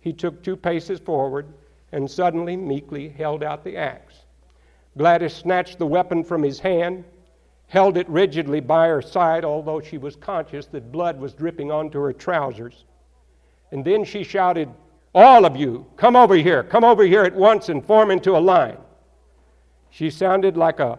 He 0.00 0.12
took 0.12 0.42
two 0.42 0.56
paces 0.56 0.98
forward 0.98 1.46
and 1.92 2.10
suddenly, 2.10 2.56
meekly 2.56 3.10
held 3.10 3.44
out 3.44 3.62
the 3.62 3.76
axe. 3.76 4.24
Gladys 4.98 5.34
snatched 5.34 5.78
the 5.78 5.86
weapon 5.86 6.24
from 6.24 6.42
his 6.42 6.58
hand, 6.58 7.04
held 7.68 7.96
it 7.96 8.08
rigidly 8.08 8.58
by 8.58 8.88
her 8.88 9.02
side, 9.02 9.44
although 9.44 9.80
she 9.80 9.98
was 9.98 10.16
conscious 10.16 10.66
that 10.66 10.90
blood 10.90 11.20
was 11.20 11.32
dripping 11.32 11.70
onto 11.70 12.00
her 12.00 12.12
trousers. 12.12 12.86
And 13.70 13.84
then 13.84 14.02
she 14.04 14.24
shouted, 14.24 14.68
All 15.14 15.44
of 15.44 15.54
you, 15.54 15.86
come 15.96 16.16
over 16.16 16.34
here, 16.34 16.64
come 16.64 16.82
over 16.82 17.04
here 17.04 17.22
at 17.22 17.36
once 17.36 17.68
and 17.68 17.86
form 17.86 18.10
into 18.10 18.36
a 18.36 18.40
line. 18.40 18.78
She 19.94 20.08
sounded 20.08 20.56
like 20.56 20.80
a, 20.80 20.98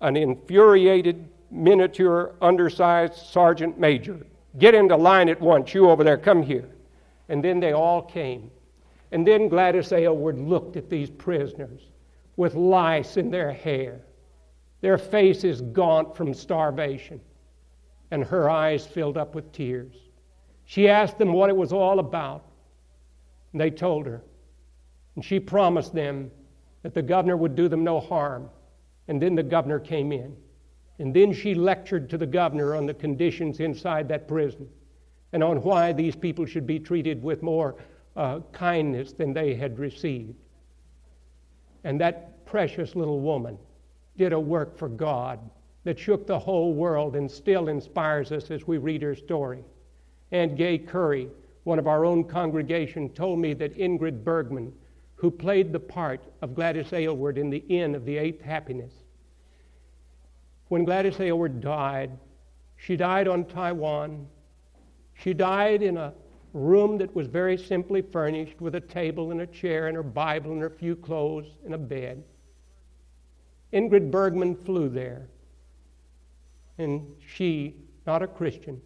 an 0.00 0.16
infuriated, 0.16 1.28
miniature, 1.50 2.34
undersized 2.40 3.14
sergeant 3.14 3.78
major. 3.78 4.26
Get 4.58 4.74
into 4.74 4.96
line 4.96 5.28
at 5.28 5.38
once, 5.38 5.74
you 5.74 5.90
over 5.90 6.02
there, 6.02 6.16
come 6.16 6.42
here. 6.42 6.70
And 7.28 7.44
then 7.44 7.60
they 7.60 7.72
all 7.72 8.00
came. 8.00 8.50
And 9.12 9.26
then 9.26 9.48
Gladys 9.48 9.92
Aylward 9.92 10.38
looked 10.38 10.78
at 10.78 10.88
these 10.88 11.10
prisoners 11.10 11.82
with 12.36 12.54
lice 12.54 13.18
in 13.18 13.30
their 13.30 13.52
hair, 13.52 14.00
their 14.80 14.96
faces 14.96 15.60
gaunt 15.60 16.16
from 16.16 16.32
starvation. 16.32 17.20
and 18.12 18.22
her 18.24 18.50
eyes 18.50 18.86
filled 18.86 19.16
up 19.16 19.34
with 19.34 19.50
tears. 19.52 19.94
She 20.66 20.86
asked 20.88 21.18
them 21.18 21.32
what 21.32 21.48
it 21.48 21.56
was 21.56 21.72
all 21.72 21.98
about, 21.98 22.44
and 23.52 23.60
they 23.60 23.70
told 23.70 24.06
her. 24.06 24.22
And 25.16 25.24
she 25.24 25.40
promised 25.40 25.94
them 25.94 26.30
that 26.82 26.94
the 26.94 27.02
governor 27.02 27.36
would 27.36 27.54
do 27.54 27.68
them 27.68 27.84
no 27.84 28.00
harm. 28.00 28.48
And 29.08 29.20
then 29.20 29.34
the 29.34 29.42
governor 29.42 29.80
came 29.80 30.12
in. 30.12 30.36
And 30.98 31.14
then 31.14 31.32
she 31.32 31.54
lectured 31.54 32.08
to 32.10 32.18
the 32.18 32.26
governor 32.26 32.74
on 32.74 32.86
the 32.86 32.94
conditions 32.94 33.60
inside 33.60 34.08
that 34.08 34.28
prison 34.28 34.68
and 35.32 35.42
on 35.42 35.62
why 35.62 35.92
these 35.92 36.14
people 36.14 36.46
should 36.46 36.66
be 36.66 36.78
treated 36.78 37.22
with 37.22 37.42
more 37.42 37.76
uh, 38.16 38.40
kindness 38.52 39.12
than 39.12 39.32
they 39.32 39.54
had 39.54 39.78
received. 39.78 40.34
And 41.84 42.00
that 42.00 42.44
precious 42.44 42.94
little 42.94 43.20
woman 43.20 43.58
did 44.16 44.32
a 44.32 44.38
work 44.38 44.76
for 44.76 44.88
God 44.88 45.40
that 45.84 45.98
shook 45.98 46.26
the 46.26 46.38
whole 46.38 46.74
world 46.74 47.16
and 47.16 47.30
still 47.30 47.68
inspires 47.68 48.30
us 48.30 48.50
as 48.50 48.66
we 48.66 48.78
read 48.78 49.02
her 49.02 49.16
story. 49.16 49.64
And 50.30 50.56
Gay 50.56 50.78
Curry, 50.78 51.28
one 51.64 51.78
of 51.78 51.86
our 51.86 52.04
own 52.04 52.24
congregation, 52.24 53.08
told 53.10 53.38
me 53.38 53.54
that 53.54 53.76
Ingrid 53.76 54.22
Bergman, 54.22 54.72
who 55.22 55.30
played 55.30 55.72
the 55.72 55.78
part 55.78 56.20
of 56.42 56.52
Gladys 56.52 56.92
Aylward 56.92 57.38
in 57.38 57.48
the 57.48 57.64
Inn 57.68 57.94
of 57.94 58.04
the 58.04 58.18
Eighth 58.18 58.42
Happiness, 58.42 58.92
when 60.66 60.84
Gladys 60.84 61.20
Aylward 61.20 61.60
died, 61.60 62.10
she 62.76 62.96
died 62.96 63.28
on 63.28 63.44
Taiwan. 63.44 64.26
She 65.14 65.32
died 65.32 65.80
in 65.80 65.96
a 65.96 66.12
room 66.52 66.98
that 66.98 67.14
was 67.14 67.28
very 67.28 67.56
simply 67.56 68.02
furnished 68.02 68.60
with 68.60 68.74
a 68.74 68.80
table 68.80 69.30
and 69.30 69.42
a 69.42 69.46
chair 69.46 69.86
and 69.86 69.94
her 69.94 70.02
Bible 70.02 70.50
and 70.50 70.60
her 70.60 70.70
few 70.70 70.96
clothes 70.96 71.46
and 71.64 71.72
a 71.72 71.78
bed. 71.78 72.24
Ingrid 73.72 74.10
Bergman 74.10 74.56
flew 74.56 74.88
there. 74.88 75.28
And 76.78 77.06
she, 77.24 77.76
not 78.08 78.22
a 78.22 78.26
Christian, 78.26 78.82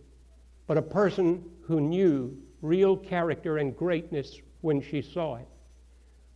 but 0.66 0.76
a 0.76 0.82
person 0.82 1.42
who 1.62 1.80
knew 1.80 2.36
real 2.60 2.94
character 2.94 3.56
and 3.56 3.74
greatness 3.74 4.38
when 4.60 4.82
she 4.82 5.00
saw 5.00 5.36
it, 5.36 5.48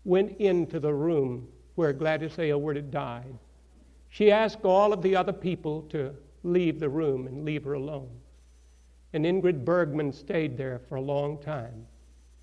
went 0.05 0.39
into 0.39 0.81
the 0.81 0.93
room 0.93 1.49
where 1.75 1.93
Gladys 1.93 2.39
Aylward 2.39 2.77
had 2.77 2.91
died. 2.91 3.39
She 4.09 4.31
asked 4.31 4.65
all 4.65 4.93
of 4.93 5.03
the 5.03 5.15
other 5.15 5.33
people 5.33 5.83
to 5.91 6.15
leave 6.43 6.81
the 6.81 6.89
room 6.89 7.27
and 7.27 7.45
leave 7.45 7.65
her 7.65 7.75
alone. 7.75 8.11
And 9.13 9.25
Ingrid 9.25 9.65
Bergman 9.65 10.13
stayed 10.13 10.57
there 10.57 10.81
for 10.89 10.97
a 10.97 11.01
long 11.01 11.39
time. 11.39 11.87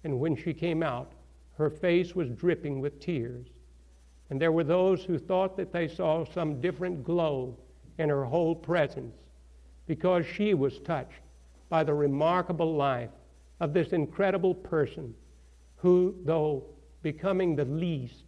And 0.03 0.19
when 0.19 0.35
she 0.35 0.53
came 0.53 0.83
out, 0.83 1.13
her 1.57 1.69
face 1.69 2.15
was 2.15 2.29
dripping 2.29 2.79
with 2.79 2.99
tears. 2.99 3.47
And 4.29 4.39
there 4.39 4.51
were 4.51 4.63
those 4.63 5.03
who 5.03 5.17
thought 5.17 5.57
that 5.57 5.71
they 5.71 5.87
saw 5.87 6.25
some 6.25 6.61
different 6.61 7.03
glow 7.03 7.57
in 7.97 8.09
her 8.09 8.25
whole 8.25 8.55
presence 8.55 9.15
because 9.87 10.25
she 10.25 10.53
was 10.53 10.79
touched 10.79 11.21
by 11.69 11.83
the 11.83 11.93
remarkable 11.93 12.75
life 12.75 13.09
of 13.59 13.73
this 13.73 13.89
incredible 13.89 14.53
person 14.53 15.13
who, 15.77 16.15
though 16.23 16.63
becoming 17.01 17.55
the 17.55 17.65
least, 17.65 18.23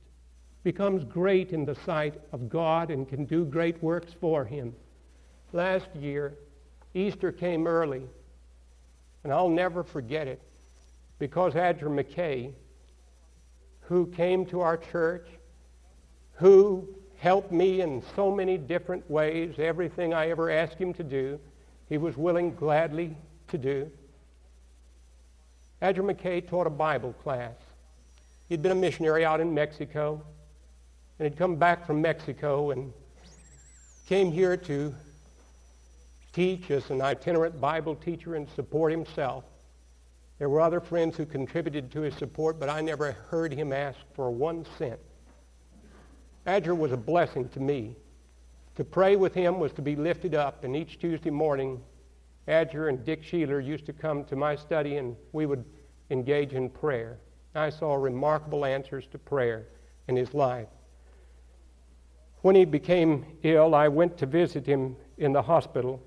becomes 0.63 1.03
great 1.03 1.51
in 1.51 1.65
the 1.65 1.75
sight 1.75 2.19
of 2.31 2.49
God 2.49 2.91
and 2.91 3.07
can 3.07 3.25
do 3.25 3.45
great 3.45 3.81
works 3.81 4.13
for 4.19 4.45
Him. 4.45 4.75
Last 5.53 5.87
year, 5.95 6.37
Easter 6.93 7.31
came 7.31 7.67
early, 7.67 8.03
and 9.23 9.33
I'll 9.33 9.49
never 9.49 9.83
forget 9.83 10.27
it 10.27 10.41
because 11.17 11.53
Adger 11.53 11.83
McKay, 11.83 12.53
who 13.81 14.07
came 14.07 14.45
to 14.47 14.61
our 14.61 14.77
church, 14.77 15.27
who 16.33 16.87
helped 17.17 17.51
me 17.51 17.81
in 17.81 18.01
so 18.15 18.31
many 18.31 18.57
different 18.57 19.09
ways, 19.09 19.55
everything 19.57 20.13
I 20.13 20.29
ever 20.29 20.49
asked 20.49 20.77
him 20.77 20.93
to 20.93 21.03
do, 21.03 21.39
he 21.89 21.97
was 21.97 22.15
willing 22.15 22.55
gladly 22.55 23.17
to 23.49 23.57
do. 23.57 23.91
Adger 25.81 25.99
McKay 25.99 26.47
taught 26.47 26.67
a 26.67 26.71
Bible 26.71 27.13
class. 27.23 27.55
He'd 28.49 28.63
been 28.63 28.71
a 28.71 28.75
missionary 28.75 29.23
out 29.23 29.39
in 29.41 29.53
Mexico 29.53 30.23
and 31.19 31.23
had 31.23 31.37
come 31.37 31.57
back 31.57 31.85
from 31.85 32.01
Mexico 32.01 32.71
and 32.71 32.91
came 34.07 34.31
here 34.31 34.57
to 34.57 34.95
teach 36.33 36.71
as 36.71 36.89
an 36.89 36.99
itinerant 36.99 37.61
Bible 37.61 37.93
teacher 37.95 38.33
and 38.33 38.49
support 38.49 38.91
himself. 38.91 39.43
There 40.39 40.49
were 40.49 40.61
other 40.61 40.79
friends 40.79 41.15
who 41.15 41.27
contributed 41.27 41.91
to 41.91 42.01
his 42.01 42.15
support, 42.15 42.59
but 42.59 42.69
I 42.69 42.81
never 42.81 43.11
heard 43.11 43.53
him 43.53 43.71
ask 43.71 43.99
for 44.15 44.31
one 44.31 44.65
cent. 44.79 44.99
Adger 46.47 46.75
was 46.75 46.91
a 46.91 46.97
blessing 46.97 47.49
to 47.49 47.59
me. 47.59 47.95
To 48.77 48.83
pray 48.83 49.15
with 49.15 49.35
him 49.35 49.59
was 49.59 49.73
to 49.73 49.83
be 49.83 49.95
lifted 49.95 50.33
up, 50.33 50.63
and 50.63 50.75
each 50.75 50.97
Tuesday 50.97 51.29
morning, 51.29 51.83
Adger 52.47 52.89
and 52.89 53.05
Dick 53.05 53.21
Sheeler 53.21 53.63
used 53.63 53.85
to 53.85 53.93
come 53.93 54.25
to 54.25 54.35
my 54.35 54.55
study 54.55 54.97
and 54.97 55.15
we 55.33 55.45
would 55.45 55.65
engage 56.09 56.53
in 56.53 56.69
prayer. 56.71 57.19
I 57.55 57.69
saw 57.69 57.95
remarkable 57.95 58.65
answers 58.65 59.07
to 59.11 59.17
prayer 59.17 59.67
in 60.07 60.15
his 60.15 60.33
life. 60.33 60.67
When 62.41 62.55
he 62.55 62.65
became 62.65 63.25
ill, 63.43 63.75
I 63.75 63.87
went 63.87 64.17
to 64.19 64.25
visit 64.25 64.65
him 64.65 64.95
in 65.17 65.33
the 65.33 65.41
hospital. 65.41 66.01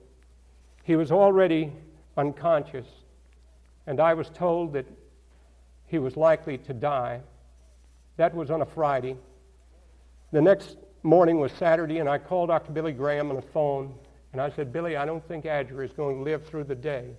He 0.85 0.97
was 0.97 1.13
already 1.13 1.73
unconscious, 2.17 2.87
and 3.87 4.01
I 4.01 4.15
was 4.15 4.31
told 4.31 4.73
that 4.73 4.87
he 5.87 5.99
was 5.99 6.17
likely 6.17 6.59
to 6.59 6.73
die. 6.73 7.21
That 8.17 8.35
was 8.35 8.51
on 8.51 8.63
a 8.63 8.67
Friday. 8.67 9.17
The 10.31 10.41
next 10.41 10.77
morning 11.03 11.39
was 11.39 11.53
Saturday, 11.53 11.99
and 11.99 12.09
I 12.09 12.19
called 12.19 12.49
Dr. 12.49 12.73
Billy 12.73 12.93
Graham 12.93 13.29
on 13.31 13.37
the 13.37 13.43
phone, 13.43 13.95
and 14.33 14.41
I 14.41 14.51
said, 14.51 14.73
Billy, 14.73 14.97
I 14.97 15.05
don't 15.05 15.27
think 15.29 15.45
Adger 15.45 15.85
is 15.85 15.93
going 15.93 16.17
to 16.17 16.23
live 16.23 16.47
through 16.47 16.65
the 16.65 16.75
day. 16.75 17.11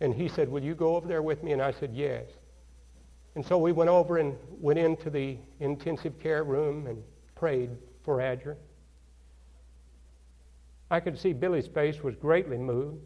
And 0.00 0.14
he 0.14 0.28
said, 0.28 0.48
Will 0.48 0.62
you 0.62 0.74
go 0.74 0.94
over 0.96 1.08
there 1.08 1.22
with 1.22 1.42
me? 1.42 1.52
And 1.52 1.62
I 1.62 1.72
said, 1.72 1.90
Yes. 1.92 2.26
And 3.34 3.44
so 3.44 3.58
we 3.58 3.72
went 3.72 3.90
over 3.90 4.18
and 4.18 4.36
went 4.60 4.78
into 4.78 5.10
the 5.10 5.36
intensive 5.60 6.18
care 6.20 6.44
room 6.44 6.86
and 6.86 7.02
prayed 7.34 7.70
for 8.04 8.18
Adger. 8.18 8.56
I 10.90 11.00
could 11.00 11.18
see 11.18 11.32
Billy's 11.32 11.66
face 11.66 12.02
was 12.02 12.14
greatly 12.14 12.58
moved. 12.58 13.02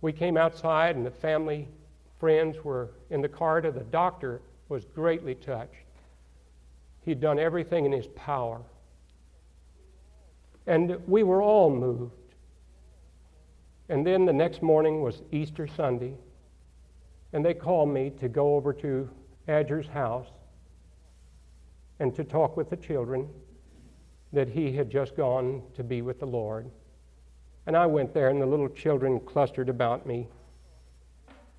We 0.00 0.12
came 0.12 0.36
outside, 0.36 0.96
and 0.96 1.04
the 1.04 1.10
family 1.10 1.68
friends 2.18 2.64
were 2.64 2.90
in 3.10 3.20
the 3.20 3.28
car 3.28 3.60
to 3.60 3.70
the 3.70 3.80
doctor 3.80 4.40
was 4.68 4.84
greatly 4.86 5.34
touched. 5.34 5.84
He'd 7.04 7.20
done 7.20 7.38
everything 7.38 7.84
in 7.84 7.92
his 7.92 8.06
power. 8.14 8.62
And 10.66 10.96
we 11.06 11.24
were 11.24 11.42
all 11.42 11.68
moved. 11.68 12.12
And 13.88 14.06
then 14.06 14.24
the 14.24 14.32
next 14.32 14.62
morning 14.62 15.02
was 15.02 15.20
Easter 15.32 15.66
Sunday, 15.66 16.14
and 17.32 17.44
they 17.44 17.52
called 17.52 17.90
me 17.90 18.10
to 18.20 18.28
go 18.28 18.54
over 18.54 18.72
to 18.72 19.10
Adger's 19.48 19.88
house 19.88 20.28
and 21.98 22.14
to 22.14 22.24
talk 22.24 22.56
with 22.56 22.70
the 22.70 22.76
children 22.76 23.28
that 24.32 24.48
he 24.48 24.72
had 24.72 24.90
just 24.90 25.16
gone 25.16 25.62
to 25.74 25.84
be 25.84 26.02
with 26.02 26.18
the 26.18 26.26
Lord. 26.26 26.70
And 27.66 27.76
I 27.76 27.86
went 27.86 28.12
there, 28.12 28.28
and 28.28 28.40
the 28.40 28.46
little 28.46 28.68
children 28.68 29.20
clustered 29.20 29.68
about 29.68 30.06
me. 30.06 30.26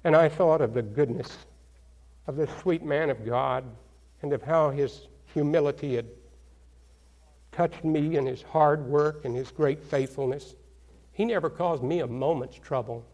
And 0.04 0.16
I 0.16 0.28
thought 0.28 0.60
of 0.60 0.74
the 0.74 0.82
goodness 0.82 1.38
of 2.28 2.36
the 2.36 2.48
sweet 2.62 2.84
man 2.84 3.10
of 3.10 3.26
God 3.26 3.64
and 4.22 4.34
of 4.34 4.42
how 4.42 4.70
his 4.70 5.08
humility 5.34 5.96
had 5.96 6.08
touched 7.52 7.84
me 7.84 8.18
in 8.18 8.26
his 8.26 8.42
hard 8.42 8.86
work 8.86 9.24
and 9.24 9.36
his 9.36 9.52
great 9.52 9.84
faithfulness. 9.84 10.56
He 11.12 11.26
never 11.26 11.50
caused 11.50 11.84
me 11.84 12.00
a 12.00 12.08
moment's 12.08 12.58
trouble. 12.58 13.06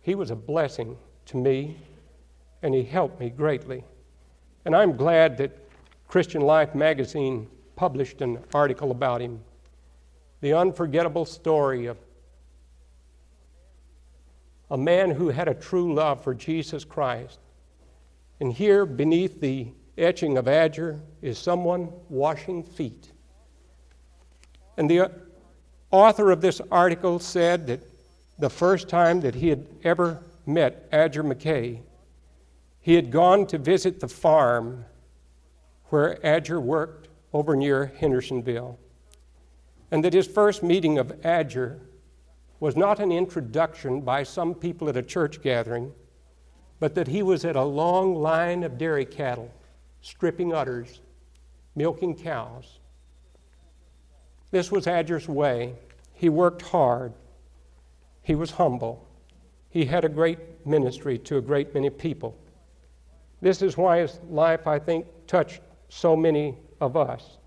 He 0.00 0.14
was 0.14 0.30
a 0.30 0.36
blessing 0.36 0.96
to 1.26 1.36
me, 1.36 1.76
and 2.62 2.74
he 2.74 2.82
helped 2.82 3.20
me 3.20 3.30
greatly. 3.30 3.84
And 4.64 4.74
I'm 4.74 4.96
glad 4.96 5.36
that 5.38 5.58
Christian 6.08 6.42
Life 6.42 6.74
magazine 6.74 7.48
published 7.76 8.20
an 8.20 8.38
article 8.54 8.90
about 8.90 9.20
him 9.20 9.40
the 10.42 10.52
unforgettable 10.52 11.24
story 11.24 11.86
of 11.86 11.96
a 14.70 14.76
man 14.76 15.10
who 15.10 15.28
had 15.28 15.48
a 15.48 15.54
true 15.54 15.94
love 15.94 16.22
for 16.22 16.34
Jesus 16.34 16.84
Christ. 16.84 17.38
And 18.40 18.52
here, 18.52 18.84
beneath 18.84 19.40
the 19.40 19.68
etching 19.96 20.36
of 20.36 20.46
Adger, 20.46 21.00
is 21.20 21.38
someone 21.38 21.92
washing 22.08 22.64
feet. 22.64 23.12
And 24.76 24.90
the 24.90 25.12
author 25.90 26.32
of 26.32 26.40
this 26.40 26.60
article 26.70 27.20
said 27.20 27.68
that 27.68 27.80
the 28.38 28.50
first 28.50 28.88
time 28.88 29.20
that 29.20 29.36
he 29.36 29.48
had 29.48 29.66
ever 29.84 30.22
met 30.44 30.90
Adger 30.90 31.22
McKay, 31.22 31.80
he 32.82 32.94
had 32.94 33.10
gone 33.10 33.46
to 33.46 33.56
visit 33.56 34.00
the 34.00 34.08
farm 34.08 34.84
where 35.86 36.18
Adger 36.22 36.60
worked 36.60 37.08
over 37.32 37.56
near 37.56 37.86
Hendersonville. 37.98 38.78
And 39.90 40.04
that 40.04 40.12
his 40.12 40.26
first 40.26 40.62
meeting 40.62 40.98
of 40.98 41.08
Adger 41.22 41.78
was 42.60 42.76
not 42.76 43.00
an 43.00 43.10
introduction 43.10 44.02
by 44.02 44.22
some 44.22 44.54
people 44.54 44.88
at 44.88 44.96
a 44.96 45.02
church 45.02 45.42
gathering, 45.42 45.92
but 46.80 46.94
that 46.94 47.08
he 47.08 47.22
was 47.22 47.44
at 47.44 47.56
a 47.56 47.64
long 47.64 48.14
line 48.14 48.62
of 48.62 48.76
dairy 48.76 49.06
cattle, 49.06 49.50
stripping 50.00 50.52
udders, 50.52 51.00
milking 51.74 52.14
cows, 52.14 52.80
this 54.52 54.70
was 54.70 54.84
Adger's 54.86 55.26
way. 55.26 55.74
He 56.12 56.28
worked 56.28 56.62
hard. 56.62 57.14
He 58.22 58.34
was 58.34 58.52
humble. 58.52 59.08
He 59.70 59.86
had 59.86 60.04
a 60.04 60.10
great 60.10 60.66
ministry 60.66 61.18
to 61.20 61.38
a 61.38 61.40
great 61.40 61.74
many 61.74 61.88
people. 61.88 62.36
This 63.42 63.60
is 63.60 63.76
why 63.76 63.98
his 63.98 64.20
life, 64.30 64.66
I 64.68 64.78
think, 64.78 65.04
touched 65.26 65.60
so 65.88 66.16
many 66.16 66.56
of 66.80 66.96
us. 66.96 67.38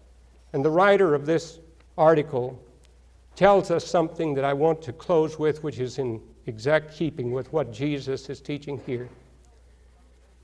And 0.53 0.63
the 0.63 0.69
writer 0.69 1.15
of 1.15 1.25
this 1.25 1.59
article 1.97 2.61
tells 3.35 3.71
us 3.71 3.87
something 3.87 4.33
that 4.35 4.43
I 4.43 4.53
want 4.53 4.81
to 4.83 4.93
close 4.93 5.39
with, 5.39 5.63
which 5.63 5.79
is 5.79 5.97
in 5.97 6.21
exact 6.47 6.93
keeping 6.93 7.31
with 7.31 7.51
what 7.51 7.71
Jesus 7.71 8.29
is 8.29 8.41
teaching 8.41 8.79
here. 8.85 9.09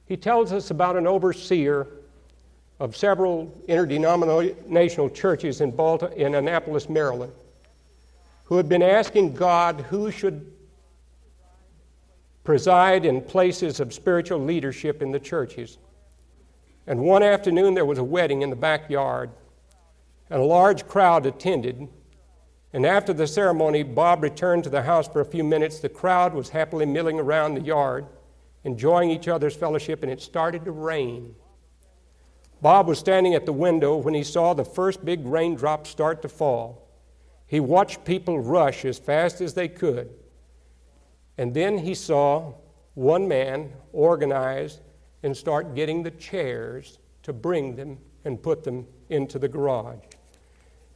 He 0.05 0.17
tells 0.17 0.51
us 0.53 0.71
about 0.71 0.95
an 0.95 1.05
overseer 1.05 1.87
of 2.79 2.95
several 2.95 3.53
interdenominational 3.67 5.09
churches 5.09 5.61
in, 5.61 5.77
in 6.15 6.35
Annapolis, 6.35 6.89
Maryland, 6.89 7.33
who 8.45 8.57
had 8.57 8.67
been 8.67 8.81
asking 8.81 9.33
God 9.33 9.81
who 9.81 10.11
should 10.11 10.51
preside 12.43 13.05
in 13.05 13.21
places 13.21 13.79
of 13.79 13.93
spiritual 13.93 14.39
leadership 14.39 15.01
in 15.01 15.11
the 15.11 15.19
churches. 15.19 15.77
And 16.87 16.99
one 17.01 17.23
afternoon 17.23 17.73
there 17.73 17.85
was 17.85 17.99
a 17.99 18.03
wedding 18.03 18.41
in 18.41 18.49
the 18.49 18.55
backyard, 18.55 19.29
and 20.29 20.41
a 20.41 20.45
large 20.45 20.87
crowd 20.87 21.25
attended. 21.25 21.87
And 22.73 22.85
after 22.85 23.13
the 23.13 23.27
ceremony, 23.27 23.83
Bob 23.83 24.23
returned 24.23 24.63
to 24.63 24.69
the 24.69 24.81
house 24.81 25.07
for 25.07 25.21
a 25.21 25.25
few 25.25 25.43
minutes. 25.43 25.79
The 25.79 25.89
crowd 25.89 26.33
was 26.33 26.49
happily 26.49 26.85
milling 26.85 27.19
around 27.19 27.53
the 27.53 27.61
yard, 27.61 28.05
enjoying 28.63 29.11
each 29.11 29.27
other's 29.27 29.55
fellowship, 29.55 30.03
and 30.03 30.11
it 30.11 30.21
started 30.21 30.65
to 30.65 30.71
rain. 30.71 31.35
Bob 32.61 32.87
was 32.87 32.99
standing 32.99 33.35
at 33.35 33.45
the 33.45 33.53
window 33.53 33.97
when 33.97 34.13
he 34.13 34.23
saw 34.23 34.53
the 34.53 34.63
first 34.63 35.03
big 35.03 35.25
raindrops 35.25 35.89
start 35.89 36.21
to 36.21 36.29
fall. 36.29 36.87
He 37.45 37.59
watched 37.59 38.05
people 38.05 38.39
rush 38.39 38.85
as 38.85 38.97
fast 38.97 39.41
as 39.41 39.53
they 39.53 39.67
could. 39.67 40.09
And 41.41 41.55
then 41.55 41.79
he 41.79 41.95
saw 41.95 42.53
one 42.93 43.27
man 43.27 43.73
organize 43.93 44.79
and 45.23 45.35
start 45.35 45.73
getting 45.73 46.03
the 46.03 46.11
chairs 46.11 46.99
to 47.23 47.33
bring 47.33 47.75
them 47.75 47.97
and 48.23 48.39
put 48.39 48.63
them 48.63 48.85
into 49.09 49.39
the 49.39 49.47
garage. 49.47 50.05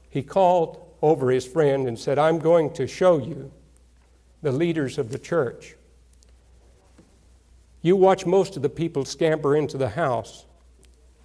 He 0.07 0.21
called 0.21 0.85
over 1.01 1.31
his 1.31 1.47
friend 1.47 1.87
and 1.87 1.97
said, 1.97 2.19
I'm 2.19 2.37
going 2.37 2.71
to 2.73 2.85
show 2.85 3.17
you 3.17 3.51
the 4.43 4.51
leaders 4.51 4.99
of 4.99 5.11
the 5.11 5.17
church. 5.17 5.73
You 7.81 7.95
watch 7.95 8.27
most 8.27 8.55
of 8.55 8.61
the 8.61 8.69
people 8.69 9.03
scamper 9.03 9.55
into 9.55 9.79
the 9.79 9.89
house, 9.89 10.45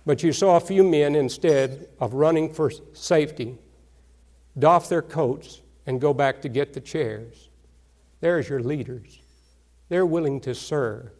but 0.06 0.22
you 0.22 0.32
saw 0.32 0.56
a 0.56 0.60
few 0.60 0.82
men 0.82 1.14
instead 1.14 1.88
of 2.00 2.14
running 2.14 2.54
for 2.54 2.72
safety 2.94 3.58
doff 4.58 4.88
their 4.88 5.02
coats 5.02 5.60
and 5.84 6.00
go 6.00 6.14
back 6.14 6.40
to 6.40 6.48
get 6.48 6.72
the 6.72 6.80
chairs. 6.80 7.49
There's 8.20 8.48
your 8.48 8.60
leaders. 8.60 9.18
They're 9.88 10.06
willing 10.06 10.40
to 10.42 10.54
serve. 10.54 11.10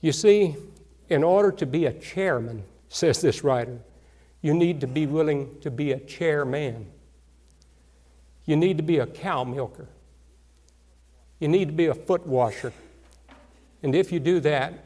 You 0.00 0.12
see, 0.12 0.56
in 1.08 1.24
order 1.24 1.50
to 1.52 1.66
be 1.66 1.86
a 1.86 1.92
chairman, 1.92 2.64
says 2.88 3.20
this 3.20 3.44
writer, 3.44 3.78
you 4.40 4.54
need 4.54 4.80
to 4.80 4.86
be 4.86 5.06
willing 5.06 5.60
to 5.60 5.70
be 5.70 5.92
a 5.92 5.98
chairman. 5.98 6.86
You 8.44 8.56
need 8.56 8.76
to 8.76 8.82
be 8.82 8.98
a 8.98 9.06
cow 9.06 9.44
milker. 9.44 9.88
You 11.38 11.48
need 11.48 11.66
to 11.66 11.74
be 11.74 11.86
a 11.86 11.94
foot 11.94 12.26
washer. 12.26 12.72
And 13.82 13.94
if 13.94 14.10
you 14.10 14.20
do 14.20 14.40
that, 14.40 14.84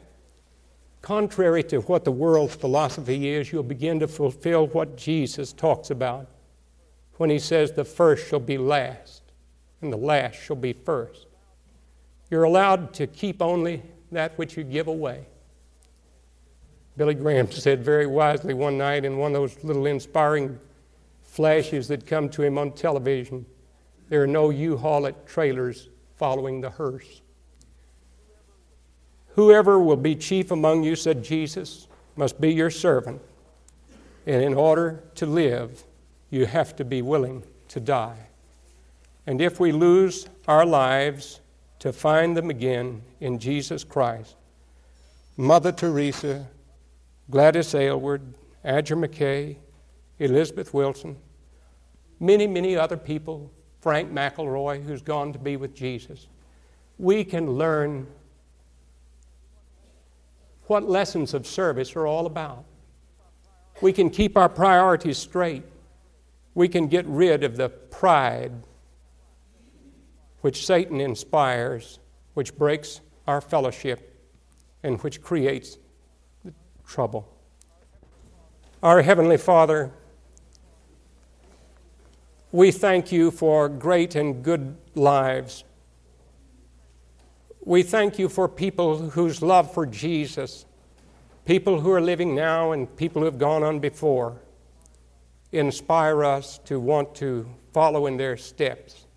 contrary 1.01 1.63
to 1.63 1.79
what 1.81 2.03
the 2.03 2.11
world's 2.11 2.55
philosophy 2.55 3.29
is, 3.29 3.51
you'll 3.51 3.63
begin 3.63 3.99
to 3.99 4.07
fulfill 4.07 4.67
what 4.67 4.97
Jesus 4.97 5.53
talks 5.53 5.89
about 5.89 6.27
when 7.17 7.29
he 7.29 7.39
says, 7.39 7.71
The 7.71 7.85
first 7.85 8.27
shall 8.27 8.39
be 8.39 8.57
last, 8.57 9.22
and 9.83 9.93
the 9.93 9.97
last 9.97 10.35
shall 10.35 10.55
be 10.55 10.73
first. 10.73 11.27
You're 12.29 12.43
allowed 12.43 12.93
to 12.95 13.07
keep 13.07 13.41
only 13.41 13.83
that 14.11 14.37
which 14.37 14.57
you 14.57 14.63
give 14.63 14.87
away. 14.87 15.25
Billy 16.97 17.13
Graham 17.13 17.51
said 17.51 17.83
very 17.83 18.07
wisely 18.07 18.53
one 18.53 18.77
night 18.77 19.05
in 19.05 19.17
one 19.17 19.35
of 19.35 19.41
those 19.41 19.63
little 19.63 19.85
inspiring 19.85 20.59
flashes 21.21 21.87
that 21.87 22.05
come 22.05 22.29
to 22.29 22.43
him 22.43 22.57
on 22.57 22.71
television 22.71 23.45
there 24.09 24.21
are 24.21 24.27
no 24.27 24.51
U 24.51 24.77
Haul 24.77 25.09
trailers 25.25 25.89
following 26.17 26.61
the 26.61 26.69
hearse. 26.69 27.21
Whoever 29.29 29.79
will 29.79 29.97
be 29.97 30.15
chief 30.15 30.51
among 30.51 30.83
you, 30.83 30.95
said 30.95 31.23
Jesus, 31.23 31.87
must 32.15 32.39
be 32.39 32.53
your 32.53 32.69
servant. 32.69 33.21
And 34.27 34.43
in 34.43 34.53
order 34.53 35.03
to 35.15 35.25
live, 35.25 35.83
you 36.29 36.45
have 36.45 36.75
to 36.75 36.85
be 36.85 37.01
willing 37.01 37.43
to 37.69 37.79
die. 37.79 38.27
And 39.25 39.41
if 39.41 39.59
we 39.59 39.71
lose 39.71 40.27
our 40.47 40.65
lives 40.65 41.39
to 41.79 41.93
find 41.93 42.35
them 42.35 42.49
again 42.49 43.01
in 43.19 43.39
Jesus 43.39 43.83
Christ, 43.83 44.35
Mother 45.37 45.71
Teresa, 45.71 46.47
Gladys 47.29 47.73
Aylward, 47.73 48.21
Adger 48.65 48.97
McKay, 48.97 49.55
Elizabeth 50.19 50.73
Wilson, 50.73 51.15
many, 52.19 52.47
many 52.47 52.75
other 52.75 52.97
people, 52.97 53.51
Frank 53.81 54.11
McElroy, 54.11 54.83
who's 54.83 55.01
gone 55.01 55.33
to 55.33 55.39
be 55.39 55.57
with 55.57 55.73
Jesus, 55.73 56.27
we 56.97 57.23
can 57.23 57.51
learn 57.51 58.07
what 60.67 60.87
lessons 60.87 61.33
of 61.33 61.45
service 61.45 61.95
are 61.95 62.07
all 62.07 62.25
about. 62.25 62.63
We 63.81 63.91
can 63.91 64.09
keep 64.09 64.37
our 64.37 64.47
priorities 64.47 65.17
straight. 65.17 65.63
We 66.55 66.67
can 66.69 66.87
get 66.87 67.05
rid 67.07 67.43
of 67.43 67.57
the 67.57 67.69
pride 67.69 68.51
which 70.43 70.65
Satan 70.65 70.99
inspires, 70.99 71.99
which 72.33 72.53
breaks 72.57 72.99
our 73.27 73.39
fellowship, 73.39 74.21
and 74.83 75.01
which 75.01 75.21
creates 75.21 75.77
trouble. 76.85 77.33
Our 78.83 79.01
Heavenly 79.01 79.37
Father, 79.37 79.89
we 82.51 82.71
thank 82.71 83.09
you 83.09 83.31
for 83.31 83.69
great 83.69 84.15
and 84.15 84.43
good 84.43 84.75
lives. 84.95 85.63
We 87.63 87.81
thank 87.81 88.19
you 88.19 88.27
for 88.27 88.49
people 88.49 89.11
whose 89.11 89.41
love 89.41 89.73
for 89.73 89.85
Jesus, 89.85 90.65
people 91.45 91.79
who 91.79 91.89
are 91.89 92.01
living 92.01 92.35
now 92.35 92.73
and 92.73 92.93
people 92.97 93.21
who 93.21 93.27
have 93.27 93.37
gone 93.37 93.63
on 93.63 93.79
before, 93.79 94.41
inspire 95.53 96.25
us 96.25 96.57
to 96.65 96.81
want 96.81 97.15
to 97.15 97.47
follow 97.71 98.07
in 98.07 98.17
their 98.17 98.35
steps. 98.35 99.07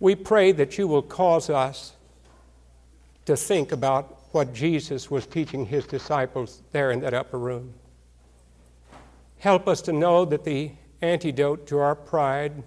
We 0.00 0.14
pray 0.14 0.52
that 0.52 0.78
you 0.78 0.88
will 0.88 1.02
cause 1.02 1.50
us 1.50 1.92
to 3.26 3.36
think 3.36 3.70
about 3.70 4.16
what 4.32 4.54
Jesus 4.54 5.10
was 5.10 5.26
teaching 5.26 5.66
his 5.66 5.86
disciples 5.86 6.62
there 6.72 6.90
in 6.90 7.00
that 7.00 7.12
upper 7.12 7.38
room. 7.38 7.74
Help 9.38 9.68
us 9.68 9.82
to 9.82 9.92
know 9.92 10.24
that 10.24 10.44
the 10.44 10.72
antidote 11.02 11.66
to 11.66 11.78
our 11.78 11.94
pride 11.94 12.62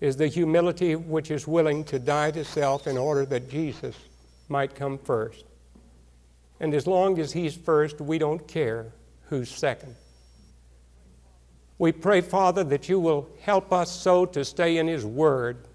is 0.00 0.16
the 0.16 0.28
humility 0.28 0.96
which 0.96 1.30
is 1.30 1.46
willing 1.46 1.82
to 1.84 1.98
die 1.98 2.30
to 2.32 2.44
self 2.44 2.86
in 2.86 2.98
order 2.98 3.24
that 3.24 3.48
Jesus 3.48 3.96
might 4.48 4.74
come 4.74 4.98
first. 4.98 5.44
And 6.60 6.74
as 6.74 6.86
long 6.86 7.18
as 7.18 7.32
he's 7.32 7.56
first, 7.56 8.00
we 8.00 8.18
don't 8.18 8.46
care 8.46 8.92
who's 9.28 9.48
second. 9.48 9.94
We 11.78 11.92
pray, 11.92 12.20
Father, 12.20 12.64
that 12.64 12.88
you 12.88 13.00
will 13.00 13.28
help 13.40 13.72
us 13.72 13.90
so 13.90 14.26
to 14.26 14.44
stay 14.44 14.76
in 14.76 14.86
his 14.86 15.04
word 15.04 15.66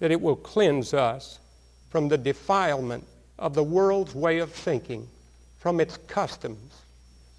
that 0.00 0.10
it 0.10 0.20
will 0.20 0.36
cleanse 0.36 0.94
us 0.94 1.38
from 1.90 2.08
the 2.08 2.18
defilement 2.18 3.04
of 3.38 3.54
the 3.54 3.62
world's 3.62 4.14
way 4.14 4.38
of 4.38 4.52
thinking, 4.52 5.08
from 5.58 5.80
its 5.80 5.96
customs 6.06 6.82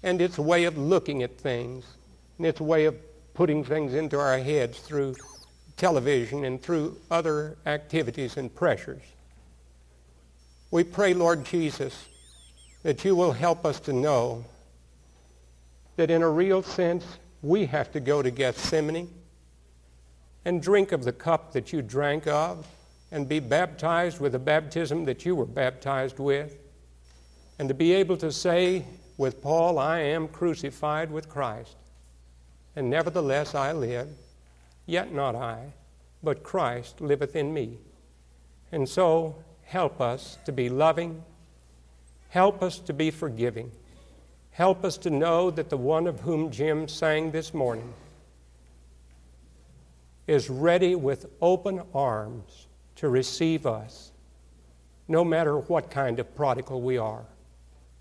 and 0.02 0.20
its 0.20 0.38
way 0.38 0.64
of 0.64 0.76
looking 0.76 1.22
at 1.22 1.38
things 1.38 1.84
and 2.38 2.46
its 2.46 2.60
way 2.60 2.84
of 2.86 2.96
putting 3.34 3.64
things 3.64 3.94
into 3.94 4.18
our 4.18 4.38
heads 4.38 4.78
through 4.80 5.14
television 5.76 6.44
and 6.44 6.62
through 6.62 6.96
other 7.10 7.56
activities 7.66 8.36
and 8.36 8.54
pressures. 8.54 9.02
We 10.70 10.84
pray, 10.84 11.14
Lord 11.14 11.44
Jesus, 11.44 12.06
that 12.82 13.04
you 13.04 13.16
will 13.16 13.32
help 13.32 13.64
us 13.64 13.80
to 13.80 13.92
know 13.92 14.44
that 15.96 16.10
in 16.10 16.22
a 16.22 16.28
real 16.28 16.62
sense, 16.62 17.04
we 17.42 17.66
have 17.66 17.92
to 17.92 18.00
go 18.00 18.22
to 18.22 18.30
Gethsemane 18.30 19.08
and 20.44 20.62
drink 20.62 20.92
of 20.92 21.04
the 21.04 21.12
cup 21.12 21.52
that 21.52 21.72
you 21.72 21.82
drank 21.82 22.26
of 22.26 22.66
and 23.12 23.28
be 23.28 23.40
baptized 23.40 24.20
with 24.20 24.32
the 24.32 24.38
baptism 24.38 25.04
that 25.04 25.24
you 25.24 25.34
were 25.34 25.46
baptized 25.46 26.18
with, 26.18 26.56
and 27.58 27.68
to 27.68 27.74
be 27.74 27.92
able 27.92 28.16
to 28.16 28.32
say 28.32 28.84
with 29.16 29.42
Paul, 29.42 29.78
I 29.78 29.98
am 29.98 30.28
crucified 30.28 31.10
with 31.10 31.28
Christ, 31.28 31.76
and 32.76 32.88
nevertheless 32.88 33.54
I 33.54 33.72
live, 33.72 34.08
yet 34.86 35.12
not 35.12 35.34
I, 35.34 35.72
but 36.22 36.42
Christ 36.42 37.00
liveth 37.00 37.36
in 37.36 37.52
me. 37.52 37.78
And 38.72 38.88
so, 38.88 39.36
help 39.64 40.00
us 40.00 40.38
to 40.46 40.52
be 40.52 40.68
loving, 40.68 41.22
help 42.28 42.62
us 42.62 42.78
to 42.78 42.92
be 42.92 43.10
forgiving, 43.10 43.72
help 44.52 44.84
us 44.84 44.96
to 44.98 45.10
know 45.10 45.50
that 45.50 45.68
the 45.68 45.76
one 45.76 46.06
of 46.06 46.20
whom 46.20 46.50
Jim 46.50 46.86
sang 46.88 47.32
this 47.32 47.52
morning 47.52 47.92
is 50.30 50.48
ready 50.48 50.94
with 50.94 51.26
open 51.42 51.82
arms 51.92 52.68
to 52.94 53.08
receive 53.08 53.66
us, 53.66 54.12
no 55.08 55.24
matter 55.24 55.58
what 55.58 55.90
kind 55.90 56.20
of 56.20 56.36
prodigal 56.36 56.80
we 56.80 56.96
are 56.96 57.24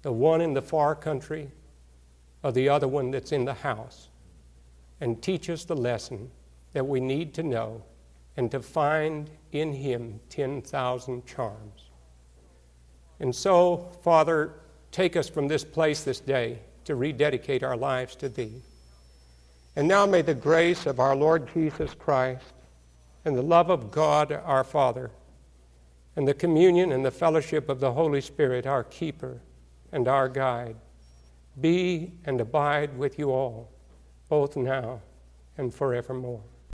the 0.03 0.11
one 0.11 0.39
in 0.39 0.53
the 0.53 0.61
far 0.61 0.95
country 0.95 1.49
or 2.43 2.51
the 2.51 2.69
other 2.69 2.87
one 2.87 3.09
that's 3.09 3.31
in 3.31 3.45
the 3.45 3.53
house, 3.53 4.09
and 5.01 5.21
teach 5.23 5.49
us 5.49 5.65
the 5.65 5.75
lesson 5.75 6.29
that 6.71 6.87
we 6.87 6.99
need 6.99 7.33
to 7.33 7.41
know 7.41 7.83
and 8.37 8.51
to 8.51 8.61
find 8.61 9.29
in 9.51 9.73
Him 9.73 10.19
10,000 10.29 11.25
charms. 11.25 11.89
And 13.19 13.35
so, 13.35 13.89
Father, 14.03 14.53
take 14.91 15.17
us 15.17 15.27
from 15.27 15.47
this 15.47 15.63
place 15.65 16.03
this 16.03 16.19
day 16.19 16.59
to 16.85 16.95
rededicate 16.95 17.63
our 17.63 17.75
lives 17.75 18.15
to 18.17 18.29
Thee. 18.29 18.61
And 19.75 19.87
now 19.87 20.05
may 20.05 20.21
the 20.21 20.33
grace 20.33 20.85
of 20.85 20.99
our 20.99 21.15
Lord 21.15 21.49
Jesus 21.53 21.93
Christ 21.93 22.53
and 23.25 23.35
the 23.35 23.41
love 23.41 23.69
of 23.69 23.91
God 23.91 24.31
our 24.31 24.63
Father 24.63 25.11
and 26.15 26.27
the 26.27 26.33
communion 26.33 26.91
and 26.91 27.05
the 27.05 27.11
fellowship 27.11 27.69
of 27.69 27.79
the 27.79 27.93
Holy 27.93 28.21
Spirit, 28.21 28.65
our 28.65 28.83
keeper 28.83 29.41
and 29.91 30.07
our 30.07 30.27
guide, 30.27 30.75
be 31.59 32.11
and 32.25 32.41
abide 32.41 32.97
with 32.97 33.17
you 33.17 33.31
all, 33.31 33.69
both 34.27 34.55
now 34.55 35.01
and 35.57 35.73
forevermore. 35.73 36.43